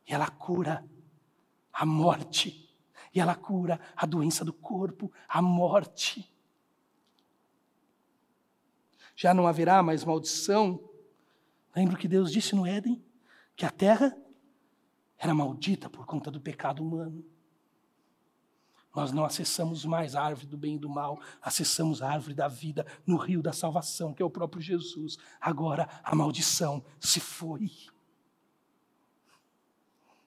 E 0.06 0.14
ela 0.14 0.30
cura 0.30 0.86
a 1.72 1.86
morte, 1.86 2.70
e 3.16 3.22
ela 3.22 3.34
cura 3.34 3.80
a 3.96 4.06
doença 4.06 4.44
do 4.44 4.52
corpo, 4.52 5.10
a 5.30 5.42
morte. 5.42 6.30
Já 9.16 9.34
não 9.34 9.48
haverá 9.48 9.82
mais 9.82 10.04
maldição. 10.04 10.84
Lembra 11.74 11.96
o 11.96 11.98
que 11.98 12.08
Deus 12.10 12.34
disse 12.34 12.54
no 12.54 12.68
Éden? 12.68 13.02
Que 13.56 13.66
a 13.66 13.72
terra 13.72 14.14
era 15.24 15.34
maldita 15.34 15.90
por 15.90 16.06
conta 16.06 16.30
do 16.30 16.42
pecado 16.42 16.84
humano. 16.84 17.24
Nós 18.94 19.14
não 19.14 19.24
acessamos 19.24 19.86
mais 19.86 20.16
a 20.16 20.22
árvore 20.22 20.48
do 20.48 20.58
bem 20.58 20.76
e 20.76 20.78
do 20.78 20.90
mal, 20.90 21.20
acessamos 21.42 22.02
a 22.02 22.12
árvore 22.12 22.36
da 22.36 22.50
vida 22.50 22.86
no 23.08 23.16
rio 23.16 23.42
da 23.42 23.54
salvação, 23.54 24.14
que 24.14 24.22
é 24.22 24.26
o 24.26 24.30
próprio 24.30 24.62
Jesus. 24.62 25.18
Agora 25.40 25.88
a 26.04 26.14
maldição 26.14 26.84
se 27.00 27.22
foi. 27.22 27.72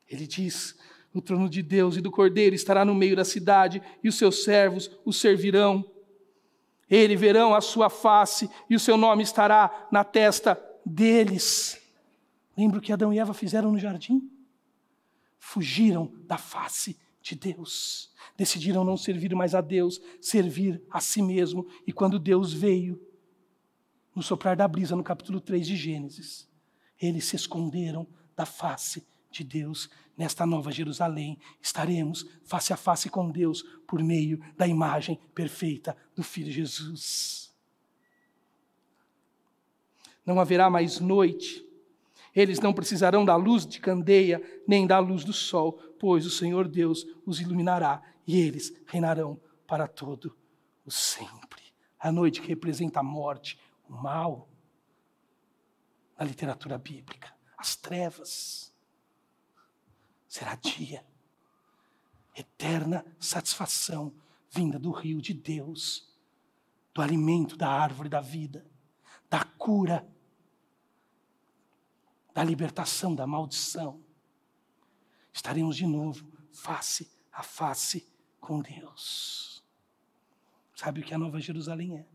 Ele 0.09 0.27
diz: 0.27 0.75
o 1.13 1.21
trono 1.21 1.49
de 1.49 1.63
Deus 1.63 1.97
e 1.97 2.01
do 2.01 2.11
Cordeiro 2.11 2.57
estará 2.57 2.83
no 2.83 2.95
meio 2.95 3.15
da 3.15 3.25
cidade, 3.25 3.83
e 4.03 4.09
os 4.09 4.17
seus 4.17 4.45
servos 4.45 4.91
o 5.05 5.13
servirão. 5.13 5.85
Ele 6.89 7.17
verão 7.17 7.55
a 7.55 7.61
sua 7.61 7.91
face, 7.91 8.49
e 8.69 8.75
o 8.75 8.81
seu 8.81 8.97
nome 8.97 9.23
estará 9.23 9.89
na 9.93 10.03
testa 10.03 10.59
deles. 10.87 11.79
Lembra 12.57 12.79
o 12.79 12.83
que 12.83 12.95
Adão 12.95 13.13
e 13.13 13.19
Eva 13.19 13.35
fizeram 13.35 13.71
no 13.71 13.79
jardim? 13.79 14.36
Fugiram 15.47 16.13
da 16.27 16.37
face 16.37 16.99
de 17.23 17.37
Deus. 17.37 18.13
Decidiram 18.37 18.85
não 18.85 18.97
servir 18.97 19.33
mais 19.33 19.55
a 19.55 19.61
Deus, 19.61 20.01
servir 20.21 20.83
a 20.91 21.01
si 21.01 21.23
mesmo. 21.23 21.69
E 21.87 21.93
quando 21.93 22.19
Deus 22.19 22.53
veio, 22.53 23.01
no 24.13 24.23
soprar 24.23 24.57
da 24.57 24.67
brisa, 24.67 24.97
no 24.97 25.05
capítulo 25.05 25.41
3 25.41 25.65
de 25.65 25.77
Gênesis, 25.77 26.49
eles 27.01 27.27
se 27.27 27.37
esconderam 27.37 28.09
da 28.35 28.45
face 28.45 29.07
de 29.31 29.45
Deus. 29.45 29.89
Nesta 30.17 30.45
nova 30.45 30.73
Jerusalém, 30.73 31.39
estaremos 31.63 32.27
face 32.43 32.73
a 32.73 32.77
face 32.77 33.09
com 33.09 33.31
Deus 33.31 33.63
por 33.87 34.03
meio 34.03 34.41
da 34.57 34.67
imagem 34.67 35.17
perfeita 35.33 35.97
do 36.17 36.25
Filho 36.25 36.51
Jesus. 36.51 37.55
Não 40.25 40.41
haverá 40.41 40.69
mais 40.69 40.99
noite, 40.99 41.66
eles 42.37 42.61
não 42.61 42.75
precisarão 42.75 43.25
da 43.25 43.35
luz 43.35 43.67
de 43.67 43.81
candeia, 43.81 44.43
nem 44.69 44.87
da 44.87 44.99
luz 44.99 45.25
do 45.25 45.33
sol, 45.33 45.73
pois 45.99 46.27
o 46.27 46.31
Senhor 46.31 46.69
Deus 46.69 47.07
os 47.25 47.41
iluminará 47.41 48.03
e 48.27 48.39
eles 48.39 48.77
reinarão 48.85 49.41
para 49.67 49.89
todo 49.89 50.37
o 50.85 50.91
sempre. 50.91 51.63
A 51.99 52.13
noite 52.13 52.43
que 52.43 52.49
representa 52.49 53.01
a 53.01 53.03
morte, 53.03 53.59
o 53.89 53.95
mal, 53.95 54.51
na 56.19 56.27
literatura 56.27 56.77
bíblica, 56.77 57.35
as 57.57 57.75
trevas. 57.75 58.71
Será 60.29 60.57
dia, 60.57 61.03
eterna 62.37 63.03
satisfação 63.19 64.13
vinda 64.51 64.79
do 64.79 64.91
rio 64.91 65.23
de 65.23 65.33
Deus, 65.33 66.15
do 66.93 67.01
alimento 67.01 67.57
da 67.57 67.69
árvore 67.69 68.11
da 68.11 68.21
vida, 68.21 68.67
da 69.31 69.43
cura 69.43 70.07
da 72.37 72.45
libertação 72.45 73.15
da 73.15 73.27
maldição, 73.27 74.05
estaremos 75.33 75.75
de 75.75 75.87
novo 75.87 76.31
face 76.53 77.11
a 77.33 77.43
face 77.43 78.07
com 78.39 78.61
Deus. 78.61 79.65
Sabe 80.75 81.01
o 81.01 81.03
que 81.03 81.15
a 81.15 81.19
Nova 81.19 81.41
Jerusalém 81.41 81.97
é? 81.97 82.07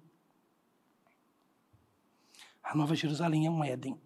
A 2.61 2.75
Nova 2.75 2.95
Jerusalém 2.95 3.47
é 3.47 3.49
um 3.49 3.63
Éden 3.63 3.99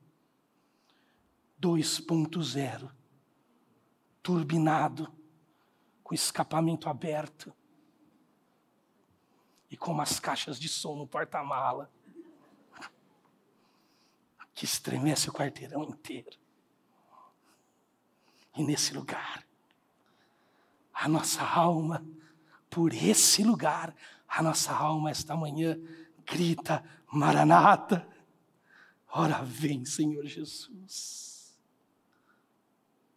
2.0, 1.61 2.89
turbinado, 4.23 5.13
com 6.01 6.15
escapamento 6.15 6.87
aberto 6.87 7.53
e 9.69 9.75
com 9.75 9.91
umas 9.91 10.17
caixas 10.17 10.57
de 10.57 10.69
som 10.69 10.95
no 10.95 11.05
porta-mala 11.05 11.91
que 14.55 14.63
estremece 14.63 15.29
o 15.29 15.33
quarteirão 15.33 15.83
inteiro. 15.83 16.39
E 18.55 18.63
nesse 18.63 18.93
lugar, 18.93 19.45
a 20.93 21.09
nossa 21.09 21.43
alma, 21.43 22.03
por 22.69 22.93
esse 22.93 23.43
lugar, 23.43 23.93
a 24.25 24.41
nossa 24.41 24.73
alma 24.73 25.11
esta 25.11 25.35
manhã 25.35 25.77
grita: 26.25 26.81
Maranata, 27.11 28.07
ora 29.09 29.43
vem, 29.43 29.83
Senhor 29.83 30.25
Jesus. 30.25 31.59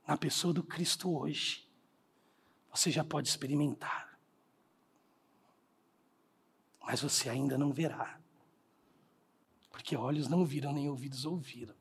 Na 0.04 0.16
pessoa 0.16 0.52
do 0.52 0.64
Cristo 0.64 1.16
hoje, 1.16 1.68
você 2.74 2.90
já 2.90 3.04
pode 3.04 3.28
experimentar, 3.28 4.18
mas 6.82 7.00
você 7.00 7.28
ainda 7.28 7.56
não 7.56 7.72
verá 7.72 8.18
porque 9.78 9.94
olhos 9.94 10.26
não 10.26 10.44
viram, 10.44 10.72
nem 10.72 10.88
ouvidos 10.88 11.24
ouviram. 11.24 11.74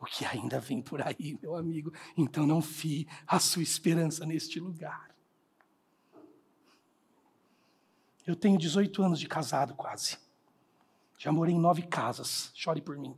O 0.00 0.04
que 0.04 0.24
ainda 0.24 0.58
vem 0.58 0.82
por 0.82 1.00
aí, 1.00 1.38
meu 1.40 1.54
amigo, 1.54 1.92
então 2.16 2.44
não 2.44 2.60
fie 2.60 3.06
a 3.24 3.38
sua 3.38 3.62
esperança 3.62 4.26
neste 4.26 4.58
lugar. 4.58 5.14
Eu 8.26 8.34
tenho 8.34 8.58
18 8.58 9.00
anos 9.00 9.20
de 9.20 9.28
casado 9.28 9.76
quase. 9.76 10.18
Já 11.16 11.30
morei 11.30 11.54
em 11.54 11.60
nove 11.60 11.82
casas. 11.82 12.50
Chore 12.52 12.82
por 12.82 12.98
mim. 12.98 13.16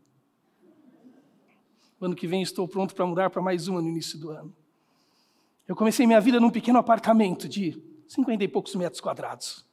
O 1.98 2.04
ano 2.04 2.14
que 2.14 2.28
vem 2.28 2.42
estou 2.42 2.68
pronto 2.68 2.94
para 2.94 3.06
mudar 3.06 3.30
para 3.30 3.40
mais 3.40 3.66
uma 3.66 3.80
no 3.80 3.88
início 3.88 4.18
do 4.18 4.30
ano. 4.30 4.54
Eu 5.66 5.74
comecei 5.74 6.06
minha 6.06 6.20
vida 6.20 6.38
num 6.38 6.50
pequeno 6.50 6.78
apartamento 6.78 7.48
de 7.48 7.82
50 8.06 8.44
e 8.44 8.48
poucos 8.48 8.74
metros 8.74 9.00
quadrados. 9.00 9.66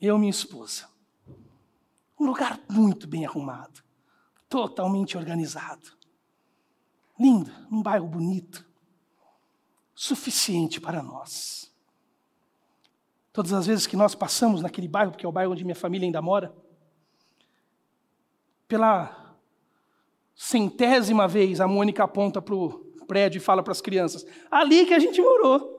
Eu 0.00 0.16
e 0.16 0.18
minha 0.18 0.30
esposa. 0.30 0.95
Um 2.18 2.26
lugar 2.26 2.60
muito 2.68 3.06
bem 3.06 3.26
arrumado, 3.26 3.82
totalmente 4.48 5.16
organizado. 5.16 5.96
Lindo, 7.18 7.50
um 7.70 7.82
bairro 7.82 8.06
bonito, 8.06 8.66
suficiente 9.94 10.80
para 10.80 11.02
nós. 11.02 11.72
Todas 13.32 13.52
as 13.52 13.66
vezes 13.66 13.86
que 13.86 13.96
nós 13.96 14.14
passamos 14.14 14.62
naquele 14.62 14.88
bairro, 14.88 15.10
porque 15.10 15.26
é 15.26 15.28
o 15.28 15.32
bairro 15.32 15.52
onde 15.52 15.64
minha 15.64 15.74
família 15.74 16.06
ainda 16.06 16.22
mora, 16.22 16.54
pela 18.66 19.34
centésima 20.34 21.28
vez 21.28 21.60
a 21.60 21.68
Mônica 21.68 22.02
aponta 22.02 22.42
para 22.42 22.54
o 22.54 22.86
prédio 23.06 23.38
e 23.38 23.42
fala 23.42 23.62
para 23.62 23.72
as 23.72 23.80
crianças: 23.80 24.26
ali 24.50 24.84
que 24.86 24.94
a 24.94 24.98
gente 24.98 25.20
morou. 25.20 25.75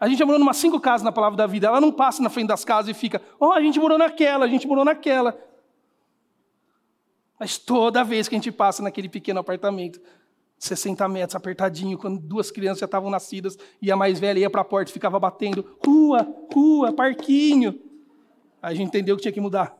A 0.00 0.08
gente 0.08 0.18
já 0.18 0.24
morou 0.24 0.38
numa 0.38 0.54
cinco 0.54 0.78
casas 0.78 1.04
na 1.04 1.10
palavra 1.10 1.36
da 1.36 1.46
vida. 1.46 1.66
Ela 1.66 1.80
não 1.80 1.90
passa 1.90 2.22
na 2.22 2.30
frente 2.30 2.48
das 2.48 2.64
casas 2.64 2.90
e 2.90 2.94
fica, 2.94 3.20
oh, 3.38 3.52
a 3.52 3.60
gente 3.60 3.80
morou 3.80 3.98
naquela, 3.98 4.44
a 4.44 4.48
gente 4.48 4.66
morou 4.66 4.84
naquela. 4.84 5.36
Mas 7.38 7.58
toda 7.58 8.04
vez 8.04 8.28
que 8.28 8.34
a 8.34 8.38
gente 8.38 8.52
passa 8.52 8.82
naquele 8.82 9.08
pequeno 9.08 9.40
apartamento, 9.40 10.00
60 10.58 11.08
metros, 11.08 11.36
apertadinho, 11.36 11.96
quando 11.96 12.20
duas 12.20 12.50
crianças 12.50 12.80
já 12.80 12.86
estavam 12.86 13.10
nascidas 13.10 13.56
e 13.80 13.90
a 13.90 13.96
mais 13.96 14.18
velha 14.18 14.40
ia 14.40 14.50
para 14.50 14.60
a 14.60 14.64
porta 14.64 14.90
e 14.90 14.92
ficava 14.92 15.18
batendo: 15.18 15.78
rua, 15.84 16.26
rua, 16.52 16.92
parquinho. 16.92 17.80
Aí 18.60 18.72
a 18.72 18.74
gente 18.74 18.88
entendeu 18.88 19.16
que 19.16 19.22
tinha 19.22 19.32
que 19.32 19.40
mudar. 19.40 19.76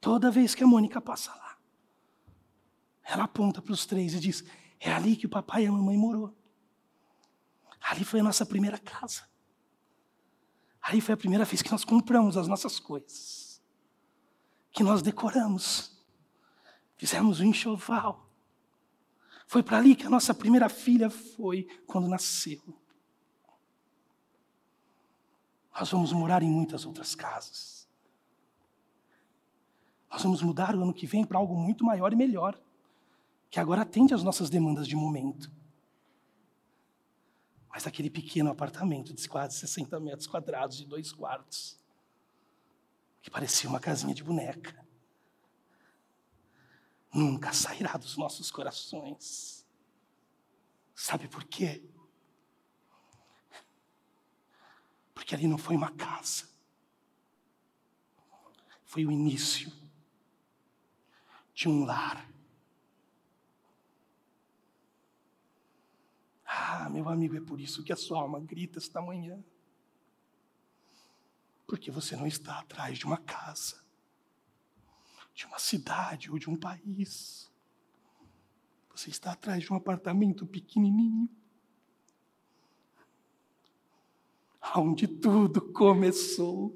Toda 0.00 0.30
vez 0.30 0.54
que 0.54 0.62
a 0.62 0.66
Mônica 0.66 1.00
passa 1.00 1.30
lá, 1.30 1.56
ela 3.04 3.24
aponta 3.24 3.60
para 3.60 3.72
os 3.72 3.84
três 3.84 4.14
e 4.14 4.20
diz: 4.20 4.44
é 4.80 4.92
ali 4.92 5.16
que 5.16 5.26
o 5.26 5.30
papai 5.30 5.64
e 5.64 5.66
a 5.66 5.72
mamãe 5.72 5.96
morou. 5.96 6.34
Ali 7.86 8.04
foi 8.04 8.18
a 8.18 8.22
nossa 8.22 8.44
primeira 8.44 8.78
casa. 8.78 9.22
Ali 10.82 11.00
foi 11.00 11.14
a 11.14 11.16
primeira 11.16 11.44
vez 11.44 11.62
que 11.62 11.70
nós 11.70 11.84
compramos 11.84 12.36
as 12.36 12.48
nossas 12.48 12.80
coisas. 12.80 13.62
Que 14.72 14.82
nós 14.82 15.02
decoramos. 15.02 15.96
Fizemos 16.96 17.38
um 17.38 17.44
enxoval. 17.44 18.28
Foi 19.46 19.62
para 19.62 19.78
ali 19.78 19.94
que 19.94 20.04
a 20.04 20.10
nossa 20.10 20.34
primeira 20.34 20.68
filha 20.68 21.08
foi 21.08 21.68
quando 21.86 22.08
nasceu. 22.08 22.60
Nós 25.78 25.88
vamos 25.88 26.12
morar 26.12 26.42
em 26.42 26.50
muitas 26.50 26.84
outras 26.84 27.14
casas. 27.14 27.88
Nós 30.10 30.22
vamos 30.22 30.42
mudar 30.42 30.74
o 30.74 30.82
ano 30.82 30.94
que 30.94 31.06
vem 31.06 31.24
para 31.24 31.38
algo 31.38 31.54
muito 31.54 31.84
maior 31.84 32.12
e 32.12 32.16
melhor, 32.16 32.58
que 33.48 33.60
agora 33.60 33.82
atende 33.82 34.12
às 34.12 34.24
nossas 34.24 34.50
demandas 34.50 34.88
de 34.88 34.96
momento. 34.96 35.50
Mas 37.76 37.86
aquele 37.86 38.08
pequeno 38.08 38.50
apartamento 38.50 39.12
de 39.12 39.28
quase 39.28 39.58
60 39.58 40.00
metros 40.00 40.26
quadrados, 40.26 40.78
de 40.78 40.86
dois 40.86 41.12
quartos, 41.12 41.78
que 43.20 43.30
parecia 43.30 43.68
uma 43.68 43.78
casinha 43.78 44.14
de 44.14 44.24
boneca, 44.24 44.82
nunca 47.12 47.52
sairá 47.52 47.98
dos 47.98 48.16
nossos 48.16 48.50
corações. 48.50 49.66
Sabe 50.94 51.28
por 51.28 51.44
quê? 51.44 51.84
Porque 55.12 55.34
ali 55.34 55.46
não 55.46 55.58
foi 55.58 55.76
uma 55.76 55.92
casa, 55.92 56.48
foi 58.86 59.04
o 59.04 59.12
início 59.12 59.70
de 61.52 61.68
um 61.68 61.84
lar 61.84 62.26
Ah, 66.58 66.88
meu 66.88 67.06
amigo, 67.10 67.36
é 67.36 67.40
por 67.40 67.60
isso 67.60 67.84
que 67.84 67.92
a 67.92 67.96
sua 67.96 68.20
alma 68.20 68.40
grita 68.40 68.78
esta 68.78 69.02
manhã. 69.02 69.44
Porque 71.66 71.90
você 71.90 72.16
não 72.16 72.26
está 72.26 72.60
atrás 72.60 72.96
de 72.96 73.04
uma 73.04 73.18
casa, 73.18 73.84
de 75.34 75.44
uma 75.44 75.58
cidade 75.58 76.30
ou 76.30 76.38
de 76.38 76.48
um 76.48 76.56
país. 76.56 77.52
Você 78.90 79.10
está 79.10 79.32
atrás 79.32 79.62
de 79.62 79.70
um 79.70 79.76
apartamento 79.76 80.46
pequenininho. 80.46 81.28
Onde 84.74 85.06
tudo 85.06 85.60
começou. 85.72 86.74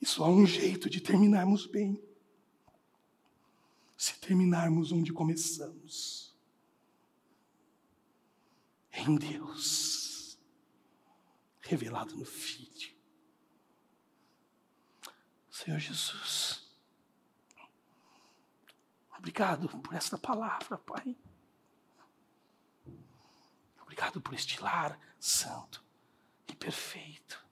E 0.00 0.06
só 0.06 0.24
há 0.24 0.30
um 0.30 0.44
jeito 0.44 0.90
de 0.90 1.00
terminarmos 1.00 1.64
bem. 1.64 2.02
Se 3.96 4.18
terminarmos 4.18 4.90
onde 4.90 5.12
começamos 5.12 6.23
em 8.94 9.16
Deus, 9.16 10.38
revelado 11.60 12.16
no 12.16 12.24
Filho. 12.24 12.94
Senhor 15.50 15.78
Jesus, 15.78 16.64
Obrigado 19.24 19.68
por 19.80 19.94
esta 19.94 20.18
palavra, 20.18 20.76
Pai. 20.76 21.16
Obrigado 23.80 24.20
por 24.20 24.34
este 24.34 24.60
lar 24.60 25.00
santo 25.18 25.82
e 26.46 26.54
perfeito. 26.54 27.42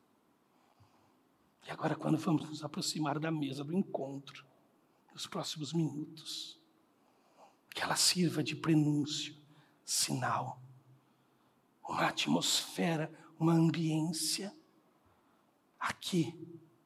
E 1.67 1.71
agora, 1.71 1.97
quando 1.97 2.19
vamos 2.19 2.47
nos 2.47 2.63
aproximar 2.63 3.19
da 3.19 3.31
mesa 3.31 3.65
do 3.65 3.73
encontro, 3.73 4.47
nos 5.15 5.27
próximos 5.27 5.73
minutos, 5.73 6.61
que 7.71 7.81
ela 7.81 7.97
sirva 7.97 8.45
de 8.45 8.55
prenúncio, 8.55 9.35
sinal, 9.83 10.62
uma 11.93 12.09
atmosfera, 12.09 13.13
uma 13.39 13.53
ambiência 13.53 14.51
aqui 15.79 16.35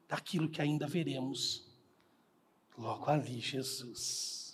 daquilo 0.05 0.49
que 0.49 0.61
ainda 0.61 0.85
veremos. 0.85 1.65
Logo 2.77 3.09
ali, 3.09 3.39
Jesus. 3.39 4.46